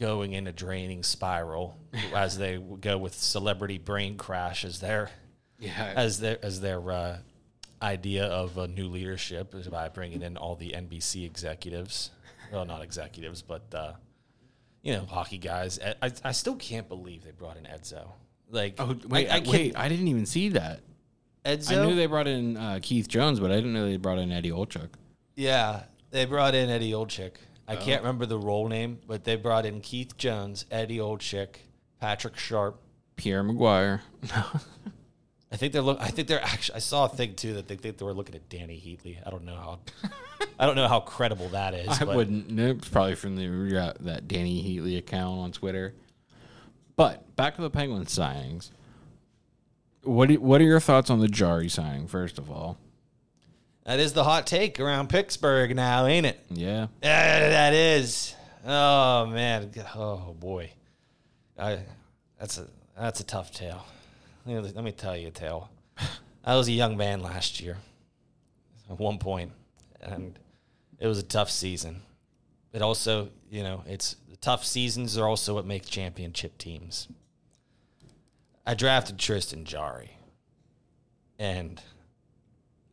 going 0.00 0.32
in 0.32 0.46
a 0.46 0.52
draining 0.52 1.02
spiral 1.02 1.76
as 2.14 2.38
they 2.38 2.56
go 2.56 2.96
with 2.96 3.14
celebrity 3.14 3.76
brain 3.76 4.16
crash 4.16 4.64
as 4.64 4.80
their 4.80 5.10
yeah 5.58 5.92
as 5.96 6.20
their 6.20 6.38
as 6.42 6.62
their 6.62 6.90
uh, 6.90 7.18
idea 7.82 8.24
of 8.24 8.56
a 8.56 8.66
new 8.66 8.88
leadership 8.88 9.54
is 9.54 9.68
by 9.68 9.90
bringing 9.90 10.22
in 10.22 10.38
all 10.38 10.56
the 10.56 10.70
NBC 10.70 11.26
executives. 11.26 12.10
Well, 12.50 12.64
not 12.64 12.80
executives, 12.80 13.42
but 13.42 13.66
uh, 13.74 13.92
you 14.80 14.94
know, 14.94 15.04
hockey 15.04 15.36
guys. 15.36 15.78
I, 15.78 16.06
I, 16.06 16.12
I 16.24 16.32
still 16.32 16.56
can't 16.56 16.88
believe 16.88 17.22
they 17.22 17.32
brought 17.32 17.58
in 17.58 17.64
Edzo. 17.64 18.08
Like, 18.50 18.76
Oh 18.78 18.96
wait, 19.08 19.28
I, 19.28 19.34
I 19.34 19.36
I, 19.40 19.42
wait! 19.46 19.76
I 19.76 19.90
didn't 19.90 20.08
even 20.08 20.24
see 20.24 20.48
that. 20.50 20.80
Edzo. 21.44 21.82
I 21.82 21.86
knew 21.86 21.94
they 21.94 22.06
brought 22.06 22.28
in 22.28 22.56
uh, 22.56 22.78
Keith 22.82 23.08
Jones, 23.08 23.40
but 23.40 23.50
I 23.50 23.56
didn't 23.56 23.72
know 23.72 23.86
they 23.86 23.96
brought 23.96 24.18
in 24.18 24.32
Eddie 24.32 24.50
Olczyk. 24.50 24.90
Yeah, 25.34 25.84
they 26.10 26.24
brought 26.24 26.54
in 26.54 26.68
Eddie 26.68 26.92
Olczyk. 26.92 27.32
I 27.68 27.76
can't 27.76 28.02
remember 28.02 28.24
the 28.24 28.38
role 28.38 28.66
name, 28.66 28.98
but 29.06 29.24
they 29.24 29.36
brought 29.36 29.66
in 29.66 29.82
Keith 29.82 30.16
Jones, 30.16 30.64
Eddie 30.70 30.98
Olczyk, 30.98 31.56
Patrick 32.00 32.36
Sharp. 32.38 32.80
Pierre 33.16 33.44
McGuire. 33.44 34.00
I 35.52 35.56
think 35.56 35.72
they're 35.72 35.82
look. 35.82 35.98
I 36.00 36.08
think 36.08 36.28
they're 36.28 36.42
actually. 36.42 36.76
I 36.76 36.78
saw 36.80 37.06
a 37.06 37.08
thing 37.08 37.34
too 37.34 37.54
that 37.54 37.68
they 37.68 37.76
think 37.76 37.98
they 37.98 38.04
were 38.04 38.12
looking 38.12 38.34
at 38.34 38.48
Dany 38.48 38.80
Heatley. 38.80 39.18
I 39.26 39.30
don't 39.30 39.44
know 39.44 39.56
how. 39.56 39.78
I 40.58 40.66
don't 40.66 40.76
know 40.76 40.88
how 40.88 41.00
credible 41.00 41.48
that 41.50 41.74
is. 41.74 41.88
I 42.00 42.04
but 42.04 42.16
wouldn't. 42.16 42.50
No, 42.50 42.70
it's 42.70 42.88
probably 42.88 43.14
from 43.14 43.36
the 43.36 43.94
that 44.00 44.28
Dany 44.28 44.64
Heatley 44.64 44.98
account 44.98 45.38
on 45.38 45.52
Twitter. 45.52 45.94
But 46.96 47.34
back 47.36 47.56
to 47.56 47.62
the 47.62 47.70
Penguins 47.70 48.16
signings. 48.16 48.70
What 50.02 50.28
do, 50.28 50.40
What 50.40 50.60
are 50.60 50.64
your 50.64 50.80
thoughts 50.80 51.10
on 51.10 51.20
the 51.20 51.28
Jarry 51.28 51.68
signing? 51.68 52.06
First 52.06 52.38
of 52.38 52.50
all, 52.50 52.78
That 53.84 53.98
is 54.00 54.12
the 54.12 54.24
hot 54.24 54.46
take 54.46 54.78
around 54.80 55.08
Pittsburgh 55.08 55.74
now, 55.74 56.06
ain't 56.06 56.26
it? 56.26 56.38
yeah, 56.50 56.86
Yeah, 57.02 57.48
that 57.50 57.74
is. 57.74 58.34
Oh 58.66 59.26
man. 59.26 59.70
Oh 59.94 60.34
boy. 60.38 60.72
I. 61.58 61.80
That's 62.38 62.58
a 62.58 62.66
that's 62.98 63.20
a 63.20 63.24
tough 63.24 63.52
tale. 63.52 63.84
Let 64.46 64.62
me, 64.64 64.70
let 64.74 64.84
me 64.84 64.92
tell 64.92 65.16
you 65.16 65.28
a 65.28 65.30
tale. 65.30 65.70
I 66.44 66.54
was 66.56 66.68
a 66.68 66.72
young 66.72 66.96
man 66.96 67.20
last 67.20 67.60
year. 67.60 67.76
At 68.90 68.98
one 68.98 69.18
point, 69.18 69.52
and 70.00 70.38
it 70.98 71.06
was 71.06 71.18
a 71.18 71.22
tough 71.22 71.50
season. 71.50 72.00
It 72.72 72.80
also, 72.80 73.28
you 73.50 73.62
know, 73.62 73.82
it's 73.86 74.16
the 74.30 74.36
tough 74.36 74.64
seasons 74.64 75.18
are 75.18 75.28
also 75.28 75.54
what 75.54 75.66
make 75.66 75.84
championship 75.84 76.56
teams. 76.56 77.08
I 78.68 78.74
drafted 78.74 79.18
Tristan 79.18 79.64
Jarry, 79.64 80.10
and 81.38 81.80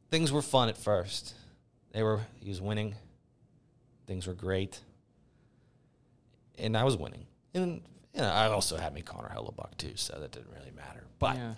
things 0.09 0.31
were 0.31 0.41
fun 0.41 0.69
at 0.69 0.77
first. 0.77 1.33
They 1.91 2.01
were 2.01 2.21
he 2.39 2.47
was 2.47 2.61
winning. 2.61 2.95
Things 4.07 4.25
were 4.25 4.33
great, 4.33 4.79
and 6.57 6.77
I 6.77 6.85
was 6.85 6.95
winning. 6.95 7.25
And 7.53 7.81
you 8.13 8.21
know, 8.21 8.29
I 8.29 8.47
also 8.47 8.77
had 8.77 8.93
me 8.93 9.01
Connor 9.01 9.29
Hellebuyck 9.35 9.75
too, 9.75 9.97
so 9.97 10.17
that 10.17 10.31
didn't 10.31 10.47
really 10.57 10.71
matter. 10.71 11.03
But 11.19 11.35
yeah. 11.35 11.55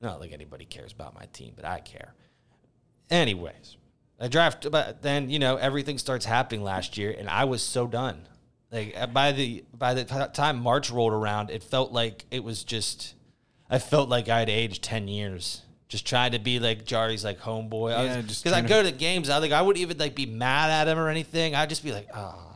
not 0.00 0.18
like 0.18 0.32
anybody 0.32 0.64
cares 0.64 0.92
about 0.92 1.14
my 1.14 1.26
team, 1.32 1.52
but 1.54 1.64
I 1.64 1.78
care. 1.78 2.14
Anyways, 3.10 3.76
I 4.18 4.26
draft, 4.26 4.68
but 4.72 5.02
then 5.02 5.30
you 5.30 5.38
know 5.38 5.54
everything 5.54 5.98
starts 5.98 6.24
happening 6.24 6.64
last 6.64 6.98
year, 6.98 7.14
and 7.16 7.28
I 7.28 7.44
was 7.44 7.62
so 7.62 7.86
done. 7.86 8.26
Like 8.72 8.94
uh, 8.96 9.06
by 9.06 9.30
the 9.30 9.62
by 9.72 9.94
the 9.94 10.02
time 10.02 10.58
March 10.58 10.90
rolled 10.90 11.12
around, 11.12 11.50
it 11.50 11.62
felt 11.62 11.92
like 11.92 12.24
it 12.32 12.42
was 12.42 12.64
just. 12.64 13.14
I 13.72 13.78
felt 13.78 14.08
like 14.08 14.28
I'd 14.28 14.48
aged 14.48 14.82
ten 14.84 15.08
years. 15.08 15.62
Just 15.88 16.06
trying 16.06 16.32
to 16.32 16.38
be 16.38 16.58
like 16.58 16.84
Jarry's 16.84 17.24
like 17.24 17.40
homeboy. 17.40 17.90
Yeah, 17.90 18.22
just 18.22 18.44
because 18.44 18.56
I 18.56 18.66
go 18.66 18.82
to 18.82 18.90
the 18.90 18.96
games, 18.96 19.28
I 19.28 19.38
like 19.38 19.52
I 19.52 19.62
wouldn't 19.62 19.82
even 19.82 19.98
like 19.98 20.14
be 20.14 20.26
mad 20.26 20.70
at 20.70 20.88
him 20.88 20.98
or 20.98 21.08
anything. 21.08 21.54
I'd 21.54 21.68
just 21.68 21.84
be 21.84 21.92
like, 21.92 22.08
ah, 22.14 22.52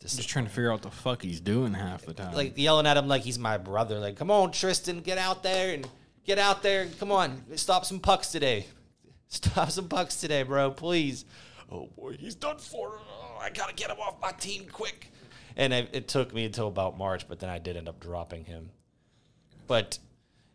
this 0.00 0.16
Just 0.16 0.28
trying 0.28 0.44
to 0.44 0.50
figure 0.50 0.70
out 0.70 0.74
what 0.74 0.82
the 0.82 0.90
fuck 0.90 1.22
he's 1.22 1.40
doing 1.40 1.72
half 1.72 2.04
the 2.04 2.12
time. 2.12 2.34
like 2.34 2.58
yelling 2.58 2.86
at 2.86 2.96
him 2.96 3.08
like 3.08 3.22
he's 3.22 3.38
my 3.38 3.56
brother. 3.56 3.98
Like, 3.98 4.16
come 4.16 4.30
on, 4.30 4.52
Tristan, 4.52 5.00
get 5.00 5.16
out 5.16 5.42
there 5.42 5.72
and 5.72 5.88
get 6.24 6.38
out 6.38 6.62
there. 6.62 6.86
Come 7.00 7.10
on, 7.10 7.42
stop 7.56 7.84
some 7.86 8.00
pucks 8.00 8.30
today. 8.30 8.66
Stop 9.28 9.70
some 9.70 9.88
pucks 9.88 10.20
today, 10.20 10.44
bro, 10.44 10.70
please. 10.70 11.24
Oh 11.72 11.88
boy, 11.96 12.16
he's 12.20 12.36
done 12.36 12.58
for. 12.58 13.00
Oh, 13.00 13.38
I 13.40 13.50
gotta 13.50 13.74
get 13.74 13.90
him 13.90 13.96
off 13.98 14.20
my 14.22 14.30
team 14.30 14.66
quick. 14.70 15.10
And 15.56 15.72
it, 15.72 15.88
it 15.92 16.06
took 16.06 16.32
me 16.32 16.44
until 16.44 16.68
about 16.68 16.98
March, 16.98 17.26
but 17.26 17.40
then 17.40 17.50
I 17.50 17.58
did 17.58 17.76
end 17.76 17.88
up 17.88 17.98
dropping 17.98 18.44
him. 18.44 18.70
But 19.66 19.98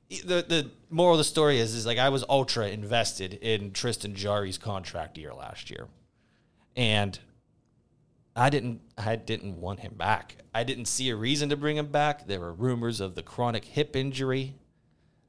the 0.10 0.44
the 0.48 0.72
moral 0.90 1.14
of 1.14 1.20
the 1.20 1.24
story 1.24 1.60
is 1.60 1.76
is 1.76 1.86
like 1.86 2.00
I 2.00 2.10
was 2.10 2.24
ultra 2.28 2.68
invested 2.68 3.36
in 3.36 3.72
Tristan 3.72 4.16
Jarry's 4.16 4.58
contract 4.58 5.18
year 5.18 5.34
last 5.34 5.70
year, 5.70 5.88
and 6.76 7.18
I 8.36 8.50
didn't 8.50 8.82
I 8.98 9.16
didn't 9.16 9.60
want 9.60 9.82
him 9.82 9.94
back. 9.96 10.38
I 10.54 10.64
didn't 10.64 10.86
see 10.86 11.10
a 11.10 11.16
reason 11.16 11.50
to 11.50 11.58
bring 11.58 11.78
him 11.78 11.88
back. 11.88 12.26
There 12.26 12.40
were 12.40 12.54
rumors 12.54 13.00
of 13.00 13.16
the 13.16 13.22
chronic 13.22 13.66
hip 13.66 13.96
injury 13.96 14.56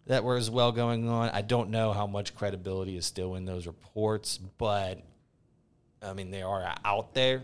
that 0.07 0.25
were 0.25 0.37
as 0.37 0.51
well 0.51 0.73
going 0.73 1.09
on. 1.09 1.29
I 1.31 1.43
don't 1.43 1.71
know 1.71 1.93
how 1.93 2.07
much 2.07 2.35
credibility 2.35 2.97
is 2.97 3.05
still 3.05 3.35
in 3.35 3.45
those 3.45 3.67
reports, 3.67 4.39
but 4.39 5.03
I 6.03 6.15
mean 6.15 6.31
they 6.31 6.43
are 6.43 6.75
out 6.85 7.13
there. 7.15 7.43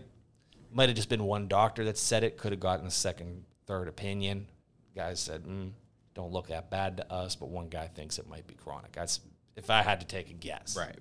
Might 0.71 0.89
have 0.89 0.95
just 0.95 1.09
been 1.09 1.23
one 1.23 1.47
doctor 1.47 1.85
that 1.85 1.97
said 1.97 2.23
it. 2.23 2.37
Could 2.37 2.51
have 2.51 2.59
gotten 2.59 2.87
a 2.87 2.91
second, 2.91 3.43
third 3.67 3.87
opinion. 3.87 4.47
Guys 4.95 5.19
said, 5.19 5.43
mm, 5.43 5.71
"Don't 6.17 6.33
look 6.33 6.47
that 6.47 6.69
bad 6.69 6.97
to 6.97 7.11
us," 7.11 7.35
but 7.35 7.49
one 7.49 7.69
guy 7.69 7.87
thinks 7.87 8.19
it 8.19 8.27
might 8.27 8.45
be 8.47 8.55
chronic. 8.55 8.91
That's 8.91 9.21
if 9.55 9.69
I 9.69 9.83
had 9.83 10.01
to 10.01 10.05
take 10.05 10.29
a 10.29 10.33
guess. 10.33 10.75
Right. 10.77 10.97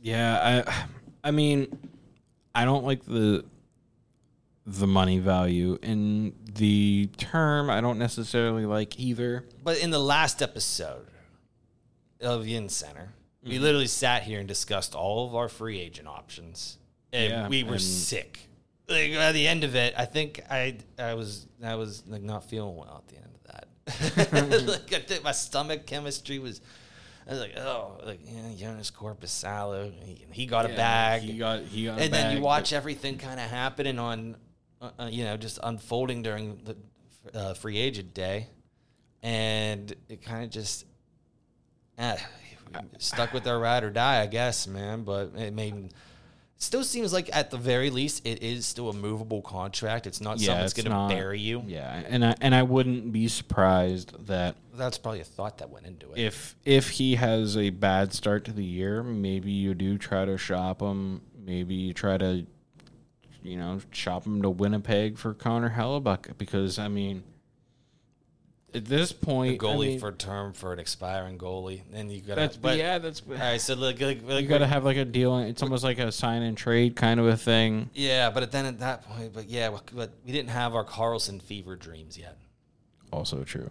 Yeah, 0.00 0.64
I 0.64 0.84
I 1.28 1.30
mean, 1.32 1.76
I 2.54 2.64
don't 2.64 2.84
like 2.84 3.04
the 3.04 3.44
the 4.66 4.86
money 4.86 5.18
value 5.18 5.78
in 5.82 6.32
the 6.54 7.08
term. 7.16 7.70
I 7.70 7.80
don't 7.80 7.98
necessarily 7.98 8.66
like 8.66 8.98
either. 8.98 9.44
But 9.64 9.78
in 9.78 9.90
the 9.90 9.98
last 9.98 10.42
episode 10.42 11.06
of 12.20 12.44
Yinzcenter, 12.44 13.08
we 13.42 13.54
mm-hmm. 13.54 13.62
literally 13.62 13.86
sat 13.86 14.22
here 14.22 14.38
and 14.38 14.46
discussed 14.46 14.94
all 14.94 15.26
of 15.26 15.34
our 15.34 15.48
free 15.48 15.80
agent 15.80 16.06
options, 16.06 16.78
and 17.12 17.30
Yeah, 17.30 17.48
we 17.48 17.64
were 17.64 17.72
and- 17.72 17.82
sick. 17.82 18.46
Like 18.88 19.12
at 19.12 19.32
the 19.32 19.46
end 19.46 19.62
of 19.62 19.76
it, 19.76 19.94
I 19.96 20.04
think 20.04 20.40
I 20.50 20.78
I 20.98 21.14
was 21.14 21.46
I 21.62 21.76
was 21.76 22.02
like 22.08 22.22
not 22.22 22.44
feeling 22.44 22.76
well 22.76 23.04
at 23.04 23.08
the 23.08 23.16
end 23.16 23.26
of 23.26 23.29
that. 23.29 23.29
like 24.32 24.92
I 24.92 25.00
think 25.00 25.24
my 25.24 25.32
stomach 25.32 25.86
chemistry 25.86 26.38
was. 26.38 26.60
I 27.26 27.32
was 27.32 27.40
like, 27.40 27.56
oh, 27.58 28.00
like 28.04 28.20
yeah, 28.24 28.68
Joonas 28.70 28.90
Korpisalo, 28.90 29.92
he, 30.02 30.26
he 30.32 30.46
got 30.46 30.64
a 30.64 30.68
bag, 30.70 31.22
He 31.22 31.38
got 31.38 31.62
he 31.62 31.84
got 31.84 32.00
and 32.00 32.12
then 32.12 32.36
you 32.36 32.42
watch 32.42 32.72
everything 32.72 33.18
kind 33.18 33.38
of 33.38 33.48
happening 33.48 34.00
on, 34.00 34.36
uh, 34.80 34.90
uh, 34.98 35.08
you 35.08 35.24
know, 35.24 35.36
just 35.36 35.60
unfolding 35.62 36.22
during 36.22 36.60
the 36.64 36.76
uh, 37.38 37.54
free 37.54 37.76
agent 37.76 38.14
day, 38.14 38.48
and 39.22 39.94
it 40.08 40.22
kind 40.22 40.42
of 40.42 40.50
just 40.50 40.86
eh, 41.98 42.16
stuck 42.98 43.32
with 43.32 43.46
our 43.46 43.60
ride 43.60 43.84
or 43.84 43.90
die, 43.90 44.22
I 44.22 44.26
guess, 44.26 44.66
man. 44.66 45.04
But 45.04 45.32
it 45.36 45.54
made. 45.54 45.92
Still 46.62 46.84
seems 46.84 47.10
like 47.10 47.34
at 47.34 47.50
the 47.50 47.56
very 47.56 47.88
least 47.88 48.26
it 48.26 48.42
is 48.42 48.66
still 48.66 48.90
a 48.90 48.92
movable 48.92 49.40
contract. 49.40 50.06
It's 50.06 50.20
not 50.20 50.38
Yeah, 50.38 50.48
something 50.48 50.60
that's 50.60 50.72
going 50.74 51.08
to 51.08 51.14
bury 51.14 51.40
you. 51.40 51.64
Yeah, 51.66 52.02
and 52.06 52.22
I 52.22 52.34
and 52.42 52.54
I 52.54 52.64
wouldn't 52.64 53.12
be 53.12 53.28
surprised 53.28 54.26
that 54.26 54.56
That's 54.74 54.98
probably 54.98 55.20
a 55.20 55.24
thought 55.24 55.56
that 55.58 55.70
went 55.70 55.86
into 55.86 56.12
it. 56.12 56.18
if 56.18 56.54
if 56.66 56.90
he 56.90 57.14
has 57.14 57.56
a 57.56 57.70
bad 57.70 58.12
start 58.12 58.44
to 58.44 58.52
the 58.52 58.62
year, 58.64 59.02
maybe 59.02 59.50
you 59.50 59.72
do 59.72 59.96
try 59.96 60.26
to 60.26 60.36
shop 60.36 60.82
him. 60.82 61.22
Maybe 61.42 61.74
you 61.74 61.94
try 61.94 62.18
to, 62.18 62.44
you 63.42 63.56
know, 63.56 63.80
shop 63.90 64.26
him 64.26 64.42
to 64.42 64.50
Winnipeg 64.50 65.16
for 65.16 65.32
Connor 65.32 65.70
Hellebuyck 65.70 66.36
because 66.36 66.78
I 66.78 66.88
mean, 66.88 67.22
at 68.74 68.84
this 68.84 69.12
point, 69.12 69.54
I 69.62 69.64
goalie 69.66 69.86
mean, 69.88 70.00
for 70.00 70.12
term 70.12 70.52
for 70.52 70.72
an 70.72 70.78
expiring 70.78 71.38
goalie, 71.38 71.82
then 71.90 72.10
you 72.10 72.20
got 72.20 72.36
that's 72.36 72.56
But 72.56 72.78
yeah, 72.78 72.98
that's 72.98 73.22
all 73.28 73.34
right, 73.36 73.60
so 73.60 73.74
look, 73.74 73.98
look, 74.00 74.18
look 74.26 74.42
you 74.42 74.48
got 74.48 74.58
to 74.58 74.66
have 74.66 74.84
like 74.84 74.96
a 74.96 75.04
deal. 75.04 75.38
It's 75.38 75.62
almost 75.62 75.84
like 75.84 75.98
a 75.98 76.10
sign 76.12 76.42
and 76.42 76.56
trade 76.56 76.96
kind 76.96 77.18
of 77.20 77.26
a 77.26 77.36
thing. 77.36 77.90
Yeah, 77.94 78.30
but 78.30 78.50
then 78.52 78.66
at 78.66 78.78
that 78.80 79.02
point, 79.04 79.32
but 79.32 79.48
yeah, 79.48 79.76
but 79.94 80.10
we 80.24 80.32
didn't 80.32 80.50
have 80.50 80.74
our 80.74 80.84
Karlsson 80.84 81.40
fever 81.42 81.76
dreams 81.76 82.16
yet. 82.18 82.36
Also 83.12 83.42
true. 83.44 83.70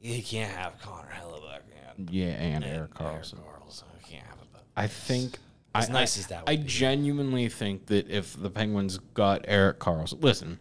You 0.00 0.22
can't 0.22 0.50
have 0.52 0.80
Connor 0.80 1.08
Hellebuyck, 1.12 1.60
man. 1.68 2.08
Yeah, 2.10 2.28
and, 2.28 2.64
And 2.64 2.74
Erik 2.76 2.94
Karlsson. 2.94 3.34
Erik 3.34 3.60
Karlsson. 3.66 3.84
You 4.00 4.08
can't 4.16 4.26
have 4.26 4.38
it. 4.38 4.46
I 4.76 4.86
think 4.86 5.36
As 5.74 5.90
I, 5.90 5.92
nice 5.92 6.16
I- 6.16 6.20
as 6.20 6.26
that 6.28 6.44
I 6.46 6.56
be. 6.56 6.62
genuinely 6.64 7.48
think 7.48 7.86
that 7.86 8.08
if 8.08 8.40
the 8.40 8.50
Penguins 8.50 8.98
got 9.14 9.44
Erik 9.46 9.78
Karlsson, 9.78 10.22
listen, 10.22 10.58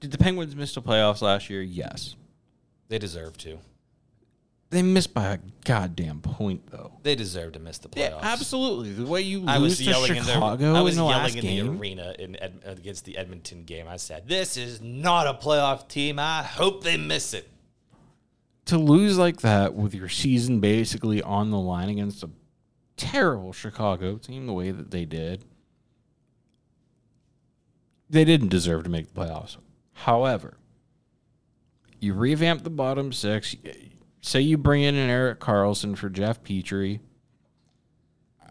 did 0.00 0.10
the 0.10 0.18
Penguins 0.18 0.54
miss 0.56 0.74
the 0.74 0.82
playoffs 0.82 1.22
last 1.22 1.50
year? 1.50 1.62
Yes, 1.62 2.16
they 2.88 2.98
deserve 2.98 3.36
to. 3.38 3.58
they 4.70 4.82
missed 4.82 5.14
by 5.14 5.26
a 5.26 5.38
goddamn 5.64 6.20
point 6.20 6.70
though. 6.70 6.92
They 7.02 7.14
deserve 7.14 7.52
to 7.52 7.58
miss 7.58 7.78
the 7.78 7.88
playoffs. 7.88 8.10
Yeah, 8.10 8.18
absolutely. 8.22 8.92
The 8.92 9.06
way 9.06 9.22
you 9.22 9.40
lose 9.40 9.48
I 9.48 9.58
was 9.58 9.78
to 9.78 9.84
yelling 9.84 10.14
Chicago 10.14 10.66
in 10.66 10.72
the 10.72 10.78
I 10.78 10.82
was 10.82 10.96
in 10.96 11.04
the 11.04 11.08
yelling 11.10 11.34
in 11.36 11.40
game. 11.42 11.66
the 11.66 11.80
arena 11.80 12.14
in 12.18 12.42
Ed, 12.42 12.62
against 12.64 13.04
the 13.04 13.16
Edmonton 13.16 13.64
game. 13.64 13.86
I 13.88 13.96
said, 13.96 14.28
"This 14.28 14.56
is 14.56 14.80
not 14.80 15.26
a 15.26 15.34
playoff 15.34 15.88
team. 15.88 16.18
I 16.18 16.42
hope 16.42 16.84
they 16.84 16.96
miss 16.96 17.34
it." 17.34 17.48
to 18.66 18.76
lose 18.76 19.16
like 19.16 19.40
that 19.40 19.74
with 19.74 19.94
your 19.94 20.10
season 20.10 20.60
basically 20.60 21.22
on 21.22 21.50
the 21.50 21.58
line 21.58 21.88
against 21.88 22.22
a 22.22 22.28
terrible 22.98 23.50
Chicago 23.50 24.18
team 24.18 24.46
the 24.46 24.52
way 24.52 24.70
that 24.70 24.90
they 24.90 25.06
did, 25.06 25.42
they 28.10 28.26
didn't 28.26 28.48
deserve 28.48 28.84
to 28.84 28.90
make 28.90 29.12
the 29.14 29.18
playoffs. 29.18 29.56
However, 30.02 30.56
you 32.00 32.14
revamp 32.14 32.62
the 32.62 32.70
bottom 32.70 33.12
six. 33.12 33.56
Say 34.20 34.40
you 34.42 34.56
bring 34.56 34.82
in 34.82 34.94
an 34.94 35.10
Erik 35.10 35.40
Karlsson 35.40 35.96
for 35.96 36.08
Jeff 36.08 36.42
Petry. 36.44 37.00
I 38.40 38.46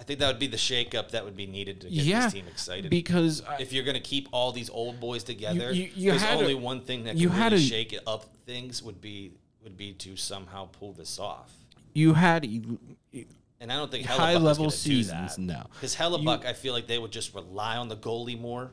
I 0.00 0.02
think 0.04 0.20
that 0.20 0.28
would 0.28 0.38
be 0.38 0.46
the 0.46 0.56
shakeup 0.56 1.10
that 1.10 1.24
would 1.24 1.36
be 1.36 1.46
needed 1.46 1.80
to 1.82 1.88
get 1.88 2.04
yeah, 2.04 2.24
this 2.24 2.32
team 2.34 2.46
excited. 2.48 2.90
because 2.90 3.42
I, 3.46 3.56
if 3.60 3.72
you're 3.72 3.84
going 3.84 3.94
to 3.94 4.00
keep 4.02 4.28
all 4.32 4.52
these 4.52 4.68
old 4.70 5.00
boys 5.00 5.22
together, 5.24 5.72
you- 5.72 5.90
you 5.94 6.10
there's 6.12 6.22
only 6.24 6.52
a- 6.52 6.56
one 6.58 6.80
thing 6.80 7.04
that 7.04 7.16
you 7.16 7.28
can 7.28 7.36
had 7.38 7.52
really 7.52 7.64
a- 7.64 7.68
shake 7.68 7.92
it 7.92 8.02
up. 8.06 8.24
Things 8.46 8.82
would 8.82 9.00
be 9.00 9.32
would 9.62 9.76
be 9.78 9.92
to 9.94 10.16
somehow 10.16 10.66
pull 10.72 10.92
this 10.92 11.18
off. 11.18 11.50
you 11.94 12.12
had 12.14 12.44
And 12.44 13.72
I 13.72 13.76
don't 13.76 13.90
think 13.90 14.04
high 14.06 14.34
Hellebuyck 14.34 14.42
level 14.42 14.70
seasons 14.70 15.36
that. 15.36 15.42
no. 15.42 15.64
Because 15.74 15.96
Hellebuyck, 15.96 16.44
I 16.44 16.52
feel 16.52 16.74
like 16.74 16.86
they 16.86 16.98
would 16.98 17.12
just 17.12 17.34
rely 17.34 17.76
on 17.78 17.88
the 17.88 17.96
goalie 17.96 18.38
more. 18.38 18.72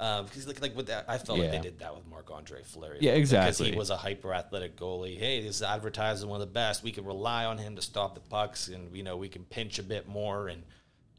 Because 0.00 0.46
like 0.46 0.62
like 0.62 0.74
with 0.74 0.86
that, 0.86 1.04
I 1.08 1.18
felt 1.18 1.38
like 1.38 1.50
they 1.50 1.58
did 1.58 1.78
that 1.80 1.94
with 1.94 2.06
Marc 2.06 2.30
Andre 2.30 2.62
Fleury. 2.62 2.98
Yeah, 3.00 3.12
exactly. 3.12 3.66
Because 3.66 3.74
he 3.74 3.78
was 3.78 3.90
a 3.90 3.96
hyper 3.98 4.32
athletic 4.32 4.76
goalie. 4.76 5.18
Hey, 5.18 5.42
this 5.42 5.56
is 5.56 5.62
advertising 5.62 6.28
one 6.28 6.40
of 6.40 6.48
the 6.48 6.52
best. 6.52 6.82
We 6.82 6.90
can 6.90 7.04
rely 7.04 7.44
on 7.44 7.58
him 7.58 7.76
to 7.76 7.82
stop 7.82 8.14
the 8.14 8.20
pucks, 8.20 8.68
and 8.68 8.96
you 8.96 9.02
know 9.02 9.18
we 9.18 9.28
can 9.28 9.44
pinch 9.44 9.78
a 9.78 9.82
bit 9.82 10.08
more 10.08 10.48
and 10.48 10.62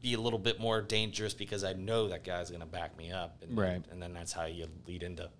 be 0.00 0.14
a 0.14 0.20
little 0.20 0.38
bit 0.38 0.58
more 0.58 0.82
dangerous 0.82 1.32
because 1.32 1.62
I 1.62 1.74
know 1.74 2.08
that 2.08 2.24
guy's 2.24 2.50
going 2.50 2.60
to 2.60 2.66
back 2.66 2.98
me 2.98 3.12
up. 3.12 3.40
And, 3.42 3.56
Right. 3.56 3.84
And 3.90 4.02
then 4.02 4.12
that's 4.12 4.32
how 4.32 4.46
you 4.46 4.66
lead 4.86 5.04
into 5.04 5.30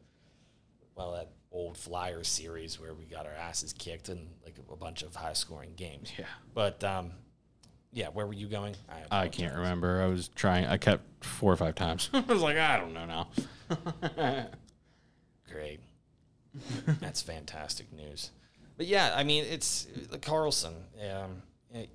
well 0.94 1.12
that 1.14 1.32
old 1.50 1.76
Flyers 1.76 2.28
series 2.28 2.80
where 2.80 2.94
we 2.94 3.04
got 3.04 3.26
our 3.26 3.32
asses 3.32 3.72
kicked 3.72 4.08
in 4.08 4.28
like 4.44 4.56
a 4.70 4.76
bunch 4.76 5.02
of 5.02 5.14
high 5.16 5.32
scoring 5.32 5.74
games. 5.76 6.12
Yeah. 6.16 6.26
But 6.54 6.82
um, 6.84 7.10
yeah, 7.92 8.08
where 8.08 8.26
were 8.26 8.32
you 8.32 8.48
going? 8.48 8.74
I 8.88 9.00
apologize. 9.00 9.38
can't 9.38 9.54
remember. 9.54 10.02
I 10.02 10.06
was 10.06 10.28
trying. 10.28 10.66
I 10.66 10.78
kept 10.78 11.24
four 11.24 11.52
or 11.52 11.56
five 11.56 11.74
times. 11.74 12.08
I 12.14 12.20
was 12.20 12.40
like, 12.40 12.56
I 12.56 12.78
don't 12.78 12.94
know 12.94 13.04
now. 13.04 13.28
Great. 15.50 15.80
That's 17.00 17.20
fantastic 17.22 17.92
news. 17.92 18.30
But 18.76 18.86
yeah, 18.86 19.12
I 19.14 19.24
mean, 19.24 19.44
it's 19.44 19.86
uh, 20.12 20.16
Karlsson. 20.16 20.74
Um, 21.00 21.42
eh, 21.74 21.86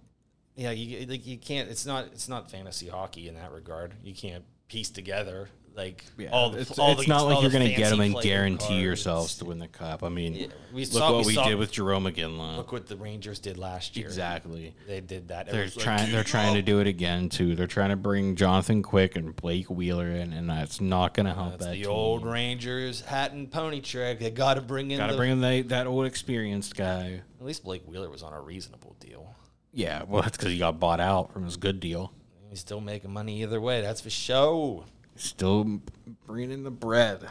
yeah, 0.56 0.72
you 0.72 1.06
like 1.08 1.26
you 1.26 1.38
can't. 1.38 1.70
It's 1.70 1.86
not. 1.86 2.06
It's 2.14 2.30
not 2.30 2.52
fantasy 2.52 2.88
hockey 2.88 3.28
in 3.28 3.36
that 3.36 3.52
regard. 3.52 3.94
You 4.04 4.14
can't 4.14 4.44
piece 4.68 4.90
together 4.90 5.50
like 5.78 6.04
all 6.32 6.50
the. 6.50 6.60
it's, 6.60 6.78
all 6.80 6.92
it's 6.94 7.02
the- 7.04 7.08
not 7.08 7.28
like 7.28 7.42
you're 7.44 7.52
going 7.52 7.68
to 7.68 7.74
get 7.76 7.92
them 7.92 8.02
and 8.02 8.20
guarantee 8.20 8.66
cards. 8.68 8.82
yourselves 8.84 9.38
to 9.38 9.46
win 9.46 9.60
the 9.60 9.68
cup. 9.68 10.04
I 10.04 10.10
mean, 10.10 10.34
Yeah, 10.34 10.48
we 10.74 10.86
look 10.86 10.92
saw- 10.94 11.12
what 11.14 11.22
we 11.22 11.28
we, 11.28 11.34
saw- 11.36 11.48
did 11.48 11.56
with 11.60 11.72
Jerome 11.72 12.06
McGinley. 12.06 12.58
Look 12.58 12.72
what 12.72 12.88
the 12.88 12.98
Rangers 12.98 13.40
did 13.40 13.58
last 13.60 13.96
year. 13.96 14.08
Exactly. 14.08 14.74
They 14.88 15.00
did 15.02 15.28
that. 15.28 15.46
They're 15.46 15.66
Everyone's 15.66 15.76
like, 15.78 15.84
trying. 15.86 16.12
They're 16.12 16.24
"Keep 16.24 16.32
trying 16.32 16.56
to 16.56 16.62
do 16.64 16.80
it 16.80 16.88
again 16.88 17.30
too. 17.30 17.56
They're 17.56 17.68
trying 17.68 17.92
to 17.92 17.96
bring 17.96 18.36
Jonathan 18.36 18.82
Quick 18.82 19.16
and 19.16 19.36
Blake 19.36 19.70
Wheeler 19.70 20.08
in, 20.10 20.34
and 20.34 20.50
that's 20.50 20.82
not 20.82 21.14
going 21.14 21.28
to 21.28 21.34
help 21.36 21.52
That's 21.52 21.66
that 21.66 21.72
the 21.74 21.84
team. 21.84 21.92
old 21.92 22.26
Rangers 22.26 23.02
hat 23.02 23.34
and 23.34 23.52
pony 23.52 23.80
trick. 23.80 24.20
They 24.20 24.32
got 24.32 24.56
to 24.56 24.62
bring 24.62 24.90
in 24.92 24.98
Got 24.98 25.12
to 25.12 25.16
bring 25.18 25.32
in 25.32 25.42
the, 25.42 25.62
that 25.68 25.86
old 25.88 26.06
experienced 26.08 26.76
guy. 26.76 27.22
At 27.40 27.46
least 27.46 27.64
Blake 27.64 27.84
Wheeler 27.86 28.10
was 28.10 28.24
on 28.24 28.34
a 28.34 28.42
reasonable 28.42 28.96
deal. 29.00 29.36
Yeah, 29.74 30.02
well, 30.08 30.24
that's 30.24 30.38
because 30.38 30.52
he 30.52 30.58
got 30.58 30.80
bought 30.80 31.00
out 31.00 31.32
from 31.32 31.46
his 31.46 31.56
good 31.56 31.80
deal. 31.80 32.12
He's 32.50 32.62
still 32.62 32.82
making 32.82 33.12
money 33.12 33.44
either 33.44 33.62
way. 33.62 33.82
That's 33.82 34.02
for 34.02 34.10
show. 34.10 34.86
Still 35.18 35.82
bringing 36.26 36.52
in 36.52 36.64
the 36.64 36.72
bread. 36.72 37.28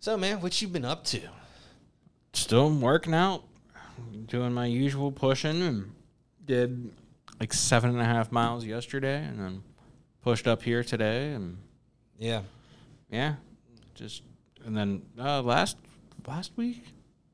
So, 0.00 0.16
man, 0.16 0.40
what 0.40 0.60
you 0.62 0.68
been 0.68 0.84
up 0.84 1.04
to? 1.06 1.20
Still 2.32 2.70
working 2.70 3.12
out, 3.14 3.44
doing 4.26 4.52
my 4.52 4.66
usual 4.66 5.12
pushing, 5.12 5.60
and 5.62 5.92
did 6.46 6.90
like 7.38 7.52
seven 7.52 7.90
and 7.90 8.00
a 8.00 8.04
half 8.04 8.32
miles 8.32 8.64
yesterday, 8.64 9.22
and 9.24 9.38
then 9.38 9.62
pushed 10.22 10.46
up 10.46 10.62
here 10.62 10.82
today, 10.82 11.32
and 11.32 11.58
Yeah. 12.18 12.42
yeah, 13.10 13.34
just 13.94 14.22
and 14.64 14.76
then 14.76 15.02
uh, 15.18 15.42
last 15.42 15.76
last 16.26 16.52
week, 16.56 16.84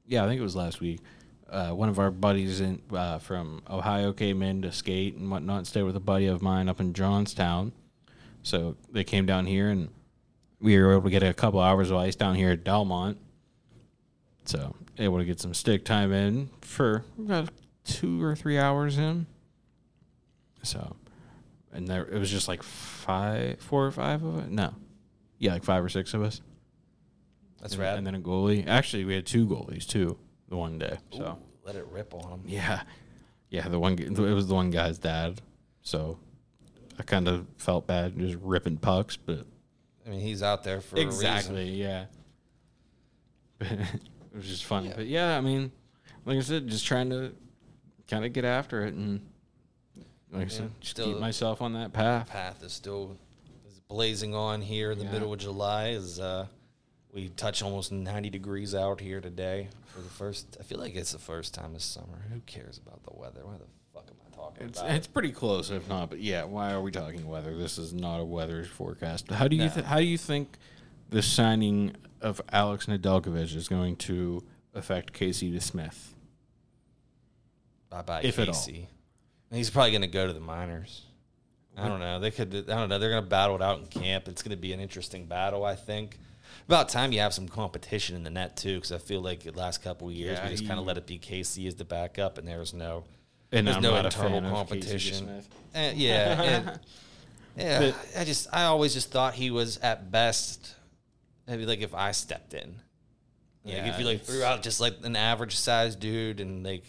yeah, 0.07 0.25
I 0.25 0.29
think 0.29 0.41
it 0.41 0.45
was 0.45 0.57
last 0.57 0.81
week. 0.81 1.01
Uh, 1.49 1.71
one 1.71 1.89
of 1.89 1.99
our 2.01 2.11
buddies 2.11 2.61
in 2.61 2.81
uh, 2.93 3.19
from 3.19 3.63
Ohio 3.71 4.13
came 4.13 4.43
in 4.43 4.63
to 4.63 4.73
skate 4.73 5.15
and 5.15 5.31
whatnot, 5.31 5.59
and 5.59 5.67
stay 5.67 5.83
with 5.83 5.95
a 5.95 6.01
buddy 6.01 6.27
of 6.27 6.43
mine 6.43 6.69
up 6.69 6.81
in 6.81 6.93
Johnstown. 6.93 7.73
So 8.47 8.77
they 8.93 9.03
came 9.03 9.27
down 9.27 9.45
here, 9.47 9.71
and 9.71 9.89
we 10.61 10.79
were 10.79 10.93
able 10.93 11.03
to 11.03 11.11
get 11.11 11.25
a 11.25 11.35
couple 11.35 11.59
hours 11.59 11.91
of 11.91 11.97
ice 11.97 12.15
down 12.15 12.37
here 12.37 12.51
at 12.51 12.63
Delmont. 12.63 13.19
So 14.45 14.77
able 14.99 15.19
to 15.19 15.25
get 15.25 15.41
some 15.41 15.53
stick 15.53 15.85
time 15.85 16.13
in 16.13 16.51
for 16.61 17.05
about 17.19 17.49
two 17.85 18.23
or 18.23 18.37
three 18.37 18.57
hours 18.57 18.99
in. 18.99 19.27
So, 20.63 20.95
and 21.73 21.89
there 21.89 22.05
it 22.05 22.21
was 22.21 22.31
just 22.31 22.47
like 22.47 22.63
five, 22.63 23.59
four 23.59 23.85
or 23.85 23.91
five 23.91 24.23
of 24.23 24.39
it. 24.39 24.49
No, 24.49 24.73
yeah, 25.41 25.55
like 25.55 25.65
five 25.65 25.85
or 25.85 25.89
six 25.89 26.15
of 26.15 26.23
us. 26.23 26.41
That's 27.61 27.73
and, 27.73 27.83
rad. 27.83 27.99
And 27.99 28.07
then 28.07 28.15
a 28.15 28.21
goalie. 28.21 28.65
Actually, 28.69 29.07
we 29.07 29.15
had 29.17 29.27
two 29.27 29.49
goalies 29.49 29.89
too. 29.89 30.19
The 30.51 30.57
one 30.57 30.79
day. 30.79 30.99
So 31.11 31.37
Ooh, 31.37 31.65
let 31.65 31.75
it 31.75 31.85
rip 31.91 32.15
on 32.15 32.31
him. 32.31 32.43
yeah, 32.47 32.83
yeah. 33.51 33.67
The 33.67 33.81
one 33.81 33.99
it 33.99 34.17
was 34.17 34.47
the 34.47 34.55
one 34.55 34.71
guy's 34.71 34.99
dad. 34.99 35.43
So 35.83 36.21
I 36.99 37.03
kind 37.03 37.29
of 37.29 37.47
felt 37.59 37.87
bad 37.87 38.19
just 38.19 38.37
ripping 38.43 38.77
pucks, 38.79 39.17
but 39.17 39.47
I 40.07 40.11
mean, 40.11 40.21
he's 40.21 40.43
out 40.43 40.65
there 40.65 40.81
for 40.81 40.97
a 40.97 41.05
reason. 41.05 41.09
exactly, 41.09 41.71
yeah. 41.71 42.07
it 43.61 43.79
was 44.35 44.47
just 44.47 44.65
fun. 44.65 44.93
But 44.95 45.07
yeah, 45.07 45.37
I 45.37 45.41
mean, 45.41 45.73
like 46.25 46.37
I 46.39 46.41
said, 46.41 46.69
just 46.69 46.87
trying 46.87 47.11
to 47.11 47.33
kind 48.09 48.25
of 48.25 48.33
get 48.33 48.45
after 48.45 48.85
it 48.85 48.95
and. 48.95 49.21
Like 50.33 50.47
I 50.47 50.49
said, 50.49 50.71
just 50.81 50.91
still- 50.91 51.07
keep 51.07 51.19
myself 51.21 51.63
on 51.63 51.75
that 51.75 51.93
path. 51.93 52.29
Path 52.29 52.63
is 52.65 52.73
still 52.73 53.17
is 53.69 53.79
blazing 53.89 54.35
on 54.35 54.61
here 54.61 54.91
in 54.91 54.99
the 54.99 55.05
Yeah. 55.05 55.13
middle 55.13 55.33
of 55.33 55.39
July. 55.39 55.91
As 55.91 56.19
uh, 56.19 56.47
we 57.15 57.29
touch 57.31 57.63
almost 57.63 57.93
90 57.93 58.29
degrees 58.31 58.75
out 58.75 59.01
here 59.01 59.21
today 59.21 59.69
for 59.95 60.01
the 60.01 60.11
first. 60.11 60.57
I 60.59 60.65
feel 60.65 60.79
like 60.79 60.97
it's 60.97 61.13
the 61.13 61.19
first 61.21 61.55
time 61.55 61.73
this 61.75 61.85
summer. 61.85 62.25
Who 62.33 62.41
cares 62.41 62.77
about 62.85 63.05
the 63.05 63.17
weather? 63.19 63.43
Why 63.45 63.55
the 63.57 63.67
fuck 63.97 64.05
am 64.09 64.17
I 64.33 64.37
talking 64.37 64.67
It's 64.69 64.81
about? 64.81 64.91
it's 64.93 65.07
pretty 65.07 65.33
close, 65.33 65.71
if 65.71 65.89
not. 65.89 66.11
But 66.11 66.21
yeah, 66.21 66.45
why 66.45 66.73
are 66.73 66.81
we 66.81 66.91
talking 66.91 67.27
weather? 67.27 67.57
This 67.57 67.79
is 67.79 67.93
not 67.93 68.21
a 68.21 68.25
weather 68.25 68.65
forecast. 68.65 69.31
How 69.31 69.49
do 69.49 69.57
you 69.57 69.65
No. 69.65 69.71
th- 69.71 69.87
how 69.87 69.97
do 69.99 70.05
you 70.05 70.19
think 70.19 70.59
the 71.09 71.23
signing 71.23 71.97
of 72.21 72.41
Alex 72.53 72.87
Nedeljkovic 72.87 73.55
is 73.55 73.69
going 73.69 73.97
to 73.97 74.43
affect 74.75 75.13
Casey 75.13 75.51
DeSmith? 75.53 76.13
Bye 77.91 78.03
bye, 78.03 78.21
if. 78.23 78.37
Casey. 78.37 78.89
He's 79.51 79.71
probably 79.71 79.93
going 79.93 80.03
to 80.03 80.09
go 80.09 80.27
to 80.27 80.33
the 80.33 80.41
minors. 80.41 81.03
I 81.77 81.89
don't 81.89 82.01
know. 82.01 82.19
They 82.19 82.31
could. 82.31 82.55
I 82.55 82.75
don't 82.75 82.89
know. 82.89 82.99
They're 82.99 83.11
going 83.11 83.23
to 83.23 83.29
battle 83.29 83.57
it 83.57 83.63
out 83.63 83.79
in 83.79 83.87
camp. 83.87 84.29
It's 84.29 84.43
going 84.43 84.51
to 84.57 84.61
be 84.61 84.73
an 84.73 84.81
interesting 84.81 85.27
battle. 85.27 85.65
I 85.65 85.75
think. 85.75 86.19
About 86.67 86.89
time 86.89 87.13
you 87.13 87.21
have 87.21 87.35
some 87.35 87.49
competition 87.49 88.17
in 88.17 88.25
the 88.25 88.31
net 88.31 88.57
too, 88.57 88.77
because 88.77 88.91
I 88.91 88.99
feel 88.99 89.21
like 89.21 89.43
the 89.43 89.53
last 89.53 89.83
couple 89.83 90.09
of 90.09 90.15
years 90.15 90.39
Yeah, 90.39 90.45
we 90.47 90.51
just 90.51 90.67
kind 90.67 90.81
of 90.81 90.87
let 90.87 90.97
it 90.97 91.07
be 91.07 91.19
Casey 91.19 91.67
as 91.69 91.75
the 91.77 91.85
backup, 91.85 92.39
and 92.39 92.49
there's 92.49 92.73
no, 92.75 93.05
And 93.53 93.67
there's 93.67 93.77
I'm 93.77 93.83
no 93.83 93.91
not 93.93 94.05
a 94.05 94.09
internal 94.09 94.41
fan 94.41 94.45
of 94.45 94.69
Casey 94.69 94.81
competition. 94.81 95.43
Eh, 95.75 95.93
yeah, 95.97 96.43
and- 96.43 96.81
yeah. 97.57 97.93
I 98.17 98.25
just 98.25 98.49
I 98.53 98.65
always 98.65 98.93
just 98.95 99.11
thought 99.11 99.35
he 99.35 99.51
was 99.51 99.79
at 99.79 100.11
best 100.11 100.75
maybe 101.47 101.67
like 101.67 101.81
if 101.81 101.95
I 101.95 102.13
stepped 102.13 102.55
in. 102.55 102.75
Like 103.65 103.75
Yeah, 103.77 103.87
if 103.93 103.99
you 103.99 104.05
like 104.05 104.23
threw 104.23 104.43
out 104.43 104.63
just 104.63 104.81
like 104.81 104.95
an 105.03 105.17
average 105.17 105.57
sized 105.57 106.01
dude 106.01 106.41
and 106.41 106.65
like 106.65 106.85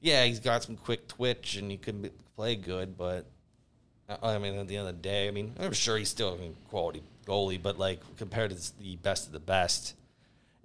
yeah, 0.00 0.24
he's 0.24 0.40
got 0.40 0.62
some 0.62 0.76
quick 0.76 1.08
twitch 1.08 1.56
and 1.56 1.70
he 1.70 1.76
could 1.76 2.12
play 2.36 2.54
good, 2.54 2.96
but 2.96 3.26
uh, 4.08 4.16
I 4.22 4.38
mean 4.38 4.54
at 4.58 4.68
the 4.68 4.76
end 4.76 4.88
of 4.88 4.96
the 4.96 5.02
day, 5.02 5.28
I 5.28 5.30
mean 5.30 5.54
I'm 5.58 5.72
sure 5.72 5.96
he's 5.96 6.08
still 6.08 6.34
I 6.34 6.40
mean, 6.40 6.56
quality 6.68 7.02
goalie, 7.26 7.60
but 7.62 7.78
like 7.78 8.00
compared 8.16 8.50
to 8.56 8.78
the 8.78 8.96
best 8.96 9.26
of 9.26 9.32
the 9.32 9.40
best, 9.40 9.94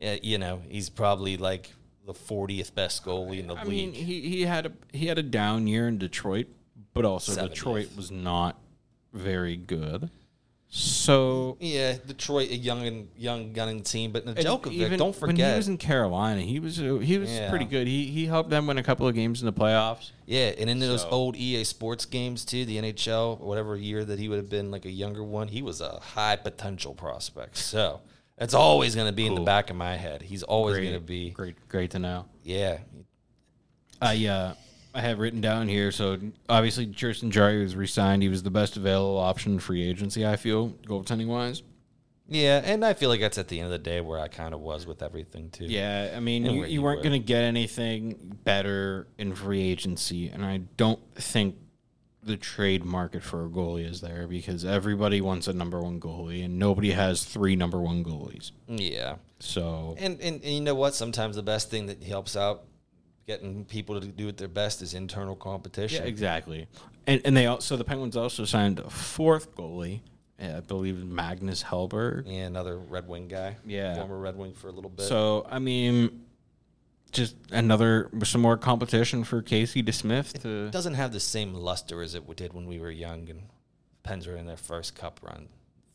uh, 0.06 0.16
you 0.22 0.38
know 0.38 0.62
he's 0.68 0.90
probably 0.90 1.38
like 1.38 1.72
the 2.06 2.14
40th 2.14 2.74
best 2.76 3.06
goalie 3.06 3.40
in 3.40 3.48
the 3.48 3.56
I 3.56 3.64
league. 3.64 3.68
I 3.68 3.70
mean, 3.70 3.94
he, 3.94 4.22
he 4.22 4.42
had 4.42 4.66
a 4.68 4.72
he 4.92 5.08
had 5.08 5.18
a 5.18 5.24
down 5.24 5.68
year 5.68 5.88
in 5.88 5.98
Detroit, 5.98 6.48
but 6.94 7.06
also 7.06 7.32
70th. 7.34 7.50
Detroit 7.50 7.90
was 7.96 8.12
not 8.12 8.60
very 9.14 9.56
good. 9.58 10.10
So 10.76 11.56
yeah, 11.60 11.98
Detroit, 12.08 12.50
a 12.50 12.56
young 12.56 12.88
and 12.88 13.08
young 13.16 13.54
gunning 13.54 13.84
team, 13.84 14.12
but 14.12 14.26
Nedeljkovic, 14.26 14.72
even 14.72 14.98
don't 14.98 15.16
forget 15.16 15.38
when 15.38 15.52
he 15.52 15.56
was 15.58 15.68
in 15.68 15.78
Carolina, 15.78 16.42
he 16.42 16.60
was 16.60 16.80
uh, 16.82 16.96
he 16.96 17.20
was 17.20 17.30
Yeah. 17.32 17.52
pretty 17.52 17.66
good. 17.66 17.86
He 17.86 18.08
he 18.08 18.26
helped 18.26 18.50
them 18.50 18.66
win 18.66 18.80
a 18.80 18.84
couple 18.84 19.08
of 19.08 19.14
games 19.14 19.40
in 19.40 19.46
the 19.46 19.54
playoffs. 19.54 20.10
Yeah, 20.26 20.48
and 20.58 20.72
in 20.72 20.80
those 20.80 21.04
So- 21.04 21.10
old 21.10 21.36
EA 21.36 21.64
Sports 21.64 22.06
games 22.08 22.44
too, 22.44 22.66
the 22.66 22.78
NHL, 22.80 23.40
whatever 23.40 23.78
year 23.78 24.04
that 24.04 24.18
he 24.18 24.28
would 24.28 24.38
have 24.38 24.50
been 24.50 24.72
like 24.72 24.86
a 24.86 24.92
younger 24.92 25.24
one, 25.24 25.48
he 25.50 25.62
was 25.62 25.80
a 25.80 26.00
high 26.00 26.38
potential 26.38 26.96
prospect. 26.96 27.58
So 27.58 28.02
that's 28.38 28.54
always 28.54 28.96
going 28.96 29.08
to 29.08 29.14
be 29.14 29.26
in 29.28 29.36
the 29.36 29.42
back 29.42 29.70
of 29.70 29.76
my 29.76 29.96
head. 29.96 30.22
He's 30.22 30.44
always 30.44 30.78
going 30.78 30.94
to 30.94 31.00
be, 31.00 31.30
great 31.32 31.56
great 31.70 31.92
to 31.92 32.00
know. 32.00 32.26
yeah, 32.44 32.80
I 34.02 34.26
uh 34.28 34.54
I 34.96 35.02
have 35.02 35.18
written 35.20 35.42
down 35.42 35.68
here. 35.68 35.92
So 35.92 36.20
obviously, 36.48 36.86
Tristan 36.88 37.32
Jarry 37.32 37.62
was 37.64 37.76
re-signed. 37.76 38.22
He 38.22 38.30
was 38.30 38.44
the 38.44 38.52
best 38.52 38.78
available 38.78 39.18
option 39.18 39.54
in 39.54 39.60
free 39.60 39.82
agency. 39.88 40.26
I 40.26 40.36
feel 40.36 40.70
goaltending 40.88 41.26
wise. 41.28 41.64
yeah. 42.28 42.62
And 42.64 42.86
I 42.86 42.94
feel 42.94 43.10
like 43.10 43.20
that's 43.20 43.40
at 43.40 43.48
the 43.48 43.60
end 43.60 43.66
of 43.66 43.72
the 43.72 43.80
day 43.80 44.02
where 44.02 44.20
I 44.20 44.28
kind 44.28 44.54
of 44.54 44.60
was 44.60 44.86
with 44.86 45.02
everything 45.02 45.50
too. 45.50 45.66
Yeah, 45.66 46.14
I 46.16 46.20
mean, 46.20 46.46
you, 46.46 46.52
you 46.52 46.66
you 46.66 46.82
weren't 46.84 47.00
were. 47.00 47.04
going 47.10 47.20
to 47.20 47.26
get 47.26 47.42
anything 47.44 48.38
better 48.44 49.08
in 49.18 49.34
free 49.34 49.64
agency, 49.64 50.28
and 50.30 50.46
I 50.46 50.58
don't 50.78 51.00
think 51.16 51.56
the 52.26 52.38
trade 52.38 52.84
market 52.84 53.24
for 53.24 53.46
a 53.46 53.50
goalie 53.50 53.90
is 53.90 54.02
there 54.02 54.28
because 54.28 54.64
everybody 54.66 55.22
wants 55.22 55.48
a 55.48 55.54
number 55.54 55.82
one 55.82 56.00
goalie, 56.00 56.44
and 56.46 56.58
nobody 56.58 56.92
has 56.92 57.24
three 57.24 57.56
number 57.56 57.80
one 57.80 58.04
goalies. 58.04 58.52
yeah. 58.68 59.16
So 59.40 59.96
And, 60.00 60.22
and 60.22 60.42
and 60.42 60.54
you 60.54 60.62
know 60.62 60.76
what? 60.76 60.96
Sometimes 60.96 61.36
the 61.36 61.44
best 61.44 61.70
thing 61.70 61.88
that 61.88 62.02
helps 62.02 62.38
out 62.38 62.64
getting 63.28 63.66
people 63.66 64.00
to 64.00 64.08
do 64.08 64.28
it 64.28 64.38
their 64.38 64.48
best 64.48 64.82
is 64.82 64.94
internal 64.94 65.36
competition. 65.36 66.04
Yeah, 66.04 66.10
exactly. 66.10 66.68
And 67.08 67.22
and 67.26 67.36
they 67.36 67.46
also 67.48 67.76
the 67.76 67.84
Penguins 67.84 68.16
also 68.16 68.46
signed 68.46 68.80
a 68.80 68.90
fourth 68.90 69.54
goalie, 69.56 70.00
uh, 70.42 70.58
I 70.58 70.60
believe 70.62 71.04
Magnus 71.04 71.62
Hellberg. 71.64 72.24
Yeah, 72.26 72.44
another 72.46 72.78
Red 72.78 73.08
Wing 73.08 73.28
guy. 73.28 73.58
Yeah. 73.66 73.96
former 73.96 74.18
Red 74.18 74.38
Wing 74.38 74.54
for 74.54 74.70
a 74.70 74.72
little 74.72 74.90
bit. 74.90 75.08
So 75.08 75.46
I 75.50 75.60
mean, 75.60 76.24
just 77.14 77.36
another 77.52 78.10
some 78.24 78.42
more 78.42 78.58
competition 78.58 79.24
for 79.24 79.42
Casey 79.42 79.82
DeSmith 79.84 80.42
to. 80.42 80.70
doesn't 80.72 80.96
have 80.96 81.14
the 81.14 81.20
same 81.20 81.54
luster 81.54 82.02
as 82.02 82.16
it 82.16 82.36
did 82.36 82.54
when 82.54 82.66
we 82.68 82.80
were 82.80 82.92
young 82.92 83.30
and 83.30 83.44
Pens 84.04 84.28
were 84.28 84.36
in 84.36 84.46
their 84.46 84.58
first 84.58 84.96
cup 84.96 85.20
run. 85.24 85.48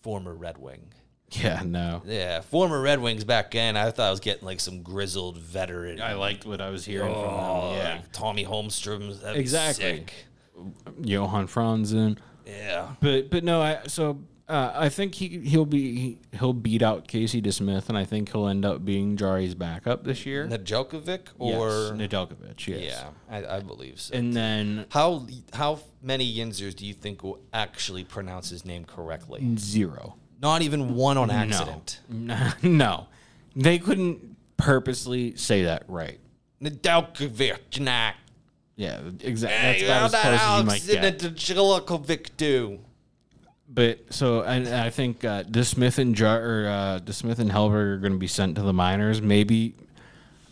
Former 0.03 0.33
Red 0.35 0.59
Wing. 0.59 0.93
Yeah, 1.33 1.63
no. 1.63 2.01
Yeah, 2.07 2.41
former 2.41 2.81
Red 2.81 3.01
Wings 3.01 3.23
back 3.25 3.51
then. 3.51 3.77
I 3.77 3.91
thought 3.91 4.07
I 4.07 4.11
was 4.11 4.21
getting 4.21 4.47
like 4.47 4.61
some 4.61 4.83
grizzled 4.83 5.37
veteran. 5.37 6.01
I 6.01 6.15
liked 6.15 6.47
what 6.47 6.63
I 6.63 6.71
was 6.71 6.87
hearing 6.87 7.11
Oh, 7.11 7.23
from 7.23 7.35
them. 7.35 7.45
Oh, 7.45 7.75
yeah, 7.77 7.93
like 7.97 8.13
Tommy 8.13 8.45
Holmstrom. 8.47 9.37
Exactly. 9.37 9.85
sick. 9.85 10.15
Johan 11.03 11.47
Franzen. 11.47 12.17
Yeah. 12.47 12.95
But 13.01 13.29
but 13.31 13.45
no, 13.45 13.61
I 13.61 13.81
so 13.89 14.21
uh, 14.49 14.73
I 14.75 14.89
think 14.89 15.15
he 15.15 15.41
he'll 15.41 15.67
be 15.67 16.19
he'll 16.33 16.55
beat 16.55 16.81
out 16.81 17.07
Casey 17.07 17.43
DeSmith, 17.43 17.91
and 17.91 17.99
I 17.99 18.05
think 18.05 18.33
he'll 18.33 18.49
end 18.49 18.65
up 18.65 18.83
being 18.83 19.17
Jarry's 19.17 19.55
backup 19.55 20.05
this 20.05 20.25
year. 20.25 20.47
Nedeljkovic 20.49 21.29
yes, 21.39 21.61
or 21.61 21.95
Nedeljkovic, 21.95 22.67
yes. 22.67 22.81
yeah, 22.81 23.09
I, 23.29 23.57
I 23.57 23.61
believe 23.61 24.01
so. 24.01 24.15
And 24.15 24.33
then 24.33 24.87
how 24.89 25.27
how 25.53 25.81
many 26.03 26.35
Yinzers 26.35 26.75
do 26.75 26.87
you 26.87 26.95
think 26.95 27.23
will 27.23 27.41
actually 27.53 28.05
pronounce 28.05 28.49
his 28.49 28.65
name 28.65 28.87
correctly? 28.87 29.47
zero. 29.59 30.17
Not 30.41 30.63
even 30.63 30.95
one 30.95 31.19
on 31.19 31.31
accident. 31.31 32.01
No, 32.09 32.53
no, 32.63 33.07
they 33.55 33.79
couldn't 33.79 34.37
purposely 34.57 35.37
say 35.37 35.65
that 35.65 35.85
right. 35.89 36.21
Nedeljkovic, 36.63 37.81
nah. 37.81 38.13
Yeah, 38.77 39.01
exactly. 39.21 39.87
That's 39.87 40.01
how 40.01 40.07
about 40.07 40.33
as 40.33 40.41
close 40.41 40.41
as 40.41 40.59
you 40.59 41.01
might 41.03 41.03
get. 41.03 41.19
Nedeljkovic 41.19 42.31
do? 42.37 42.79
But 43.79 44.13
so 44.13 44.43
and 44.43 44.67
I 44.67 44.91
think 44.91 45.25
uh, 45.25 45.45
DeSmith 45.45 45.99
and 45.99 46.13
Jar 46.13 46.43
or 46.43 46.67
uh, 46.69 46.99
DeSmith 46.99 47.39
and 47.39 47.49
Hellberg 47.49 47.75
are 47.75 47.99
going 47.99 48.11
to 48.13 48.19
be 48.19 48.27
sent 48.27 48.57
to 48.57 48.63
the 48.63 48.73
minors. 48.73 49.23
Maybe 49.23 49.77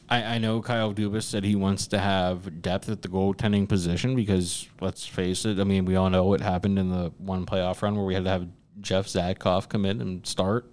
I, 0.08 0.22
I 0.36 0.38
know 0.38 0.62
Kyle 0.62 0.94
Dubas 0.94 1.24
said 1.24 1.42
he 1.42 1.56
wants 1.56 1.88
to 1.88 1.98
have 1.98 2.62
depth 2.62 2.88
at 2.88 3.02
the 3.02 3.08
goaltending 3.08 3.68
position 3.68 4.14
because 4.14 4.68
let's 4.80 5.04
face 5.04 5.44
it. 5.44 5.58
I 5.58 5.64
mean, 5.64 5.86
we 5.86 5.96
all 5.96 6.08
know 6.08 6.22
what 6.22 6.40
happened 6.40 6.78
in 6.78 6.88
the 6.88 7.10
one 7.18 7.46
playoff 7.46 7.82
run 7.82 7.96
where 7.96 8.04
we 8.04 8.14
had 8.14 8.22
to 8.26 8.30
have 8.30 8.46
Jeff 8.80 9.08
Zatkoff 9.08 9.68
come 9.68 9.84
in 9.86 10.00
and 10.00 10.24
start. 10.24 10.70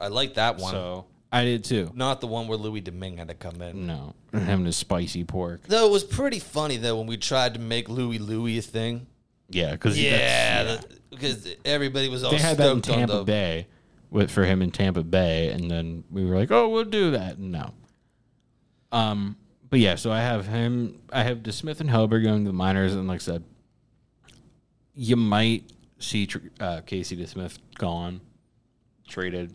I 0.00 0.08
like 0.08 0.34
that 0.34 0.58
one. 0.58 0.72
So 0.72 1.06
I 1.30 1.44
did 1.44 1.62
too. 1.62 1.92
Not 1.94 2.20
the 2.20 2.26
one 2.26 2.48
where 2.48 2.58
Louis 2.58 2.80
Domingue 2.80 3.18
had 3.18 3.28
to 3.28 3.34
come 3.34 3.62
in. 3.62 3.86
No, 3.86 4.16
having 4.32 4.64
his 4.66 4.76
spicy 4.76 5.22
pork. 5.22 5.60
Though 5.68 5.86
it 5.86 5.92
was 5.92 6.02
pretty 6.02 6.40
funny 6.40 6.76
though 6.76 6.98
when 6.98 7.06
we 7.06 7.18
tried 7.18 7.54
to 7.54 7.60
make 7.60 7.88
Louis 7.88 8.18
Louis 8.18 8.58
a 8.58 8.62
thing. 8.62 9.06
Yeah, 9.48 9.70
because 9.72 9.96
Yeah, 9.96 10.64
that- 10.64 10.97
because 11.10 11.54
everybody 11.64 12.08
was 12.08 12.24
all 12.24 12.30
they 12.30 12.38
had 12.38 12.56
that 12.58 12.70
in 12.70 12.82
Tampa 12.82 13.18
the. 13.18 13.24
Bay 13.24 13.66
with 14.10 14.30
for 14.30 14.44
him 14.44 14.62
in 14.62 14.70
Tampa 14.70 15.02
Bay, 15.02 15.50
and 15.50 15.70
then 15.70 16.04
we 16.10 16.24
were 16.24 16.36
like, 16.36 16.50
"Oh, 16.50 16.68
we'll 16.68 16.84
do 16.84 17.12
that." 17.12 17.38
No. 17.38 17.72
Um, 18.92 19.36
but 19.68 19.80
yeah, 19.80 19.96
so 19.96 20.10
I 20.10 20.20
have 20.20 20.46
him. 20.46 21.00
I 21.12 21.22
have 21.22 21.38
DeSmith 21.38 21.80
and 21.80 21.90
Hellberg 21.90 22.24
going 22.24 22.44
to 22.44 22.48
the 22.48 22.54
minors, 22.54 22.94
and 22.94 23.06
like 23.06 23.20
I 23.20 23.24
said, 23.24 23.44
you 24.94 25.16
might 25.16 25.64
see 25.98 26.28
uh, 26.60 26.80
Casey 26.82 27.16
DeSmith 27.16 27.58
gone, 27.76 28.20
traded. 29.06 29.54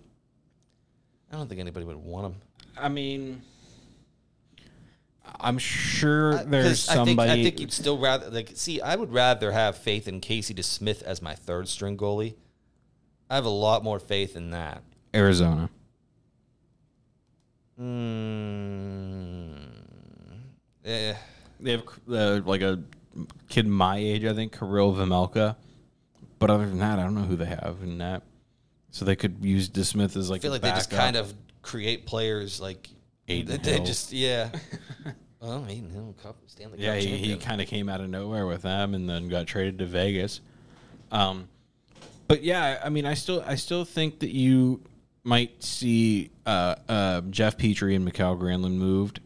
I 1.31 1.37
don't 1.37 1.47
think 1.47 1.61
anybody 1.61 1.85
would 1.85 1.97
want 1.97 2.27
him. 2.27 2.41
I 2.77 2.89
mean, 2.89 3.41
I'm 5.39 5.57
sure 5.57 6.43
there's 6.43 6.85
'Cause 6.85 6.89
I 6.89 6.93
think, 6.95 7.07
somebody. 7.07 7.31
I 7.31 7.43
think 7.43 7.59
you'd 7.59 7.71
still 7.73 7.97
rather 7.97 8.29
like 8.29 8.51
see. 8.55 8.81
I 8.81 8.95
would 8.95 9.11
rather 9.11 9.51
have 9.51 9.77
faith 9.77 10.07
in 10.07 10.19
Casey 10.19 10.53
DeSmith 10.53 11.01
as 11.03 11.21
my 11.21 11.35
third 11.35 11.67
string 11.67 11.97
goalie. 11.97 12.35
I 13.29 13.35
have 13.35 13.45
a 13.45 13.49
lot 13.49 13.83
more 13.83 13.99
faith 13.99 14.35
in 14.35 14.51
that. 14.51 14.83
Arizona. 15.15 15.69
Mm, 17.79 19.55
eh, 20.85 21.15
They 21.59 21.71
have 21.71 21.83
uh, 22.09 22.41
like 22.45 22.61
a 22.61 22.79
kid 23.49 23.67
my 23.67 23.97
age, 23.97 24.25
I 24.25 24.33
think, 24.33 24.57
Karel 24.57 24.93
Vejmelka. 24.93 25.55
But 26.39 26.49
other 26.49 26.65
than 26.67 26.79
that, 26.79 26.99
I 26.99 27.03
don't 27.03 27.15
know 27.15 27.21
who 27.21 27.35
they 27.35 27.45
have 27.45 27.77
in 27.81 27.97
that. 27.99 28.23
So 28.91 29.05
they 29.05 29.15
could 29.15 29.43
use 29.43 29.69
DeSmith 29.69 30.15
as 30.17 30.29
like 30.29 30.41
I 30.41 30.43
feel 30.43 30.51
a 30.51 30.53
like 30.53 30.61
they 30.61 30.69
just 30.71 30.89
kind 30.91 31.15
of 31.15 31.33
create 31.61 32.05
players 32.05 32.59
like 32.59 32.89
Adin 33.29 33.61
they, 33.61 33.73
Hill. 33.73 33.85
just 33.85 34.11
yeah. 34.11 34.49
well, 35.39 35.63
Adin 35.65 35.89
Hill 35.89 36.15
Cup 36.21 36.35
Stanley 36.47 36.77
Cup 36.77 36.85
yeah, 36.85 36.95
he, 36.95 37.07
he 37.07 37.11
champion. 37.15 37.39
kind 37.39 37.61
of 37.61 37.67
came 37.67 37.89
out 37.89 38.01
of 38.01 38.09
nowhere 38.09 38.45
with 38.45 38.63
them 38.63 38.93
and 38.93 39.09
then 39.09 39.27
got 39.27 39.47
traded 39.47 39.79
to 39.79 39.85
Vegas. 39.85 40.41
Um, 41.11 41.47
but 42.27 42.43
yeah, 42.43 42.81
I 42.83 42.89
mean, 42.89 43.05
I 43.05 43.13
still 43.13 43.43
I 43.45 43.55
still 43.55 43.85
think 43.85 44.19
that 44.19 44.31
you 44.31 44.81
might 45.23 45.63
see 45.63 46.31
uh, 46.45 46.75
uh, 46.89 47.21
Jeff 47.29 47.57
Petry 47.57 47.95
and 47.95 48.03
Mikael 48.03 48.35
Granlund 48.35 48.75
moved. 48.75 49.21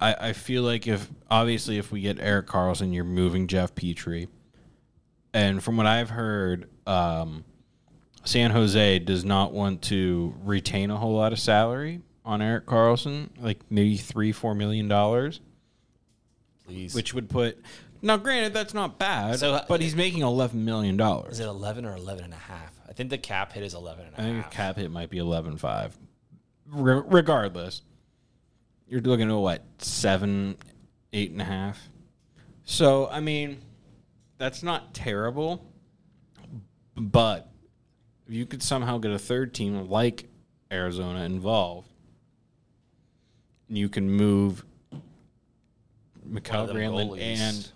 I, 0.00 0.28
I 0.28 0.32
feel 0.32 0.62
like 0.62 0.86
if 0.86 1.08
obviously 1.30 1.78
if 1.78 1.92
we 1.92 2.00
get 2.00 2.18
Erik 2.18 2.46
Karlsson, 2.46 2.94
you're 2.94 3.04
moving 3.04 3.46
Jeff 3.46 3.74
Petry. 3.74 4.28
And 5.34 5.62
from 5.62 5.76
what 5.76 5.86
I've 5.86 6.10
heard, 6.10 6.68
um, 6.86 7.44
San 8.24 8.50
Jose 8.50 8.98
does 9.00 9.24
not 9.24 9.52
want 9.52 9.82
to 9.82 10.34
retain 10.42 10.90
a 10.90 10.96
whole 10.96 11.16
lot 11.16 11.32
of 11.32 11.38
salary 11.38 12.00
on 12.24 12.40
Erik 12.42 12.66
Karlsson, 12.66 13.28
like 13.40 13.58
maybe 13.70 13.96
three, 13.96 14.32
four 14.32 14.54
million 14.54 14.88
dollars 14.88 15.40
Please. 16.66 16.94
which 16.94 17.12
would 17.14 17.28
put 17.28 17.58
now 18.00 18.16
granted 18.16 18.52
that's 18.54 18.72
not 18.74 18.98
bad 18.98 19.38
So, 19.38 19.54
uh, 19.54 19.64
but 19.68 19.80
he's 19.80 19.96
making 19.96 20.22
11 20.22 20.64
million 20.64 20.96
dollars 20.96 21.34
is 21.34 21.40
it 21.40 21.46
11 21.46 21.84
or 21.84 21.96
11 21.96 22.24
and 22.24 22.32
a 22.32 22.36
half? 22.36 22.72
I 22.88 22.92
think 22.92 23.10
the 23.10 23.18
cap 23.18 23.52
hit 23.52 23.62
is 23.64 23.74
11 23.74 24.06
and 24.06 24.14
i 24.16 24.18
a 24.18 24.22
think 24.24 24.36
half. 24.42 24.50
the 24.50 24.56
cap 24.56 24.76
hit 24.76 24.90
might 24.90 25.10
be 25.10 25.18
11.5 25.18 25.90
Re- 26.68 27.02
regardless 27.06 27.82
you're 28.86 29.00
looking 29.00 29.28
at 29.30 29.34
what 29.36 29.62
seven 29.78 30.56
eight 31.12 31.30
and 31.32 31.40
a 31.40 31.44
half 31.44 31.78
so 32.64 33.08
i 33.08 33.18
mean 33.20 33.60
that's 34.38 34.62
not 34.62 34.94
terrible 34.94 35.64
but 36.96 37.48
if 38.28 38.34
you 38.34 38.46
could 38.46 38.62
somehow 38.62 38.98
get 38.98 39.10
a 39.10 39.18
third 39.18 39.52
team 39.54 39.88
like 39.88 40.28
arizona 40.70 41.22
involved 41.24 41.88
you 43.76 43.88
can 43.88 44.10
move 44.10 44.64
Mikael 46.24 46.68
Granlund 46.68 47.20
and 47.20 47.68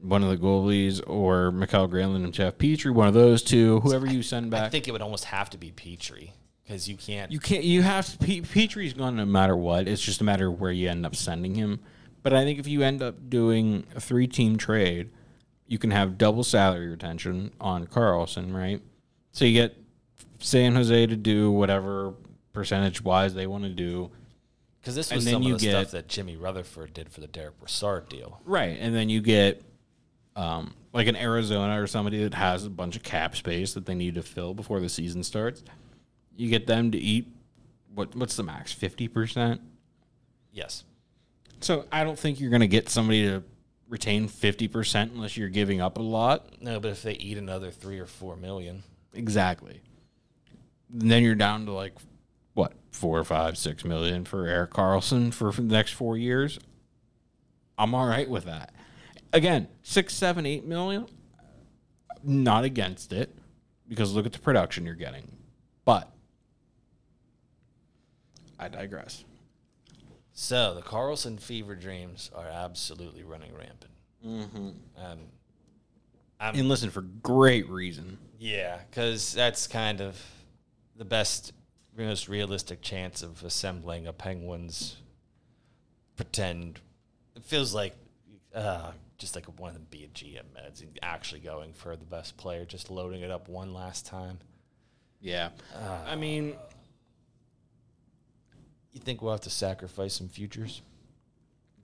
one 0.00 0.22
of 0.22 0.30
the 0.30 0.36
goalies, 0.36 1.00
or 1.06 1.52
Mikael 1.52 1.88
Granlund 1.88 2.24
and 2.24 2.34
Jeff 2.34 2.58
Petry, 2.58 2.92
one 2.92 3.08
of 3.08 3.14
those 3.14 3.42
two, 3.42 3.80
whoever 3.80 4.06
you 4.06 4.22
send 4.22 4.50
back. 4.50 4.64
I 4.64 4.68
think 4.68 4.88
it 4.88 4.92
would 4.92 5.02
almost 5.02 5.26
have 5.26 5.50
to 5.50 5.58
be 5.58 5.70
Petry 5.70 6.30
because 6.64 6.88
you 6.88 6.96
can't. 6.96 7.30
you 7.30 7.38
can't. 7.38 7.64
You 7.64 7.82
have 7.82 8.10
to. 8.10 8.18
Pe- 8.18 8.40
Petry's 8.40 8.92
gone 8.94 9.16
no 9.16 9.24
matter 9.24 9.56
what. 9.56 9.86
It's 9.86 10.02
just 10.02 10.20
a 10.20 10.24
matter 10.24 10.48
of 10.48 10.60
where 10.60 10.72
you 10.72 10.88
end 10.88 11.06
up 11.06 11.14
sending 11.14 11.54
him. 11.54 11.80
But 12.22 12.32
I 12.32 12.44
think 12.44 12.58
if 12.58 12.66
you 12.68 12.82
end 12.82 13.02
up 13.02 13.28
doing 13.30 13.84
a 13.94 14.00
three-team 14.00 14.56
trade, 14.56 15.10
you 15.66 15.78
can 15.78 15.90
have 15.90 16.18
double 16.18 16.44
salary 16.44 16.88
retention 16.88 17.52
on 17.60 17.86
Karlsson, 17.86 18.54
right? 18.54 18.80
So 19.32 19.44
you 19.44 19.54
get 19.54 19.76
San 20.38 20.74
Jose 20.74 21.06
to 21.06 21.16
do 21.16 21.50
whatever 21.50 22.14
percentage-wise 22.52 23.34
they 23.34 23.46
want 23.46 23.64
to 23.64 23.70
do. 23.70 24.10
Because 24.82 24.94
this 24.96 25.10
And 25.10 25.16
was 25.18 25.24
then 25.24 25.34
some 25.34 25.46
of 25.52 25.60
the 25.60 25.64
get- 25.66 25.70
stuff 25.70 25.90
that 25.92 26.08
Jimmy 26.08 26.36
Rutherford 26.36 26.92
did 26.92 27.08
for 27.10 27.20
the 27.20 27.28
Derek 27.28 27.58
Brassard 27.60 28.08
deal. 28.08 28.40
Right, 28.44 28.76
and 28.80 28.92
then 28.94 29.08
you 29.08 29.20
get 29.20 29.62
um, 30.34 30.74
like 30.92 31.06
an 31.06 31.14
Arizona 31.16 31.80
or 31.80 31.86
somebody 31.86 32.22
that 32.24 32.34
has 32.34 32.64
a 32.66 32.70
bunch 32.70 32.96
of 32.96 33.02
cap 33.04 33.36
space 33.36 33.74
that 33.74 33.86
they 33.86 33.94
need 33.94 34.16
to 34.16 34.22
fill 34.22 34.54
before 34.54 34.80
the 34.80 34.88
season 34.88 35.22
starts. 35.22 35.62
You 36.36 36.48
get 36.50 36.66
them 36.66 36.90
to 36.90 36.98
eat 36.98 37.28
what? 37.94 38.14
What's 38.16 38.34
the 38.36 38.42
max? 38.42 38.72
Fifty 38.72 39.06
percent. 39.06 39.60
Yes. 40.50 40.84
So 41.60 41.84
I 41.92 42.02
don't 42.02 42.18
think 42.18 42.40
you're 42.40 42.50
going 42.50 42.60
to 42.62 42.66
get 42.66 42.88
somebody 42.88 43.22
to 43.28 43.44
retain 43.88 44.26
fifty 44.26 44.66
percent 44.66 45.12
unless 45.12 45.36
you're 45.36 45.48
giving 45.50 45.80
up 45.80 45.96
a 45.98 46.02
lot. 46.02 46.60
No, 46.60 46.80
but 46.80 46.90
if 46.92 47.02
they 47.02 47.12
eat 47.12 47.38
another 47.38 47.70
three 47.70 47.98
or 48.00 48.06
four 48.06 48.34
million, 48.36 48.82
Exactly. 49.14 49.80
And 50.92 51.10
then 51.10 51.22
you're 51.22 51.34
down 51.34 51.66
to 51.66 51.72
like 51.72 51.92
what 52.54 52.72
four, 52.90 53.22
five, 53.24 53.56
six 53.56 53.84
million 53.84 54.24
for 54.24 54.46
Erik 54.46 54.70
Karlsson 54.72 55.32
for, 55.32 55.50
for 55.52 55.62
the 55.62 55.72
next 55.72 55.92
four 55.92 56.16
years. 56.16 56.58
I'm 57.78 57.94
all 57.94 58.06
right 58.06 58.28
with 58.28 58.44
that. 58.44 58.72
Again, 59.32 59.68
six, 59.82 60.14
seven, 60.14 60.44
eight 60.46 60.64
million. 60.66 61.06
Not 62.22 62.64
against 62.64 63.12
it 63.12 63.34
because 63.88 64.14
look 64.14 64.26
at 64.26 64.32
the 64.32 64.38
production 64.38 64.84
you're 64.86 64.94
getting, 64.94 65.36
but 65.84 66.10
I 68.58 68.68
digress. 68.68 69.24
so 70.32 70.74
the 70.74 70.82
Karlsson 70.82 71.40
fever 71.40 71.74
dreams 71.74 72.30
are 72.34 72.46
absolutely 72.46 73.24
running 73.24 73.52
rampant. 73.54 73.90
Mm-hmm. 74.24 74.68
Um, 75.04 75.18
I'm, 76.38 76.54
And 76.54 76.68
listen, 76.68 76.90
for 76.90 77.00
great 77.02 77.68
reason. 77.68 78.18
yeah, 78.38 78.78
because 78.88 79.32
that's 79.32 79.66
kind 79.66 80.00
of 80.00 80.20
the 80.96 81.04
best, 81.04 81.52
most 81.96 82.28
realistic 82.28 82.80
chance 82.82 83.22
of 83.22 83.44
assembling 83.44 84.06
a 84.06 84.12
Penguins 84.12 84.96
pretend 86.16 86.80
it 87.34 87.42
feels 87.44 87.74
like 87.74 87.94
uh, 88.54 88.92
just 89.18 89.34
like 89.34 89.46
one 89.58 89.68
of 89.70 89.74
them 89.74 89.86
be 89.90 90.04
a 90.04 90.08
GM 90.08 90.42
meds 90.56 90.80
and 90.82 90.98
actually 91.02 91.40
going 91.40 91.72
for 91.72 91.96
the 91.96 92.04
best 92.04 92.36
player, 92.36 92.64
just 92.64 92.90
loading 92.90 93.22
it 93.22 93.30
up 93.30 93.48
one 93.48 93.72
last 93.72 94.06
time. 94.06 94.38
Yeah. 95.20 95.50
I 96.06 96.16
mean, 96.16 96.56
You 98.92 99.00
think 99.00 99.22
we'll 99.22 99.32
have 99.32 99.40
to 99.42 99.50
sacrifice 99.50 100.14
some 100.14 100.28
futures? 100.28 100.82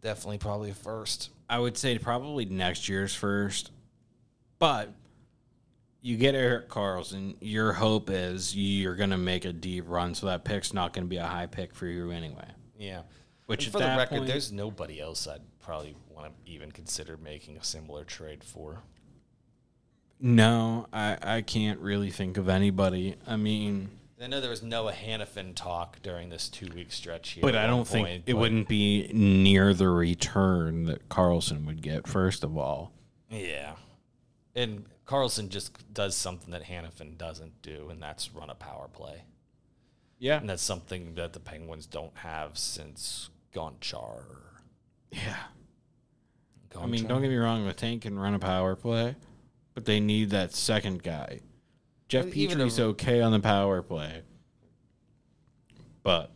Definitely, 0.03 0.39
probably 0.39 0.71
a 0.71 0.75
first. 0.75 1.31
I 1.49 1.59
would 1.59 1.79
say 1.79 1.97
probably 1.99 2.45
next 2.45 2.89
year's 2.89 3.15
first. 3.15 3.71
But 4.59 4.93
you 6.01 6.17
get 6.17 6.35
Erik 6.35 6.69
Karlsson, 6.69 7.37
your 7.41 7.73
hope 7.73 8.11
is 8.11 8.55
you're 8.57 8.95
going 8.95 9.11
to 9.11 9.19
make 9.19 9.45
a 9.45 9.53
deep 9.53 9.85
run, 9.89 10.15
so 10.15 10.27
that 10.27 10.45
pick's 10.45 10.73
not 10.73 10.93
going 10.93 11.05
to 11.05 11.09
be 11.09 11.17
a 11.17 11.27
high 11.27 11.47
pick 11.47 11.75
for 11.75 11.87
you 11.87 12.11
anyway. 12.11 12.47
Yeah. 12.79 13.03
Which 13.47 13.65
And 13.65 13.73
for 13.73 13.79
the 13.79 13.85
that 13.87 13.97
record, 13.97 14.19
point- 14.19 14.29
there's 14.29 14.53
nobody 14.53 15.01
else 15.01 15.27
I'd 15.27 15.41
probably 15.61 15.97
want 16.11 16.33
to 16.45 16.51
even 16.53 16.71
consider 16.71 17.17
making 17.17 17.57
a 17.57 17.65
similar 17.65 18.05
trade 18.05 18.45
for. 18.45 18.83
No, 20.21 20.87
I, 20.93 21.17
I 21.23 21.41
can't 21.43 21.79
really 21.81 22.11
think 22.11 22.37
of 22.39 22.49
anybody. 22.49 23.15
I 23.27 23.37
mean, 23.37 23.91
I 24.21 24.27
know 24.27 24.41
there 24.41 24.51
was 24.51 24.65
Noah 24.65 24.93
Hanifin 24.93 25.55
talk 25.55 26.03
during 26.03 26.29
this 26.29 26.49
two 26.49 26.69
week 26.75 26.91
stretch 26.91 27.31
here. 27.31 27.43
but 27.43 27.55
I 27.55 27.67
don't 27.69 27.87
think 27.87 28.07
point, 28.09 28.23
it 28.27 28.35
wouldn't 28.35 28.67
be 28.69 29.09
near 29.13 29.73
the 29.75 29.89
return 29.89 30.85
that 30.87 31.09
Karlsson 31.09 31.65
would 31.67 31.83
get, 31.83 32.09
first 32.09 32.43
of 32.43 32.57
all. 32.57 32.93
Yeah. 33.31 33.75
And 34.57 34.87
Karlsson 35.09 35.49
just 35.49 35.95
does 35.95 36.15
something 36.15 36.51
that 36.51 36.65
Hanifin 36.65 37.17
doesn't 37.17 37.63
do, 37.63 37.89
and 37.89 38.03
that's 38.03 38.35
run 38.35 38.51
a 38.51 38.55
power 38.55 38.89
play. 38.93 39.23
Yeah. 40.19 40.39
And 40.39 40.49
that's 40.49 40.63
something 40.63 41.15
that 41.15 41.33
the 41.33 41.41
Penguins 41.41 41.87
don't 41.87 42.17
have 42.19 42.59
since 42.59 43.31
Gonchar. 43.55 44.25
Yeah. 45.11 45.37
Gonchar. 46.71 46.83
I 46.83 46.87
mean, 46.87 47.07
don't 47.07 47.23
get 47.23 47.31
me 47.31 47.37
wrong, 47.37 47.67
the 47.67 47.73
tank 47.73 48.03
can 48.03 48.19
run 48.19 48.35
a 48.35 48.39
power 48.39 48.77
play, 48.77 49.17
but 49.75 49.87
they 49.87 49.99
need 49.99 50.31
that 50.31 50.55
second 50.55 51.03
guy. 51.03 51.41
Jeff 52.09 52.27
Petry's 52.27 52.79
okay 52.79 53.23
on 53.23 53.33
the 53.33 53.41
power 53.41 53.81
play, 53.83 54.23
but 56.03 56.33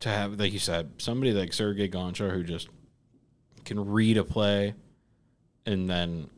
to 0.00 0.08
have, 0.08 0.38
like 0.38 0.52
you 0.52 0.58
said, 0.58 0.90
somebody 0.98 1.32
like 1.32 1.52
Sergei 1.52 1.88
Gonchar 1.88 2.32
who 2.32 2.42
just 2.42 2.68
can 3.64 3.90
read 3.90 4.16
a 4.16 4.24
play 4.24 4.74
and 5.66 5.88
then 5.88 6.28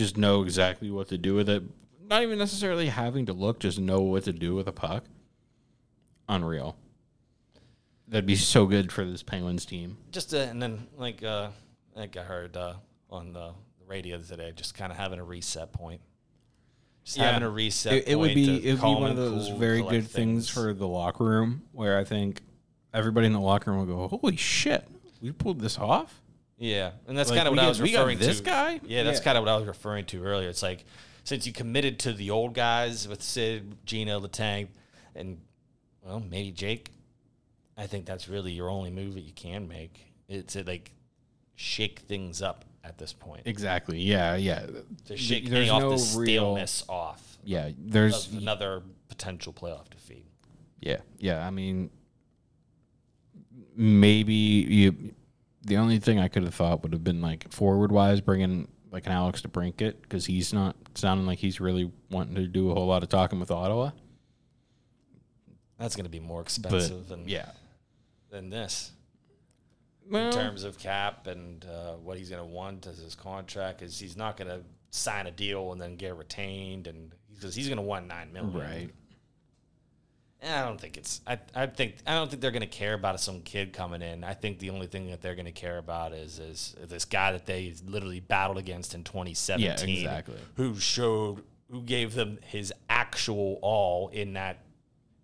just 0.00 0.16
know 0.16 0.42
exactly 0.42 0.90
what 0.90 1.08
to 1.08 1.18
do 1.18 1.34
with 1.34 1.46
it, 1.48 1.62
not 2.08 2.22
even 2.22 2.38
necessarily 2.38 2.86
having 2.86 3.26
to 3.26 3.34
look, 3.34 3.60
just 3.60 3.78
know 3.78 4.00
what 4.00 4.24
to 4.24 4.32
do 4.32 4.54
with 4.54 4.66
a 4.66 4.72
puck. 4.72 5.04
Unreal. 6.28 6.74
That'd 8.08 8.24
be 8.26 8.34
so 8.36 8.64
good 8.66 8.90
for 8.90 9.04
this 9.04 9.22
Penguins 9.22 9.66
team. 9.66 9.98
just 10.10 10.32
uh, 10.34 10.38
and 10.38 10.60
then 10.60 10.86
like 10.96 11.22
uh 11.22 11.50
like 11.94 12.16
I 12.16 12.22
heard 12.22 12.56
uh 12.56 12.74
on 13.10 13.32
the 13.34 13.52
radio 13.86 14.18
today, 14.18 14.52
just 14.56 14.74
kind 14.74 14.90
of 14.90 14.96
having 14.98 15.18
a 15.18 15.24
reset 15.24 15.72
point. 15.72 16.00
Just 17.04 17.18
Yeah. 17.18 17.26
having 17.32 17.42
a 17.42 17.50
reset. 17.50 17.92
It, 17.92 18.08
it 18.08 18.14
would 18.16 18.34
be 18.34 18.66
it 18.66 18.72
would 18.72 18.80
be 18.82 18.94
one 19.00 19.10
of 19.10 19.16
those 19.16 19.48
cool, 19.48 19.58
very 19.58 19.80
collect 19.80 19.92
good 20.06 20.10
things 20.10 20.48
for 20.48 20.72
the 20.72 20.88
locker 20.88 21.24
room 21.24 21.62
where 21.72 21.98
I 21.98 22.04
think 22.04 22.40
everybody 22.94 23.26
in 23.26 23.32
the 23.34 23.40
locker 23.40 23.70
room 23.70 23.86
will 23.86 24.08
go, 24.08 24.16
"Holy 24.18 24.36
shit, 24.36 24.88
we 25.20 25.30
pulled 25.32 25.60
this 25.60 25.78
off!" 25.78 26.22
Yeah, 26.60 26.92
and 27.08 27.16
that's 27.18 27.30
Like, 27.30 27.38
kind 27.38 27.48
of 27.48 27.52
what 27.52 27.58
I 27.58 27.62
got- 27.64 27.68
was 27.70 27.80
we 27.82 27.90
got 27.92 28.00
referring 28.00 28.18
this 28.18 28.36
to. 28.38 28.42
guy? 28.44 28.80
Yeah, 28.86 29.02
that's 29.02 29.18
Yeah. 29.18 29.24
kind 29.24 29.38
of 29.38 29.44
what 29.44 29.50
I 29.50 29.56
was 29.56 29.66
referring 29.66 30.04
to 30.06 30.22
earlier. 30.22 30.48
It's 30.48 30.62
like 30.62 30.84
since 31.24 31.46
you 31.46 31.52
committed 31.54 31.98
to 32.00 32.12
the 32.12 32.30
old 32.30 32.52
guys 32.54 33.08
with 33.08 33.22
Sid, 33.22 33.84
Gino, 33.86 34.20
Letang, 34.20 34.68
and 35.14 35.40
well, 36.04 36.20
maybe 36.20 36.52
Jake. 36.52 36.90
I 37.78 37.86
think 37.86 38.04
that's 38.04 38.28
really 38.28 38.52
your 38.52 38.68
only 38.68 38.90
move 38.90 39.14
that 39.14 39.22
you 39.22 39.32
can 39.32 39.66
make. 39.68 40.12
It's 40.28 40.52
to 40.52 40.62
like 40.64 40.92
shake 41.56 42.00
things 42.00 42.42
up 42.42 42.66
at 42.84 42.98
this 42.98 43.14
point. 43.14 43.42
Exactly. 43.46 43.98
Yeah. 44.00 44.36
Yeah. 44.36 44.66
to 45.06 45.16
shake 45.16 45.48
There's 45.48 45.68
any 45.68 45.70
off 45.70 45.80
no 45.82 45.96
the 45.96 46.18
real- 46.18 46.66
off 46.90 47.38
Yeah. 47.42 47.70
There's. 47.78 48.26
of 48.28 48.34
another 48.36 48.82
potential 49.08 49.54
playoff 49.54 49.88
defeat. 49.88 50.26
Yeah. 50.80 51.00
Yeah. 51.18 51.46
I 51.46 51.48
mean, 51.50 51.90
maybe 53.76 54.34
you. 54.34 55.14
The 55.62 55.76
only 55.76 55.98
thing 55.98 56.18
I 56.18 56.28
could 56.28 56.42
have 56.44 56.54
thought 56.54 56.82
would 56.82 56.92
have 56.92 57.04
been 57.04 57.20
like 57.20 57.52
forward 57.52 57.92
wise, 57.92 58.20
bringing 58.20 58.68
like 58.90 59.06
an 59.06 59.12
Alex 59.12 59.42
DeBrincat 59.42 60.02
because 60.02 60.26
he's 60.26 60.52
not 60.52 60.76
sounding 60.94 61.26
like 61.26 61.38
he's 61.38 61.60
really 61.60 61.90
wanting 62.10 62.34
to 62.36 62.46
do 62.46 62.70
a 62.70 62.74
whole 62.74 62.86
lot 62.86 63.02
of 63.02 63.08
talking 63.08 63.38
with 63.38 63.50
Ottawa. 63.50 63.90
That's 65.78 65.96
going 65.96 66.04
to 66.04 66.10
be 66.10 66.20
more 66.20 66.40
But 66.40 66.46
expensive 66.46 67.08
than 67.08 67.28
yeah. 67.28 67.50
than 68.30 68.50
this. 68.50 68.92
Well, 70.10 70.26
in 70.26 70.32
terms 70.32 70.64
of 70.64 70.78
cap 70.78 71.26
and 71.26 71.64
uh, 71.64 71.94
what 71.94 72.18
he's 72.18 72.30
going 72.30 72.42
to 72.42 72.48
want 72.48 72.86
as 72.86 72.98
his 72.98 73.14
contract 73.14 73.80
is 73.80 73.98
he's 73.98 74.16
not 74.16 74.36
going 74.36 74.48
to 74.48 74.62
sign 74.90 75.26
a 75.26 75.30
deal 75.30 75.72
and 75.72 75.80
then 75.80 75.94
get 75.94 76.16
retained 76.16 76.88
and 76.88 77.12
because 77.32 77.54
he's 77.54 77.68
going 77.68 77.76
to 77.76 77.82
want 77.82 78.08
nine 78.08 78.32
million 78.32 78.58
right. 78.58 78.90
And 80.42 80.54
I 80.54 80.66
don't 80.66 80.80
think 80.80 80.96
it's 80.96 81.20
I, 81.26 81.38
I 81.54 81.66
think 81.66 81.96
I 82.06 82.14
don't 82.14 82.30
think 82.30 82.40
they're 82.40 82.50
going 82.50 82.60
to 82.62 82.66
care 82.66 82.94
about 82.94 83.20
some 83.20 83.40
kid 83.42 83.72
coming 83.72 84.00
in 84.02 84.24
I 84.24 84.34
think 84.34 84.58
the 84.58 84.70
only 84.70 84.86
thing 84.86 85.10
that 85.10 85.20
they're 85.20 85.34
going 85.34 85.46
to 85.46 85.52
care 85.52 85.78
about 85.78 86.12
is 86.12 86.38
is 86.38 86.74
this 86.88 87.04
guy 87.04 87.32
that 87.32 87.46
they 87.46 87.74
literally 87.86 88.20
battled 88.20 88.58
against 88.58 88.94
in 88.94 89.04
2017 89.04 89.88
Yeah, 89.88 90.00
exactly. 90.00 90.36
who 90.54 90.76
showed 90.76 91.42
who 91.70 91.82
gave 91.82 92.14
them 92.14 92.38
his 92.46 92.72
actual 92.88 93.58
all 93.62 94.08
in 94.08 94.32
that. 94.34 94.58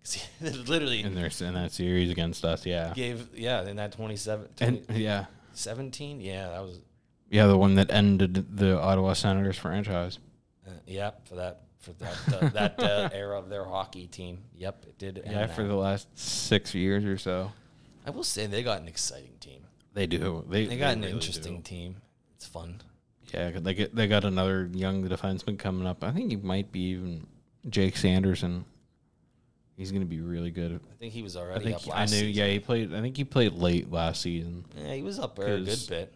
literally 0.41 1.01
in 1.03 1.15
their 1.15 1.29
in 1.41 1.53
that 1.53 1.73
series 1.73 2.09
against 2.09 2.45
us. 2.45 2.65
Yeah, 2.65 2.93
gave 2.93 3.27
yeah 3.35 3.67
in 3.67 3.75
that 3.75 3.91
27 3.91 4.47
and 4.61 4.85
yeah, 4.91 5.25
17 5.51 6.21
yeah 6.21 6.47
that 6.47 6.61
was 6.61 6.79
yeah, 7.29 7.47
the 7.47 7.57
one 7.57 7.75
that 7.75 7.91
ended 7.91 8.57
the 8.57 8.79
Ottawa 8.79 9.13
Senators 9.13 9.57
franchise. 9.57 10.19
Uh, 10.65 10.71
yep, 10.85 11.27
for 11.27 11.35
that 11.35 11.63
for 11.87 12.03
that 12.03 12.43
uh, 12.43 12.49
that 12.49 12.79
uh, 12.83 13.09
era 13.13 13.37
of 13.39 13.49
their 13.49 13.65
hockey 13.65 14.07
team. 14.07 14.39
Yep, 14.57 14.85
it 14.87 14.97
did. 14.97 15.21
Yeah, 15.25 15.47
that. 15.47 15.55
for 15.55 15.63
the 15.63 15.75
last 15.75 16.07
six 16.17 16.73
years 16.75 17.05
or 17.05 17.17
so. 17.17 17.51
I 18.05 18.09
will 18.09 18.23
say 18.23 18.45
they 18.45 18.63
got 18.63 18.81
an 18.81 18.87
exciting 18.87 19.35
team. 19.39 19.61
They 19.93 20.07
do. 20.07 20.45
They 20.49 20.65
They 20.65 20.77
got 20.77 20.93
an 20.93 21.01
really 21.01 21.13
interesting 21.13 21.57
do. 21.57 21.61
team. 21.63 21.95
It's 22.35 22.45
fun. 22.45 22.81
Yeah, 23.33 23.51
they 23.51 23.73
get 23.73 23.95
they 23.95 24.07
got 24.07 24.23
another 24.23 24.69
young 24.71 25.07
defenseman 25.07 25.57
coming 25.59 25.85
up. 25.87 26.03
I 26.03 26.11
think 26.11 26.29
he 26.31 26.37
might 26.37 26.71
be 26.71 26.89
even 26.91 27.27
Jake 27.69 27.97
Sanderson. 27.97 28.65
He's 29.75 29.91
going 29.91 30.01
to 30.01 30.07
be 30.07 30.21
really 30.21 30.49
good. 30.49 30.79
I 30.91 30.95
think 30.97 31.13
he 31.13 31.21
was 31.21 31.35
I 31.35 31.41
already 31.41 31.65
think 31.65 31.75
up 31.75 31.81
he- 31.83 31.91
I 31.91 32.01
knew. 32.05 32.07
season. 32.07 32.29
Yeah, 32.29 32.47
he 32.47 32.59
played. 32.59 32.93
I 32.93 33.01
think 33.01 33.15
he 33.17 33.23
played 33.23 33.53
late 33.53 33.91
last 33.91 34.21
season. 34.21 34.65
Yeah, 34.75 34.93
he 34.93 35.03
was 35.03 35.19
up 35.19 35.35
there 35.35 35.55
a 35.55 35.61
good 35.61 35.85
bit. 35.87 36.13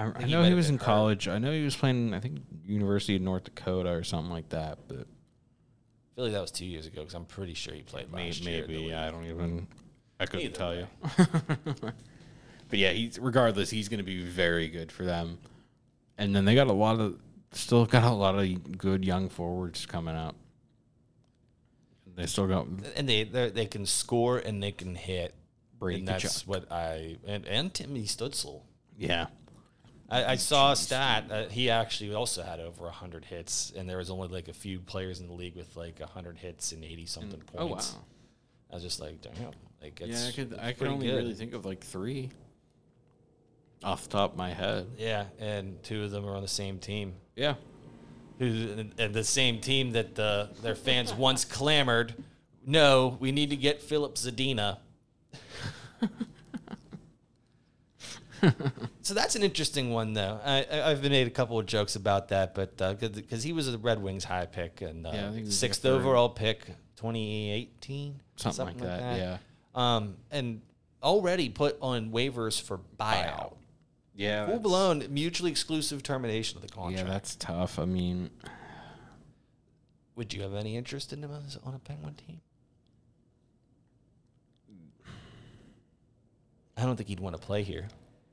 I, 0.00 0.12
I 0.14 0.22
he 0.24 0.32
know 0.32 0.40
might 0.42 0.48
he 0.48 0.54
was 0.54 0.68
in 0.68 0.78
hurt. 0.78 0.84
college. 0.84 1.28
I 1.28 1.38
know 1.38 1.52
he 1.52 1.62
was 1.64 1.76
playing. 1.76 2.14
I 2.14 2.20
think 2.20 2.40
University 2.64 3.16
of 3.16 3.22
North 3.22 3.44
Dakota 3.44 3.90
or 3.90 4.02
something 4.04 4.30
like 4.32 4.48
that. 4.50 4.78
But 4.88 5.00
I 5.00 6.14
feel 6.14 6.24
like 6.24 6.32
that 6.32 6.40
was 6.40 6.50
two 6.50 6.66
years 6.66 6.86
ago 6.86 7.00
because 7.02 7.14
I'm 7.14 7.24
pretty 7.26 7.54
sure 7.54 7.74
he 7.74 7.82
played 7.82 8.12
May- 8.12 8.26
last 8.28 8.40
year. 8.44 8.60
maybe 8.62 8.78
league. 8.78 8.92
I 8.94 9.10
don't 9.10 9.26
even. 9.26 9.66
I 10.18 10.26
couldn't 10.26 10.46
Either 10.46 10.56
tell 10.56 10.70
way. 10.70 10.86
you. 11.18 11.74
but 12.68 12.78
yeah, 12.78 12.90
he's 12.92 13.18
regardless. 13.18 13.70
He's 13.70 13.88
going 13.88 13.98
to 13.98 14.04
be 14.04 14.22
very 14.22 14.68
good 14.68 14.90
for 14.92 15.04
them. 15.04 15.38
And 16.18 16.34
then 16.36 16.44
they 16.44 16.54
got 16.54 16.66
a 16.68 16.72
lot 16.72 17.00
of 17.00 17.18
still 17.52 17.86
got 17.86 18.04
a 18.04 18.14
lot 18.14 18.38
of 18.38 18.78
good 18.78 19.04
young 19.04 19.28
forwards 19.28 19.86
coming 19.86 20.14
up. 20.14 20.36
They 22.16 22.26
still 22.26 22.46
got 22.46 22.66
And 22.96 23.08
they 23.08 23.24
they're- 23.24 23.50
they 23.50 23.66
can 23.66 23.86
score 23.86 24.38
and 24.38 24.62
they 24.62 24.72
can 24.72 24.94
hit. 24.94 25.34
Brady 25.78 26.00
and 26.00 26.08
that's 26.08 26.46
what 26.46 26.70
I 26.70 27.16
and 27.26 27.46
and 27.46 27.72
Timmy 27.72 28.02
Stützle. 28.04 28.60
yeah. 28.98 29.28
I, 30.10 30.32
I 30.32 30.36
saw 30.36 30.72
a 30.72 30.76
stat 30.76 31.28
that 31.28 31.52
he 31.52 31.70
actually 31.70 32.14
also 32.14 32.42
had 32.42 32.58
over 32.58 32.84
100 32.84 33.24
hits, 33.24 33.72
and 33.76 33.88
there 33.88 33.98
was 33.98 34.10
only 34.10 34.28
like 34.28 34.48
a 34.48 34.52
few 34.52 34.80
players 34.80 35.20
in 35.20 35.28
the 35.28 35.32
league 35.32 35.56
with 35.56 35.76
like 35.76 36.00
100 36.00 36.36
hits 36.36 36.72
and 36.72 36.84
80 36.84 37.06
something 37.06 37.40
mm. 37.40 37.44
Oh 37.56 37.66
wow. 37.66 37.72
points. 37.72 37.96
I 38.70 38.74
was 38.74 38.82
just 38.82 39.00
like, 39.00 39.20
damn, 39.20 39.34
like 39.82 40.00
it's, 40.00 40.22
Yeah, 40.22 40.28
I 40.28 40.32
could 40.32 40.58
I 40.60 40.72
could 40.72 40.88
only 40.88 41.06
good. 41.06 41.16
really 41.16 41.34
think 41.34 41.54
of 41.54 41.64
like 41.64 41.82
three 41.82 42.30
off 43.82 44.04
the 44.04 44.10
top 44.10 44.32
of 44.32 44.36
my 44.36 44.50
head. 44.50 44.86
Yeah, 44.98 45.26
and 45.38 45.82
two 45.82 46.04
of 46.04 46.10
them 46.10 46.26
are 46.26 46.34
on 46.34 46.42
the 46.42 46.48
same 46.48 46.78
team. 46.78 47.14
Yeah. 47.36 47.54
Who 48.38 48.86
and 48.98 49.14
the 49.14 49.24
same 49.24 49.60
team 49.60 49.92
that 49.92 50.14
the 50.14 50.50
their 50.62 50.74
fans 50.74 51.12
once 51.12 51.44
clamored, 51.44 52.14
no, 52.66 53.16
we 53.20 53.32
need 53.32 53.50
to 53.50 53.56
get 53.56 53.82
Filip 53.82 54.14
Zadina. 54.16 54.78
so 59.02 59.14
that's 59.14 59.36
an 59.36 59.42
interesting 59.42 59.90
one, 59.90 60.12
though. 60.12 60.40
I, 60.44 60.66
I've 60.90 61.02
made 61.02 61.26
a 61.26 61.30
couple 61.30 61.58
of 61.58 61.66
jokes 61.66 61.96
about 61.96 62.28
that, 62.28 62.54
but 62.54 62.76
because 63.14 63.42
he 63.42 63.52
was 63.52 63.72
a 63.72 63.78
Red 63.78 64.02
Wings 64.02 64.24
high 64.24 64.46
pick 64.46 64.80
and 64.80 65.06
uh, 65.06 65.10
Yeah, 65.12 65.20
I 65.20 65.24
think 65.26 65.36
he 65.36 65.42
was 65.44 65.58
sixth 65.58 65.84
overall 65.84 66.28
pick, 66.28 66.66
2018, 66.96 68.20
Something, 68.36 68.66
like 68.66 68.78
that. 68.78 69.18
Yeah. 69.18 69.38
Um, 69.74 70.16
and 70.30 70.62
already 71.02 71.48
put 71.48 71.78
on 71.80 72.10
waivers 72.10 72.60
for 72.60 72.78
buyout. 72.98 72.98
Buyout. 72.98 73.56
Yeah. 74.14 74.46
Full 74.46 74.58
blown 74.58 75.06
mutually 75.08 75.50
exclusive 75.50 76.02
termination 76.02 76.58
of 76.58 76.62
the 76.62 76.68
contract. 76.68 77.06
Yeah, 77.06 77.12
that's 77.12 77.36
tough. 77.36 77.78
I 77.78 77.84
mean, 77.86 78.30
Would 80.16 80.34
you 80.34 80.42
have 80.42 80.54
any 80.54 80.76
interest 80.76 81.12
in 81.12 81.22
him 81.22 81.30
on 81.64 81.74
a 81.74 81.78
Penguin 81.78 82.14
team? 82.14 82.40
I 86.76 86.84
don't 86.84 86.96
think 86.96 87.08
he'd 87.08 87.20
want 87.20 87.36
to 87.36 87.42
play 87.42 87.62
here. 87.62 87.88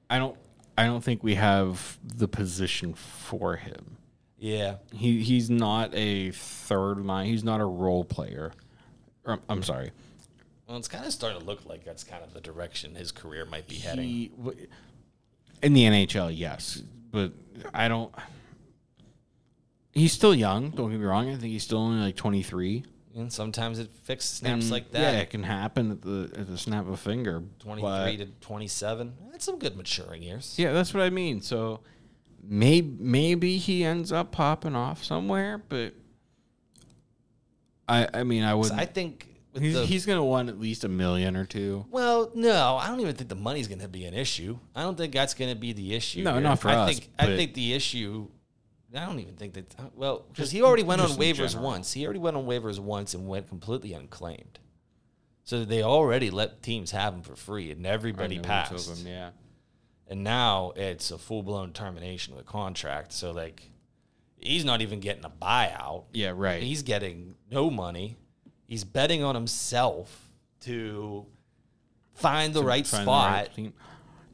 I 0.10 0.18
don't. 0.20 0.38
I 0.78 0.86
don't 0.86 1.04
think 1.04 1.24
we 1.24 1.36
have 1.36 1.98
the 2.04 2.28
position 2.28 2.94
for 2.94 3.56
him. 3.56 3.98
Yeah, 4.38 4.76
He 4.94 5.24
he's 5.24 5.50
not 5.50 5.90
a 5.96 6.30
third 6.32 7.04
line. 7.04 7.26
He's 7.26 7.44
not 7.44 7.60
a 7.60 7.66
role 7.66 8.04
player. 8.04 8.52
Or, 9.26 9.40
I'm 9.50 9.64
sorry. 9.64 9.92
well, 10.68 10.78
it's 10.78 10.88
kind 10.88 11.04
of 11.06 11.12
starting 11.12 11.40
to 11.40 11.46
look 11.46 11.66
like 11.66 11.84
that's 11.84 12.04
kind 12.04 12.24
of 12.24 12.34
the 12.34 12.42
direction 12.42 12.94
his 12.94 13.12
career 13.12 13.46
might 13.46 13.68
be 13.68 13.76
heading. 13.76 14.04
He, 14.08 14.32
w- 14.38 14.68
in 15.64 15.74
the 15.74 15.84
NHL, 15.86 16.32
yes, 16.38 16.84
but 17.12 17.34
I 17.74 17.88
don't. 17.88 18.14
He's 19.92 20.14
still 20.14 20.36
young. 20.36 20.70
Don't 20.70 20.92
get 20.92 21.00
me 21.00 21.06
wrong. 21.08 21.28
I 21.30 21.38
think 21.38 21.52
he's 21.52 21.64
still 21.64 21.80
only 21.80 22.00
like 22.06 22.16
23. 22.16 22.86
And 23.16 23.32
sometimes 23.32 23.80
it 23.80 23.90
fixes 24.04 24.32
snaps 24.38 24.64
And, 24.66 24.72
like 24.72 24.92
that. 24.92 25.02
Yeah, 25.02 25.20
it 25.20 25.30
can 25.30 25.44
happen 25.44 25.92
at 25.92 26.02
the 26.02 26.32
at 26.38 26.48
the 26.48 26.58
snap 26.58 26.86
of 26.86 26.92
a 26.92 26.98
finger. 26.98 27.44
23 27.60 28.18
to 28.18 28.26
27. 28.42 29.14
That's 29.32 29.46
some 29.46 29.58
good 29.60 29.76
maturing 29.76 30.22
years. 30.22 30.56
Yeah, 30.58 30.74
that's 30.74 30.94
what 30.94 31.04
I 31.04 31.10
mean. 31.10 31.42
So 31.42 31.80
maybe 32.44 32.96
maybe 33.00 33.58
he 33.58 33.84
ends 33.84 34.12
up 34.12 34.32
popping 34.32 34.76
off 34.76 35.04
somewhere, 35.04 35.62
but 35.70 35.94
I 37.88 38.08
I 38.14 38.24
mean 38.24 38.44
I 38.44 38.54
would. 38.54 38.72
I 38.72 38.86
think 38.86 39.28
he's, 39.58 39.74
the, 39.74 39.86
he's 39.86 40.06
gonna 40.06 40.24
want 40.24 40.50
at 40.50 40.60
least 40.60 40.84
a 40.84 40.90
million 40.90 41.36
or 41.36 41.46
two. 41.46 41.86
well, 41.90 42.32
no, 42.36 42.76
I 42.78 42.88
don't 42.88 43.00
even 43.00 43.16
think 43.16 43.30
the 43.30 43.36
money's 43.36 43.68
going 43.68 43.80
to 43.82 43.88
be 43.88 44.06
an 44.06 44.14
issue. 44.14 44.58
I 44.76 44.82
don't 44.84 44.98
think 44.98 45.14
that's 45.14 45.34
going 45.34 45.54
to 45.54 45.60
be 45.60 45.74
the 45.74 45.96
issue. 45.96 46.24
No, 46.24 46.34
here. 46.34 46.42
not 46.42 46.60
for 46.60 46.70
I 46.70 46.76
us, 46.76 47.00
Think, 47.00 47.10
I 47.18 47.26
think 47.28 47.54
the 47.54 47.74
issue. 47.74 48.28
I 48.96 49.06
don't 49.06 49.20
even 49.20 49.36
think 49.36 49.54
that. 49.54 49.76
Uh, 49.78 49.84
well, 49.96 50.26
because 50.32 50.52
he 50.52 50.62
already 50.62 50.84
went 50.84 51.02
on 51.02 51.10
waivers 51.10 51.52
general. 51.52 51.66
once. 51.66 51.94
He 51.94 52.06
already 52.06 52.20
went 52.20 52.38
on 52.38 52.46
waivers 52.46 52.80
once 52.80 53.14
and 53.14 53.28
went 53.28 53.48
completely 53.50 53.94
unclaimed. 53.94 54.60
So 55.44 55.66
they 55.66 55.82
already 55.82 56.30
let 56.30 56.62
teams 56.62 56.92
have 56.92 57.14
him 57.14 57.22
for 57.22 57.36
free, 57.36 57.72
and 57.72 57.86
everybody 57.86 58.40
passed. 58.40 58.90
him, 58.90 59.08
yeah. 59.08 59.30
and 60.08 60.24
now 60.24 60.74
it's 60.76 61.12
a 61.12 61.18
full 61.18 61.44
blown 61.44 61.74
termination 61.74 62.34
of 62.34 62.40
the 62.40 62.46
contract. 62.46 63.14
So 63.14 63.32
like, 63.32 63.70
he's 64.38 64.66
not 64.66 64.82
even 64.82 65.00
getting 65.00 65.26
a 65.26 65.30
buyout. 65.30 66.06
Yeah, 66.14 66.34
right. 66.36 66.62
He's 66.62 66.84
getting 66.84 67.36
no 67.50 67.70
money. 67.70 68.18
He's 68.68 68.84
betting 68.84 69.24
on 69.24 69.36
himself 69.36 70.30
to 70.62 71.26
find 72.14 72.54
the 72.54 72.64
right 72.64 72.86
Find 72.86 73.02
the 73.02 73.06
spot. 73.06 73.50
right. 73.58 73.74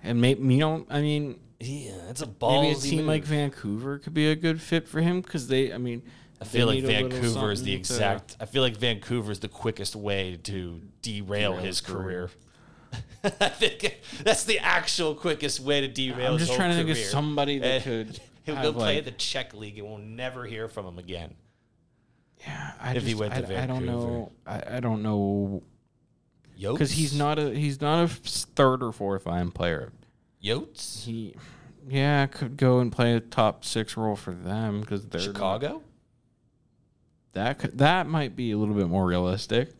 And 0.03 0.19
maybe 0.19 0.41
you 0.53 0.59
know, 0.59 0.85
I 0.89 1.01
mean, 1.01 1.39
yeah, 1.59 2.09
it's 2.09 2.21
a 2.21 2.27
ballsy 2.27 2.61
maybe 2.61 2.71
a 2.71 2.75
team 2.81 2.97
move. 2.99 3.07
like 3.07 3.23
Vancouver 3.23 3.99
could 3.99 4.13
be 4.13 4.29
a 4.29 4.35
good 4.35 4.61
fit 4.61 4.87
for 4.87 5.01
him 5.01 5.21
because 5.21 5.47
they, 5.47 5.71
I 5.73 5.77
mean, 5.77 6.01
I 6.41 6.45
feel 6.45 6.67
like 6.67 6.75
need 6.75 6.85
a 6.85 6.87
little 6.87 7.09
Vancouver 7.09 7.51
is 7.51 7.63
the 7.63 7.71
something 7.71 7.83
to- 7.83 7.93
exact. 7.93 8.37
I 8.39 8.45
feel 8.45 8.61
like 8.61 8.75
Vancouver 8.77 9.31
is 9.31 9.39
the 9.39 9.47
quickest 9.47 9.95
way 9.95 10.37
to 10.43 10.81
derail, 11.01 11.51
Derail 11.53 11.55
his 11.57 11.79
his 11.79 11.81
career. 11.81 12.29
I 13.23 13.49
think 13.49 14.01
that's 14.23 14.43
the 14.43 14.59
actual 14.59 15.15
quickest 15.15 15.59
way 15.61 15.81
to 15.81 15.87
derail. 15.87 16.33
I'm 16.33 16.37
just 16.37 16.53
trying 16.53 16.71
to 16.71 16.75
think 16.77 16.89
of 16.89 16.97
somebody 16.97 17.59
that 17.59 17.85
And 17.87 18.07
could. 18.09 18.19
He'll 18.43 18.61
go 18.61 18.73
play 18.73 18.95
like- 18.95 18.97
at 18.99 19.05
the 19.05 19.11
Czech 19.11 19.53
league, 19.53 19.77
and 19.79 19.87
we'll 19.87 19.97
never 19.99 20.45
hear 20.45 20.67
from 20.67 20.85
him 20.85 20.99
again. 20.99 21.33
Yeah, 22.41 22.73
I 22.81 22.93
if 22.93 23.05
he 23.05 23.15
went 23.15 23.33
to 23.33 23.57
I, 23.57 23.63
I 23.63 23.65
don't 23.65 23.85
know. 23.85 24.33
I, 24.45 24.63
I 24.77 24.79
don't 24.81 25.01
know 25.01 25.63
because 26.59 26.91
he's 26.91 27.17
not 27.17 27.39
a 27.39 27.51
he's 27.53 27.79
not 27.79 28.03
a 28.03 28.07
third 28.07 28.83
or 28.83 28.91
fourth 28.91 29.25
line 29.25 29.51
player. 29.51 29.93
Yotes. 30.43 31.05
He, 31.05 31.35
yeah, 31.87 32.25
could 32.27 32.57
go 32.57 32.79
and 32.79 32.91
play 32.91 33.15
a 33.15 33.19
top 33.19 33.63
six 33.63 33.95
role 33.95 34.15
for 34.15 34.33
them 34.33 34.81
because 34.81 35.05
they're 35.05 35.21
Chicago. 35.21 35.81
that 37.33 37.59
could, 37.59 37.77
that 37.77 38.07
might 38.07 38.35
be 38.35 38.51
a 38.51 38.57
little 38.57 38.75
bit 38.75 38.87
more 38.87 39.05
realistic. 39.05 39.71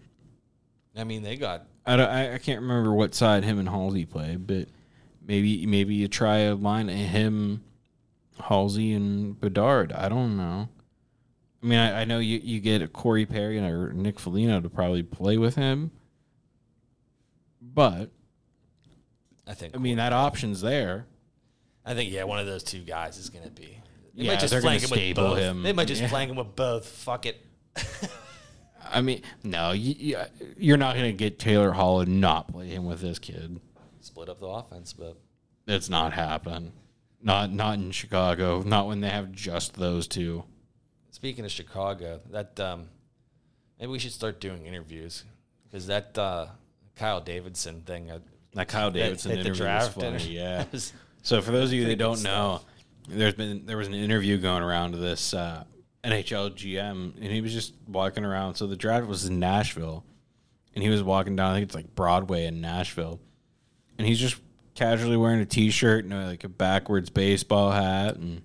I 0.95 1.03
mean, 1.03 1.24
they 1.24 1.36
got 1.36 1.66
I, 1.86 1.95
don't, 1.95 2.09
I 2.09 2.36
I 2.36 2.38
can't 2.38 2.61
remember 2.61 2.93
what 2.93 3.16
side 3.16 3.43
him 3.43 3.59
and 3.59 3.68
Halsey 3.68 4.05
play, 4.05 4.36
but 4.36 4.68
maybe 5.26 5.66
maybe 5.66 5.95
you 5.95 6.07
try 6.07 6.39
a 6.39 6.55
line 6.55 6.89
of 6.89 6.95
him, 6.95 7.64
Halsey 8.39 8.93
and 8.93 9.39
Bedard. 9.39 9.91
I 9.91 10.07
don't 10.09 10.38
know. 10.38 10.70
I 11.61 11.66
mean, 11.66 11.80
I, 11.80 12.01
I 12.01 12.05
know 12.05 12.20
you, 12.20 12.39
you 12.43 12.59
get 12.59 12.82
a 12.82 12.88
Corey 12.88 13.26
Perry 13.26 13.57
and 13.57 13.66
or 13.66 13.93
Nick 13.93 14.20
Foligno 14.20 14.59
to 14.59 14.70
probably 14.70 15.01
play 15.01 15.38
with 15.38 15.55
him, 15.55 15.91
but 17.61 18.11
I 19.48 19.54
think. 19.54 19.76
I 19.76 19.80
mean 19.80 19.98
that 19.98 20.14
option's 20.14 20.62
there. 20.62 21.06
I 21.86 21.94
think 21.94 22.12
yeah, 22.12 22.24
one 22.24 22.39
of 22.39 22.46
those 22.46 22.64
two 22.64 22.80
guys 22.80 23.18
is 23.18 23.30
going 23.30 23.44
to 23.44 23.52
be. 23.52 23.78
They 24.16 24.24
Yeah, 24.24 24.32
might 24.34 24.39
just 24.39 24.52
they're 24.52 24.62
him 24.62 24.72
with 24.74 24.84
stable 24.84 25.24
both. 25.30 25.39
him. 25.39 25.64
They 25.64 25.74
might 25.74 25.88
just 25.88 26.02
Yeah. 26.02 26.08
flank 26.08 26.30
him 26.32 26.38
with 26.38 26.56
both. 26.56 26.86
Fuck 26.88 27.26
it. 27.26 27.46
I 28.91 29.02
mean, 29.02 29.22
no, 29.44 29.72
you, 29.72 29.96
you, 29.98 30.18
you're 30.58 30.78
not 30.78 30.96
going 30.96 31.08
to 31.08 31.14
get 31.18 31.39
Taylor 31.39 31.72
Hall 31.72 32.02
and 32.02 32.22
not 32.22 32.52
play 32.52 32.68
him 32.68 32.86
with 32.86 33.02
this 33.02 33.18
kid. 33.18 33.60
Split 34.02 34.30
up 34.30 34.39
the 34.39 34.46
offense, 34.48 34.94
but 34.94 35.18
it's 35.68 35.89
not 35.89 36.14
happen. 36.14 36.74
Not 37.22 37.52
not 37.52 37.76
in 37.80 37.91
Chicago. 37.91 38.62
Not 38.62 38.88
when 38.88 39.00
they 39.00 39.10
have 39.10 39.32
just 39.32 39.76
those 39.76 40.08
two. 40.08 40.44
speaking 41.10 41.46
of 41.46 41.52
Chicago, 41.52 42.20
that 42.32 42.60
um, 42.60 42.89
maybe 43.80 43.91
we 43.91 44.00
should 44.00 44.12
start 44.12 44.39
doing 44.41 44.66
interviews 44.66 45.24
because 45.64 45.88
that 45.88 46.18
uh, 46.18 46.48
Kyle 46.96 47.22
Davidson 47.22 47.82
thing. 47.82 48.12
Uh, 48.12 48.20
That 48.54 48.68
Kyle 48.68 48.91
Davidson 48.91 49.32
hit 49.32 49.38
the 49.38 49.41
interview 49.47 49.64
draft. 49.64 49.95
was 49.97 50.04
funny. 50.04 50.36
Yeah. 50.36 50.66
So 51.24 51.41
for 51.41 51.51
those 51.51 51.70
of 51.70 51.74
you 51.74 51.86
that 51.86 51.97
don't 51.97 52.22
know, 52.22 52.62
there's 53.08 53.34
been 53.34 53.66
there 53.66 53.78
was 53.78 53.88
an 53.88 53.93
interview 53.93 54.38
going 54.38 54.64
around 54.64 54.91
to 54.91 54.97
this 54.97 55.34
uh, 55.34 55.64
NHL 56.04 56.51
GM, 56.51 57.16
and 57.16 57.32
he 57.32 57.41
was 57.41 57.54
just 57.54 57.74
walking 57.88 58.26
around. 58.26 58.56
So 58.56 58.68
the 58.68 58.76
draft 58.76 59.08
was 59.08 59.26
in 59.26 59.39
Nashville, 59.39 60.04
and 60.76 60.84
he 60.84 60.89
was 60.89 61.01
walking 61.01 61.36
down. 61.36 61.51
I 61.51 61.56
think 61.56 61.66
it's 61.66 61.76
like 61.76 61.95
Broadway 61.95 62.45
in 62.45 62.62
Nashville, 62.62 63.20
and 63.97 64.08
he's 64.08 64.20
just 64.20 64.36
casually 64.76 65.18
wearing 65.18 65.39
a 65.39 65.45
t-shirt 65.45 66.04
and 66.04 66.14
uh, 66.14 66.26
like 66.26 66.43
a 66.43 66.49
backwards 66.49 67.10
baseball 67.10 67.72
hat, 67.72 68.16
and, 68.16 68.41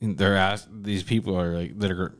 and 0.00 0.16
they're 0.16 0.36
asked 0.36 0.68
these 0.70 1.02
people 1.02 1.38
are 1.38 1.56
like 1.56 1.78
that 1.78 1.90
are 1.90 2.14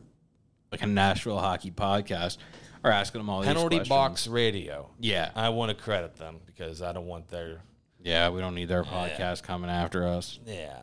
like 0.71 0.81
a 0.81 0.87
Nashville 0.87 1.39
hockey 1.39 1.71
podcast 1.71 2.37
are 2.83 2.91
asking 2.91 3.19
them 3.19 3.29
all 3.29 3.41
these 3.41 3.47
Penalty 3.47 3.77
questions. 3.77 3.89
box 3.89 4.27
radio. 4.27 4.89
Yeah, 4.99 5.31
I 5.35 5.49
want 5.49 5.75
to 5.75 5.83
credit 5.83 6.15
them 6.17 6.39
because 6.45 6.81
I 6.81 6.91
don't 6.93 7.07
want 7.07 7.29
their 7.29 7.61
yeah. 8.01 8.29
We 8.29 8.41
don't 8.41 8.55
need 8.55 8.67
their 8.67 8.83
podcast 8.83 9.43
coming 9.43 9.69
after 9.69 10.05
us. 10.07 10.39
yeah. 10.45 10.79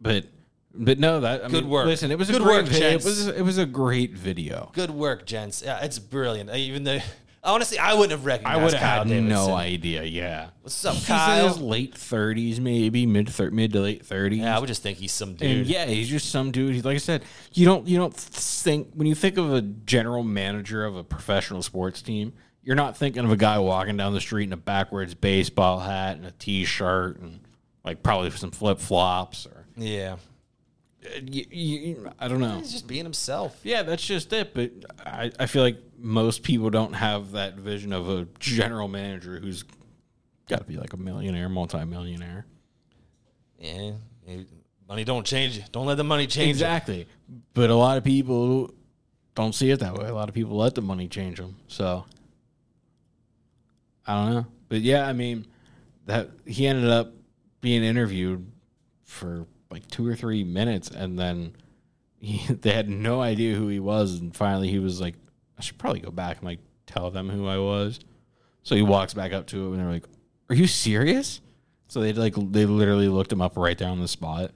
But 0.00 0.26
but 0.74 0.98
no, 0.98 1.20
that 1.20 1.44
I 1.44 1.48
Good 1.48 1.64
mean, 1.64 1.70
work. 1.70 1.86
Listen, 1.86 2.10
it 2.10 2.18
was 2.18 2.28
a 2.28 2.32
Good 2.32 2.42
great 2.42 2.56
work, 2.64 2.66
video. 2.66 2.88
It 2.88 3.04
was 3.04 3.26
it 3.28 3.42
was 3.42 3.58
a 3.58 3.66
great 3.66 4.12
video. 4.12 4.70
Good 4.74 4.90
work, 4.90 5.26
gents. 5.26 5.62
Yeah, 5.64 5.82
it's 5.84 5.98
brilliant. 5.98 6.50
Even 6.50 6.84
though, 6.84 6.98
honestly, 7.42 7.78
I 7.78 7.94
wouldn't 7.94 8.12
have 8.12 8.24
recognized. 8.24 8.58
I 8.60 8.62
would 8.62 8.72
have 8.74 8.82
had 8.82 9.08
Davidson. 9.08 9.28
no 9.28 9.54
idea. 9.54 10.02
Yeah, 10.04 10.48
What's 10.62 10.84
up, 10.84 10.94
he's 10.94 11.06
Kyle? 11.06 11.44
in 11.46 11.48
his 11.52 11.60
late 11.60 11.94
thirties, 11.94 12.60
maybe 12.60 13.06
mid 13.06 13.28
thir- 13.28 13.50
mid 13.50 13.72
to 13.72 13.80
late 13.80 14.04
thirties. 14.04 14.40
Yeah, 14.40 14.56
I 14.56 14.60
would 14.60 14.66
just 14.68 14.82
think 14.82 14.98
he's 14.98 15.12
some 15.12 15.30
and 15.30 15.38
dude. 15.38 15.66
yeah, 15.66 15.84
he's 15.86 16.08
just 16.08 16.30
some 16.30 16.50
dude. 16.50 16.74
He's 16.74 16.84
like 16.84 16.94
I 16.94 16.98
said, 16.98 17.24
you 17.52 17.64
don't 17.66 17.86
you 17.86 17.98
don't 17.98 18.14
think 18.14 18.88
when 18.94 19.06
you 19.06 19.14
think 19.14 19.36
of 19.38 19.52
a 19.52 19.62
general 19.62 20.22
manager 20.22 20.84
of 20.84 20.96
a 20.96 21.04
professional 21.04 21.62
sports 21.62 22.02
team, 22.02 22.32
you're 22.62 22.76
not 22.76 22.96
thinking 22.96 23.24
of 23.24 23.30
a 23.32 23.36
guy 23.36 23.58
walking 23.58 23.96
down 23.96 24.12
the 24.14 24.20
street 24.20 24.44
in 24.44 24.52
a 24.52 24.56
backwards 24.56 25.14
baseball 25.14 25.80
hat 25.80 26.16
and 26.16 26.26
a 26.26 26.30
t-shirt 26.32 27.18
and 27.18 27.40
like 27.84 28.02
probably 28.02 28.30
some 28.30 28.50
flip 28.52 28.78
flops 28.78 29.46
or 29.46 29.66
yeah. 29.76 30.16
You, 31.24 31.44
you, 31.50 32.10
I 32.18 32.28
don't 32.28 32.40
know. 32.40 32.58
He's 32.58 32.72
just 32.72 32.86
being 32.86 33.04
himself. 33.04 33.58
Yeah, 33.62 33.82
that's 33.82 34.04
just 34.04 34.32
it. 34.32 34.54
But 34.54 34.70
I, 35.04 35.30
I 35.38 35.46
feel 35.46 35.62
like 35.62 35.78
most 35.98 36.42
people 36.42 36.70
don't 36.70 36.94
have 36.94 37.32
that 37.32 37.56
vision 37.56 37.92
of 37.92 38.08
a 38.08 38.26
general 38.38 38.88
manager 38.88 39.38
who's 39.38 39.64
got 40.48 40.58
to 40.58 40.64
be 40.64 40.76
like 40.76 40.92
a 40.92 40.96
millionaire, 40.96 41.48
multimillionaire. 41.48 42.46
Yeah. 43.58 43.92
Money 44.88 45.04
don't 45.04 45.26
change 45.26 45.56
you. 45.56 45.64
Don't 45.72 45.86
let 45.86 45.96
the 45.96 46.04
money 46.04 46.26
change 46.26 46.46
you. 46.46 46.50
Exactly. 46.50 47.06
But 47.54 47.70
a 47.70 47.74
lot 47.74 47.96
of 47.96 48.04
people 48.04 48.72
don't 49.34 49.54
see 49.54 49.70
it 49.70 49.80
that 49.80 49.94
way. 49.94 50.08
A 50.08 50.14
lot 50.14 50.28
of 50.28 50.34
people 50.34 50.56
let 50.56 50.74
the 50.74 50.82
money 50.82 51.08
change 51.08 51.38
them. 51.38 51.56
So 51.66 52.04
I 54.06 54.24
don't 54.24 54.34
know. 54.34 54.46
But 54.68 54.80
yeah, 54.82 55.06
I 55.06 55.12
mean, 55.12 55.46
that 56.06 56.30
he 56.46 56.66
ended 56.66 56.90
up 56.90 57.12
being 57.60 57.82
interviewed 57.84 58.50
for 59.04 59.46
like 59.72 59.88
two 59.88 60.06
or 60.06 60.14
three 60.14 60.44
minutes, 60.44 60.88
and 60.90 61.18
then 61.18 61.54
he, 62.18 62.46
they 62.54 62.72
had 62.72 62.88
no 62.88 63.20
idea 63.20 63.54
who 63.56 63.68
he 63.68 63.80
was, 63.80 64.20
and 64.20 64.34
finally 64.36 64.68
he 64.68 64.78
was 64.78 65.00
like, 65.00 65.14
"I 65.58 65.62
should 65.62 65.78
probably 65.78 66.00
go 66.00 66.10
back 66.10 66.38
and 66.38 66.46
like 66.46 66.60
tell 66.86 67.10
them 67.10 67.28
who 67.28 67.46
I 67.46 67.58
was." 67.58 68.00
So 68.62 68.76
he 68.76 68.82
walks 68.82 69.14
back 69.14 69.32
up 69.32 69.46
to 69.48 69.56
him, 69.66 69.72
and 69.72 69.80
they're 69.82 69.90
like, 69.92 70.04
"Are 70.50 70.54
you 70.54 70.66
serious?" 70.66 71.40
So 71.88 72.00
they 72.00 72.12
like 72.12 72.34
they 72.36 72.64
literally 72.66 73.08
looked 73.08 73.32
him 73.32 73.42
up 73.42 73.56
right 73.56 73.76
there 73.76 73.88
on 73.88 74.00
the 74.00 74.08
spot. 74.08 74.52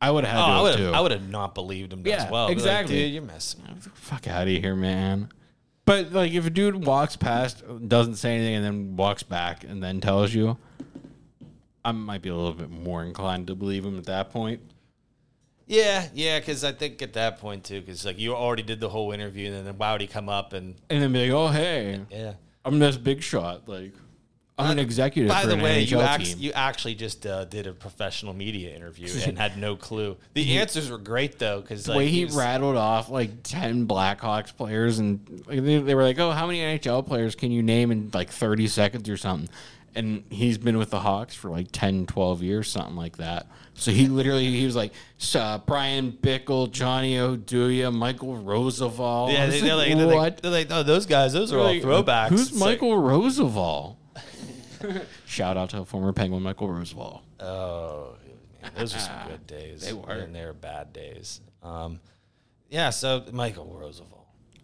I 0.00 0.10
would 0.10 0.24
have 0.24 0.36
Oh, 0.48 0.64
to 0.66 0.72
I 0.72 0.76
too. 0.76 0.82
have. 0.86 0.94
I 0.94 1.00
would 1.00 1.12
have 1.12 1.28
not 1.28 1.54
believed 1.54 1.92
him 1.92 2.02
Yeah, 2.04 2.24
as 2.24 2.30
well. 2.30 2.44
I'd 2.44 2.48
like, 2.48 2.52
exactly. 2.56 2.96
Dude, 2.96 3.12
you're 3.14 3.22
messing. 3.22 3.62
me." 3.62 3.70
Fuck 3.94 4.26
out 4.28 4.42
of 4.42 4.48
here, 4.48 4.74
man. 4.76 5.28
But 5.84 6.12
like, 6.12 6.32
if 6.32 6.46
a 6.46 6.50
dude 6.50 6.84
walks 6.86 7.16
past, 7.16 7.62
doesn't 7.88 8.16
say 8.16 8.36
anything, 8.36 8.54
and 8.56 8.64
then 8.64 8.96
walks 8.96 9.22
back 9.22 9.64
and 9.64 9.82
then 9.82 10.00
tells 10.00 10.32
you, 10.34 10.56
I 11.84 11.92
might 11.92 12.22
be 12.22 12.28
a 12.28 12.34
little 12.34 12.52
bit 12.52 12.70
more 12.70 13.04
inclined 13.04 13.48
to 13.48 13.54
believe 13.54 13.84
him 13.84 13.98
at 13.98 14.04
that 14.06 14.30
point. 14.30 14.60
Yeah, 15.66 16.06
yeah. 16.14 16.38
Because 16.38 16.64
I 16.64 16.72
think 16.72 17.02
at 17.02 17.14
that 17.14 17.38
point 17.38 17.64
too, 17.64 17.80
because 17.80 18.04
like 18.04 18.18
you 18.18 18.34
already 18.34 18.62
did 18.62 18.80
the 18.80 18.88
whole 18.88 19.12
interview, 19.12 19.52
and 19.52 19.66
then 19.66 19.78
why 19.78 19.92
would 19.92 20.00
he 20.00 20.06
come 20.06 20.28
up 20.28 20.52
and 20.52 20.74
And 20.90 21.02
then 21.02 21.12
be 21.12 21.28
like, 21.28 21.32
"Oh, 21.36 21.48
hey, 21.48 22.00
yeah, 22.10 22.34
I'm 22.64 22.78
this 22.78 22.96
big 22.96 23.22
shot. 23.22 23.68
Like, 23.68 23.92
I'm 24.58 24.70
an 24.70 24.78
executive. 24.78 25.30
By 25.30 25.46
the 25.46 25.56
way, 25.56 25.84
NHL 25.84 25.90
you, 25.90 26.00
act, 26.00 26.36
you 26.36 26.52
actually 26.52 26.94
just 26.94 27.26
uh, 27.26 27.44
did 27.46 27.66
a 27.66 27.72
professional 27.72 28.34
media 28.34 28.74
interview 28.74 29.08
and 29.26 29.38
had 29.38 29.56
no 29.56 29.76
clue. 29.76 30.16
The 30.34 30.58
answers 30.58 30.90
were 30.90 30.98
great 30.98 31.38
though, 31.38 31.60
because 31.60 31.84
the 31.84 31.92
like 31.92 31.98
way 31.98 32.08
he 32.08 32.24
was- 32.26 32.36
rattled 32.36 32.76
off 32.76 33.08
like 33.08 33.42
10 33.42 33.86
Blackhawks 33.86 34.54
players 34.54 34.98
and 34.98 35.42
like, 35.46 35.64
they, 35.64 35.78
they 35.78 35.94
were 35.94 36.02
like, 36.04 36.18
"Oh, 36.18 36.30
how 36.30 36.46
many 36.46 36.60
NHL 36.60 37.06
players 37.06 37.34
can 37.34 37.50
you 37.50 37.62
name 37.62 37.90
in 37.90 38.10
like 38.12 38.30
30 38.30 38.68
seconds 38.68 39.08
or 39.08 39.16
something?" 39.16 39.48
And 39.94 40.24
he's 40.30 40.56
been 40.56 40.78
with 40.78 40.90
the 40.90 41.00
Hawks 41.00 41.34
for 41.34 41.50
like 41.50 41.68
10, 41.70 42.06
12 42.06 42.42
years, 42.42 42.70
something 42.70 42.96
like 42.96 43.18
that. 43.18 43.46
So 43.74 43.90
he 43.90 44.06
literally 44.08 44.46
he 44.50 44.64
was 44.64 44.74
like 44.76 44.92
uh, 45.34 45.58
Bryan 45.58 46.12
Bickell, 46.12 46.70
Johnny 46.70 47.16
Oduya, 47.16 47.92
Michael 47.92 48.36
Rozsival. 48.36 49.32
Yeah, 49.32 49.46
they, 49.46 49.60
they're, 49.60 49.74
like, 49.74 49.88
like, 49.90 49.98
they're 49.98 50.06
like, 50.06 50.16
what? 50.16 50.36
they're 50.42 50.50
like, 50.50 50.66
oh, 50.70 50.82
those 50.82 51.04
guys, 51.06 51.32
those 51.32 51.52
are 51.52 51.58
all 51.58 51.64
Like, 51.66 51.82
throwbacks. 51.82 52.28
Who's 52.28 52.48
It's 52.50 52.60
like, 52.60 52.80
Michael 52.80 52.96
Rozsival? 53.02 53.96
Shout 55.26 55.56
out 55.56 55.70
to 55.70 55.84
former 55.84 56.12
Penguin 56.12 56.42
Michael 56.42 56.68
Rozsival. 56.68 57.20
oh, 57.40 58.14
man, 58.62 58.70
those 58.76 58.94
are 58.94 58.98
some 58.98 59.16
good 59.28 59.46
days. 59.46 59.82
They 59.84 59.92
were. 59.92 60.10
and 60.10 60.34
they're 60.34 60.52
bad 60.52 60.92
days. 60.92 61.40
Um, 61.62 62.00
yeah. 62.70 62.90
So 62.90 63.24
Michael 63.32 63.78
Rozsival. 63.80 64.21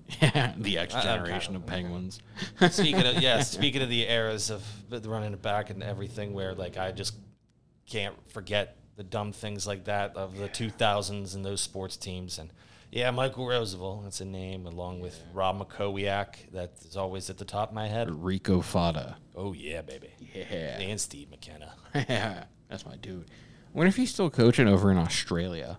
Yeah, 0.23 0.55
the 0.57 0.79
X 0.79 0.95
generation 0.95 1.55
of 1.55 1.67
Penguins. 1.67 2.21
speaking 2.71 3.07
of 3.07 3.21
yeah, 3.21 3.41
speaking 3.43 3.83
of 3.83 3.89
the 3.91 4.09
eras 4.09 4.49
of 4.51 4.65
running 5.05 5.35
it 5.35 5.43
back 5.43 5.69
and 5.71 5.83
everything, 5.83 6.33
where 6.33 6.55
like 6.55 6.79
I 6.79 6.93
just 6.93 7.15
can't 7.87 8.15
forget 8.31 8.77
the 8.97 9.05
dumb 9.05 9.33
things 9.33 9.67
like 9.67 9.85
that 9.85 10.17
of 10.17 10.39
the 10.39 10.49
2000s 10.49 11.35
and 11.35 11.45
those 11.45 11.61
sports 11.61 11.97
teams 11.97 12.39
and 12.39 12.51
yeah, 12.91 13.11
Michael 13.11 13.45
Rozsival, 13.45 14.03
that's 14.03 14.23
a 14.23 14.25
name, 14.25 14.65
along 14.67 15.01
with 15.01 15.23
Rob 15.35 15.61
Mackowiak, 15.61 16.51
that 16.53 16.73
is 16.87 16.97
always 16.97 17.29
at 17.29 17.37
the 17.37 17.45
top 17.45 17.69
of 17.69 17.75
my 17.75 17.87
head. 17.87 18.09
Rico 18.11 18.63
Fata. 18.63 19.17
Oh 19.37 19.53
yeah, 19.53 19.83
baby, 19.83 20.09
Yeah. 20.35 20.79
and 20.81 20.99
Steve 20.99 21.29
McKenna. 21.31 21.75
Yeah, 21.95 22.45
that's 22.71 22.87
my 22.87 22.97
dude. 22.97 23.27
I 23.29 23.77
wonder 23.77 23.89
if 23.89 23.97
he's 23.97 24.11
still 24.11 24.31
coaching 24.31 24.67
over 24.69 24.91
in 24.91 24.97
Australia. 24.97 25.79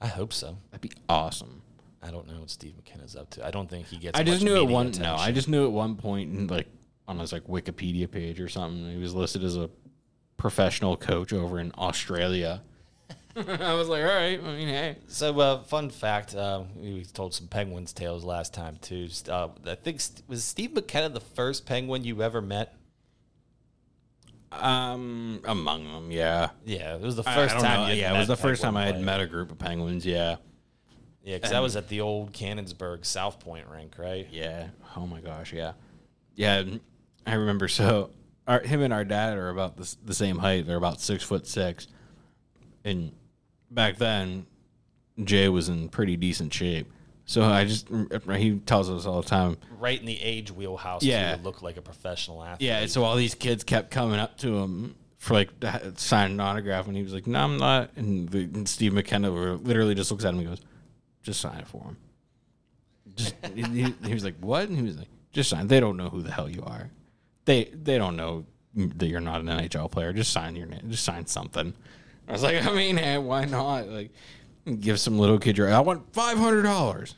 I 0.00 0.06
hope 0.06 0.32
so. 0.32 0.56
That'd 0.70 0.80
be 0.80 0.96
awesome. 1.08 1.59
I 2.02 2.10
don't 2.10 2.26
know 2.26 2.40
what 2.40 2.50
Steve 2.50 2.76
McKenna's 2.76 3.14
up 3.14 3.30
to. 3.30 3.46
I 3.46 3.50
don't 3.50 3.68
think 3.68 3.86
he 3.86 3.96
gets. 3.98 4.18
I 4.18 4.22
just 4.22 4.42
knew 4.42 4.56
at 4.56 4.66
one 4.66 4.86
attention. 4.88 5.02
no, 5.02 5.16
I 5.16 5.32
just 5.32 5.48
knew 5.48 5.64
at 5.66 5.72
one 5.72 5.96
point 5.96 6.32
in 6.32 6.46
like 6.46 6.66
on 7.06 7.18
his 7.18 7.32
like 7.32 7.44
Wikipedia 7.44 8.10
page 8.10 8.40
or 8.40 8.48
something, 8.48 8.90
he 8.90 8.96
was 8.98 9.14
listed 9.14 9.44
as 9.44 9.56
a 9.56 9.68
professional 10.36 10.96
coach 10.96 11.32
over 11.32 11.60
in 11.60 11.72
Australia. 11.76 12.62
I 13.36 13.74
was 13.74 13.88
like, 13.88 14.02
all 14.02 14.08
right, 14.08 14.40
I 14.42 14.56
mean, 14.56 14.68
hey. 14.68 14.96
So, 15.06 15.38
uh, 15.38 15.62
fun 15.62 15.90
fact: 15.90 16.34
uh, 16.34 16.62
we 16.76 17.04
told 17.04 17.32
some 17.34 17.46
Penguins 17.46 17.92
tales 17.92 18.24
last 18.24 18.52
time 18.54 18.76
too. 18.80 19.08
Uh, 19.28 19.48
I 19.66 19.76
think 19.76 20.00
st- 20.00 20.28
was 20.28 20.42
Steve 20.42 20.72
McKenna 20.74 21.10
the 21.10 21.20
first 21.20 21.64
Penguin 21.66 22.02
you 22.02 22.22
ever 22.22 22.40
met. 22.40 22.74
Um, 24.52 25.40
among 25.44 25.84
them, 25.92 26.10
yeah. 26.10 26.50
Yeah, 26.64 26.96
it 26.96 27.02
was 27.02 27.14
the 27.14 27.22
first 27.22 27.56
time. 27.58 27.96
Yeah, 27.96 28.14
it 28.14 28.18
was 28.18 28.28
the 28.28 28.36
first 28.36 28.62
time 28.62 28.76
I 28.76 28.86
had 28.86 29.00
met 29.00 29.20
a 29.20 29.26
group 29.26 29.52
of 29.52 29.58
penguins. 29.58 30.04
Yeah, 30.04 30.36
Yeah, 31.22 31.36
because 31.36 31.50
that 31.50 31.60
was 31.62 31.76
at 31.76 31.88
the 31.88 32.00
old 32.00 32.32
Canonsburg 32.32 33.00
Southpointe 33.02 33.70
rink, 33.70 33.96
right? 33.98 34.26
yeah. 34.30 34.68
Oh 34.96 35.06
my 35.06 35.20
gosh, 35.20 35.52
yeah, 35.52 35.72
yeah. 36.34 36.64
I 37.26 37.34
remember. 37.34 37.68
So, 37.68 38.10
our, 38.46 38.60
him 38.60 38.80
and 38.80 38.92
our 38.92 39.04
dad 39.04 39.36
are 39.36 39.50
about 39.50 39.76
the, 39.76 39.94
the 40.04 40.14
same 40.14 40.38
height. 40.38 40.66
They're 40.66 40.76
about 40.76 41.00
six 41.00 41.22
foot 41.22 41.46
six, 41.46 41.88
and 42.84 43.12
back 43.70 43.98
then, 43.98 44.46
Jay 45.22 45.48
was 45.48 45.68
in 45.68 45.88
pretty 45.90 46.16
decent 46.16 46.52
shape. 46.54 46.90
So 47.26 47.44
I 47.44 47.64
just 47.64 47.88
uh, 47.92 48.32
he 48.34 48.58
tells 48.58 48.90
us 48.90 49.06
all 49.06 49.22
the 49.22 49.28
time. 49.28 49.56
Right 49.78 50.00
in 50.00 50.04
the 50.04 50.20
age 50.20 50.50
wheelhouse. 50.50 51.04
Yeah. 51.04 51.36
to 51.36 51.42
look 51.42 51.62
like 51.62 51.76
a 51.76 51.82
professional 51.82 52.42
athlete. 52.42 52.66
Yeah, 52.66 52.86
so 52.86 53.04
all 53.04 53.14
these 53.14 53.36
kids 53.36 53.62
kept 53.62 53.92
coming 53.92 54.18
up 54.18 54.36
to 54.38 54.58
him 54.58 54.96
for 55.18 55.34
like 55.34 55.60
to 55.60 55.92
sign 55.96 56.32
an 56.32 56.40
autograph, 56.40 56.88
and 56.88 56.96
he 56.96 57.04
was 57.04 57.12
like, 57.12 57.28
"No, 57.28 57.38
I'm 57.38 57.56
not." 57.58 57.90
And, 57.94 58.28
the, 58.28 58.40
and 58.40 58.68
Steve 58.68 58.94
McKenna 58.94 59.30
literally 59.30 59.94
just 59.94 60.10
looks 60.10 60.24
at 60.24 60.34
him 60.34 60.40
and 60.40 60.48
goes, 60.48 60.60
"Just 61.22 61.40
sign 61.40 61.58
it 61.58 61.66
for 61.68 61.82
him." 61.82 61.96
Just 63.16 63.34
he, 63.54 63.62
he- 63.62 63.94
he 64.04 64.14
was 64.14 64.24
like, 64.24 64.36
"What?" 64.40 64.68
And 64.68 64.76
he 64.76 64.82
was 64.84 64.96
like, 64.98 65.08
"Just 65.32 65.50
sign." 65.50 65.66
They 65.68 65.80
don't 65.80 65.96
know 65.96 66.08
who 66.08 66.22
the 66.22 66.30
hell 66.30 66.48
you 66.48 66.62
are. 66.64 66.90
They 67.44 67.64
they 67.64 67.98
don't 67.98 68.16
know 68.16 68.44
that 68.74 69.08
you're 69.08 69.20
not 69.20 69.40
an 69.40 69.46
NHL 69.48 69.90
player. 69.90 70.12
Just 70.12 70.32
sign 70.32 70.54
your 70.56 70.66
name. 70.66 70.82
Just 70.90 71.04
sign 71.04 71.26
something. 71.26 71.74
I 72.28 72.32
was 72.32 72.42
like, 72.44 72.64
I 72.64 72.72
mean, 72.72 72.96
hey, 72.96 73.18
why 73.18 73.44
not? 73.44 73.88
Like, 73.88 74.12
give 74.78 75.00
some 75.00 75.18
little 75.18 75.38
kid 75.38 75.58
your. 75.58 75.72
I 75.72 75.80
want 75.80 76.12
five 76.12 76.38
hundred 76.38 76.62
dollars. 76.62 77.14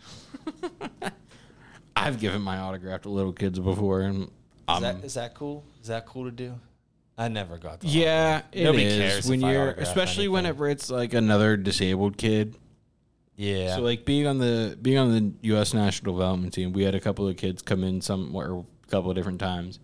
I've 1.94 2.18
given 2.18 2.40
my 2.42 2.59
autograph 2.59 3.03
to 3.03 3.11
little 3.11 3.32
kids 3.32 3.59
before, 3.59 4.00
and 4.00 4.30
Is 4.68 4.80
that 4.80 5.05
is 5.05 5.14
that 5.14 5.34
cool? 5.34 5.64
Is 5.82 5.88
that 5.88 6.07
cool 6.07 6.24
to 6.24 6.30
do? 6.30 6.59
I 7.18 7.28
never 7.28 7.59
got 7.59 7.80
that. 7.80 7.86
Yeah, 7.88 8.42
it 8.53 8.64
Nobody 8.64 8.84
is. 8.84 8.96
cares 8.98 9.28
when 9.28 9.42
you're, 9.42 9.72
especially 9.72 10.24
anything. 10.24 10.32
whenever 10.32 10.68
it's 10.68 10.88
like 10.90 11.12
another 11.12 11.57
disabled 11.59 12.16
kid. 12.16 12.57
Yeah. 13.43 13.74
So 13.74 13.82
like 13.82 14.05
being 14.05 14.28
on 14.28 14.38
the 14.38 14.78
being 14.80 14.99
on 14.99 15.11
the 15.11 15.32
U.S. 15.49 15.74
national 15.74 16.14
development 16.14 16.55
team, 16.55 16.72
we 16.72 16.84
had 16.84 16.95
a 16.95 17.01
couple 17.01 17.26
of 17.26 17.36
kids 17.36 17.61
come 17.61 17.82
in 17.82 18.01
some 18.01 18.36
or 18.36 18.61
a 18.61 18.86
couple 18.88 19.11
of 19.11 19.16
different 19.16 19.40
times, 19.40 19.80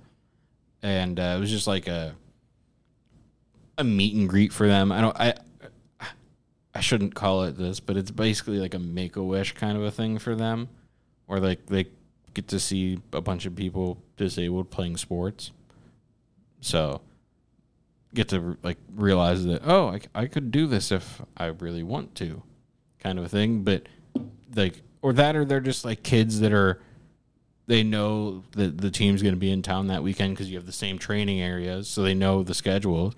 and 0.80 1.18
uh, 1.18 1.34
it 1.36 1.40
was 1.40 1.50
just 1.50 1.66
like 1.66 1.88
a 1.88 2.14
a 3.76 3.82
meet 3.82 4.14
and 4.14 4.28
greet 4.28 4.52
for 4.52 4.68
them. 4.68 4.92
I 4.92 5.00
don't 5.00 5.16
I 5.18 5.34
I 6.72 6.78
shouldn't 6.78 7.16
call 7.16 7.42
it 7.42 7.58
this, 7.58 7.80
but 7.80 7.96
it's 7.96 8.12
basically 8.12 8.60
like 8.60 8.74
a 8.74 8.78
make 8.78 9.16
a 9.16 9.24
wish 9.24 9.54
kind 9.54 9.76
of 9.76 9.82
a 9.82 9.90
thing 9.90 10.20
for 10.20 10.36
them, 10.36 10.68
where 11.26 11.40
like 11.40 11.66
they 11.66 11.86
get 12.34 12.46
to 12.48 12.60
see 12.60 13.00
a 13.12 13.20
bunch 13.20 13.44
of 13.44 13.56
people 13.56 14.00
disabled 14.16 14.70
playing 14.70 14.98
sports. 14.98 15.50
So 16.60 17.00
get 18.14 18.28
to 18.28 18.56
like 18.62 18.78
realize 18.94 19.44
that 19.46 19.62
oh 19.64 19.88
I, 19.88 20.00
I 20.14 20.26
could 20.26 20.52
do 20.52 20.68
this 20.68 20.92
if 20.92 21.20
I 21.36 21.46
really 21.46 21.82
want 21.82 22.14
to, 22.16 22.44
kind 23.00 23.18
of 23.18 23.24
a 23.24 23.28
thing. 23.28 23.62
But 23.62 23.84
like 24.54 24.82
or 25.02 25.12
that 25.14 25.36
or 25.36 25.44
they're 25.44 25.60
just 25.60 25.84
like 25.84 26.02
kids 26.02 26.40
that 26.40 26.52
are 26.52 26.80
they 27.66 27.82
know 27.82 28.44
that 28.52 28.78
the 28.78 28.90
team's 28.90 29.22
going 29.22 29.34
to 29.34 29.38
be 29.40 29.50
in 29.50 29.60
town 29.62 29.88
that 29.88 30.02
weekend 30.02 30.34
because 30.34 30.48
you 30.50 30.56
have 30.56 30.66
the 30.66 30.72
same 30.72 30.98
training 30.98 31.40
areas, 31.40 31.86
so 31.88 32.02
they 32.02 32.14
know 32.14 32.42
the 32.42 32.54
schedule. 32.54 33.14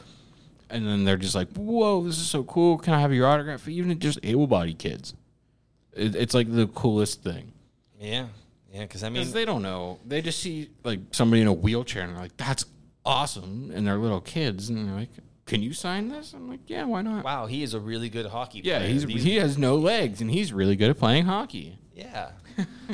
And 0.68 0.86
then 0.86 1.04
they're 1.04 1.16
just 1.16 1.34
like, 1.34 1.48
"Whoa, 1.54 2.04
this 2.04 2.18
is 2.18 2.28
so 2.28 2.44
cool! 2.44 2.78
Can 2.78 2.94
I 2.94 3.00
have 3.00 3.12
your 3.12 3.26
autograph?" 3.26 3.66
Even 3.68 3.98
just 3.98 4.18
able-bodied 4.22 4.78
kids, 4.78 5.14
it, 5.92 6.14
it's 6.14 6.34
like 6.34 6.52
the 6.52 6.66
coolest 6.68 7.22
thing. 7.22 7.52
yeah. 7.98 8.26
Yeah. 8.72 8.82
Because 8.82 9.02
I 9.02 9.08
mean, 9.08 9.22
Because 9.22 9.32
they 9.32 9.44
don't 9.44 9.62
know. 9.62 9.98
They 10.06 10.22
just 10.22 10.38
see 10.38 10.70
like 10.84 11.00
somebody 11.10 11.42
in 11.42 11.48
a 11.48 11.52
wheelchair 11.52 12.04
and 12.04 12.12
they're 12.12 12.22
like, 12.22 12.36
"That's 12.36 12.64
awesome!" 13.04 13.72
And 13.74 13.84
they're 13.84 13.98
little 13.98 14.20
kids 14.20 14.68
and 14.68 14.88
they're 14.88 14.94
like, 14.94 15.08
"Can 15.50 15.62
you 15.62 15.72
sign 15.74 16.08
this?" 16.08 16.32
I'm 16.32 16.48
like, 16.48 16.60
"Yeah, 16.68 16.84
why 16.84 17.02
not?" 17.02 17.24
wow, 17.24 17.46
he 17.46 17.62
is 17.62 17.74
a 17.74 17.80
really 17.80 18.08
good 18.08 18.26
hockey 18.26 18.62
Yeah, 18.64 18.78
player. 18.78 18.88
he's 18.92 19.04
These- 19.04 19.22
he 19.24 19.36
has 19.36 19.58
no 19.58 19.76
legs 19.76 20.20
and 20.22 20.30
he's 20.30 20.52
really 20.52 20.76
good 20.76 20.90
at 20.90 20.98
playing 20.98 21.24
hockey. 21.26 21.78
Yeah. 21.94 22.30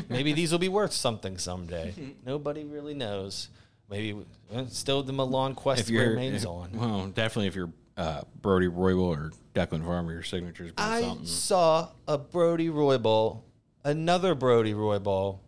Maybe 0.09 0.32
these 0.32 0.50
will 0.52 0.59
be 0.59 0.68
worth 0.68 0.92
something 0.92 1.38
someday. 1.38 1.94
Nobody 2.26 2.64
really 2.64 2.94
knows. 2.94 3.48
Maybe 3.88 4.12
well, 4.50 4.66
still 4.68 5.02
the 5.04 5.12
Milan 5.12 5.54
quest 5.54 5.88
remains 5.90 6.42
if- 6.42 6.48
on. 6.48 6.70
well, 6.74 7.07
definitely 7.07 7.46
if 7.48 7.54
you're 7.54 7.72
uh, 7.96 8.22
Brody 8.42 8.66
Roybal 8.68 9.16
or 9.16 9.32
Declan 9.54 9.84
Farmer, 9.84 10.12
your 10.12 10.22
signatures 10.22 10.72
be 10.72 10.76
I 10.82 11.00
something. 11.02 11.26
saw 11.26 11.88
a 12.09 12.18
Brody 12.18 12.68
Roybal, 12.68 13.42
another 13.84 14.34
Brody 14.34 14.74
Roybal 14.74 15.38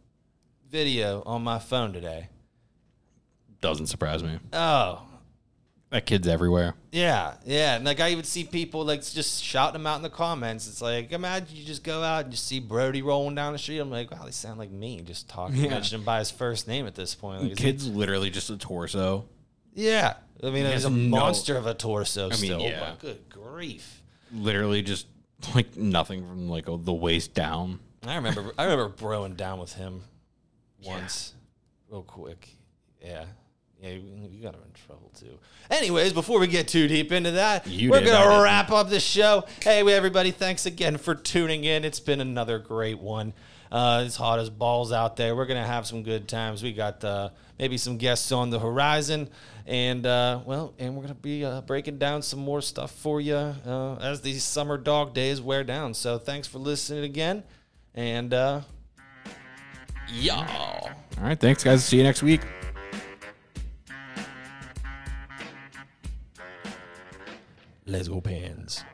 video 0.70 1.22
on 1.26 1.42
my 1.42 1.58
phone 1.58 1.92
today. 1.92 2.28
Doesn't 3.60 3.86
surprise 3.88 4.22
me. 4.22 4.38
Oh, 4.52 5.02
That 5.90 6.04
kid's 6.04 6.28
everywhere. 6.28 6.74
yeah, 6.92 7.34
yeah. 7.46 7.76
And 7.76 7.84
like 7.86 7.98
I 7.98 8.10
even 8.10 8.24
see 8.24 8.44
people 8.44 8.84
like 8.84 9.02
just 9.02 9.42
shouting 9.42 9.72
them 9.72 9.86
out 9.86 9.96
in 9.96 10.02
the 10.02 10.10
comments. 10.10 10.68
It's 10.68 10.82
like 10.82 11.12
imagine 11.12 11.56
you 11.56 11.64
just 11.64 11.82
go 11.82 12.02
out 12.02 12.24
and 12.24 12.30
just 12.32 12.46
see 12.46 12.60
Brody 12.60 13.00
rolling 13.00 13.34
down 13.34 13.54
the 13.54 13.58
street. 13.58 13.78
I'm 13.78 13.90
like, 13.90 14.10
wow, 14.10 14.22
they 14.24 14.30
sound 14.30 14.58
like 14.58 14.70
me, 14.70 15.00
just 15.00 15.28
talking, 15.30 15.56
Yeah. 15.56 15.70
mentioning 15.70 16.00
him 16.02 16.04
by 16.04 16.18
his 16.18 16.30
first 16.30 16.68
name 16.68 16.86
at 16.86 16.94
this 16.94 17.14
point. 17.14 17.42
Like, 17.42 17.52
is 17.52 17.58
he- 17.58 17.64
Kid's 17.64 17.88
literally 17.88 18.28
just 18.28 18.50
a 18.50 18.58
torso. 18.58 19.24
yeah. 19.74 20.14
I 20.40 20.50
mean, 20.50 20.66
he's 20.66 20.84
a 20.84 20.90
no- 20.90 21.18
monster 21.18 21.56
of 21.56 21.66
a 21.66 21.74
torso. 21.74 22.26
I 22.26 22.28
mean, 22.28 22.36
still. 22.36 22.62
Oh, 22.62 22.66
yeah. 22.68 22.80
my 22.80 22.94
good 23.00 23.28
grief. 23.30 24.02
Literally 24.32 24.82
just 24.82 25.06
like 25.54 25.74
nothing 25.76 26.24
from 26.26 26.48
like 26.48 26.66
the 26.66 26.92
waist 26.92 27.32
down. 27.34 27.80
I 28.06 28.14
remember 28.16 28.52
I 28.58 28.64
remember 28.64 28.88
broing 28.90 29.36
down 29.36 29.58
with 29.58 29.72
him 29.72 30.02
once, 30.84 31.34
real 31.90 32.02
quick. 32.02 32.48
Yeah. 33.02 33.24
Yeah, 33.80 33.90
you 33.90 34.42
got 34.42 34.54
him 34.54 34.60
in 34.66 34.72
trouble 34.86 35.10
too. 35.18 35.38
Anyways, 35.70 36.12
before 36.12 36.40
we 36.40 36.48
get 36.48 36.66
too 36.66 36.88
deep 36.88 37.12
into 37.12 37.32
that, 37.32 37.66
You 37.68 37.90
we're 37.90 38.00
did, 38.00 38.08
gonna 38.08 38.42
wrap 38.42 38.72
up 38.72 38.90
the 38.90 38.98
show. 38.98 39.44
Hey, 39.62 39.80
everybody, 39.92 40.32
thanks 40.32 40.66
again 40.66 40.96
for 40.96 41.14
tuning 41.14 41.62
in. 41.62 41.84
It's 41.84 42.00
been 42.00 42.20
another 42.20 42.58
great 42.58 42.98
one. 42.98 43.34
Uh, 43.70 44.02
it's 44.04 44.16
hot 44.16 44.40
as 44.40 44.50
balls 44.50 44.90
out 44.92 45.16
there. 45.16 45.36
We're 45.36 45.46
gonna 45.46 45.64
have 45.66 45.86
some 45.86 46.02
good 46.02 46.26
times. 46.26 46.62
We 46.62 46.72
got 46.72 47.04
uh, 47.04 47.28
maybe 47.58 47.76
some 47.78 47.98
guests 47.98 48.32
on 48.32 48.50
the 48.50 48.58
horizon, 48.58 49.28
and 49.66 50.04
uh, 50.06 50.40
well, 50.44 50.74
and 50.80 50.96
we're 50.96 51.02
gonna 51.02 51.14
be 51.14 51.44
uh, 51.44 51.60
breaking 51.60 51.98
down 51.98 52.22
some 52.22 52.40
more 52.40 52.60
stuff 52.62 52.90
for 52.90 53.20
you 53.20 53.36
uh, 53.36 53.96
as 54.00 54.22
these 54.22 54.42
summer 54.42 54.76
dog 54.78 55.14
days 55.14 55.40
wear 55.40 55.62
down. 55.62 55.94
So 55.94 56.18
thanks 56.18 56.48
for 56.48 56.58
listening 56.58 57.04
again, 57.04 57.44
and 57.94 58.34
uh, 58.34 58.62
y'all. 60.08 60.88
All 61.18 61.24
right, 61.24 61.38
thanks 61.38 61.62
guys. 61.62 61.84
See 61.84 61.98
you 61.98 62.02
next 62.02 62.22
week. 62.24 62.40
Let's 67.90 68.06
go 68.06 68.20
pens. 68.20 68.84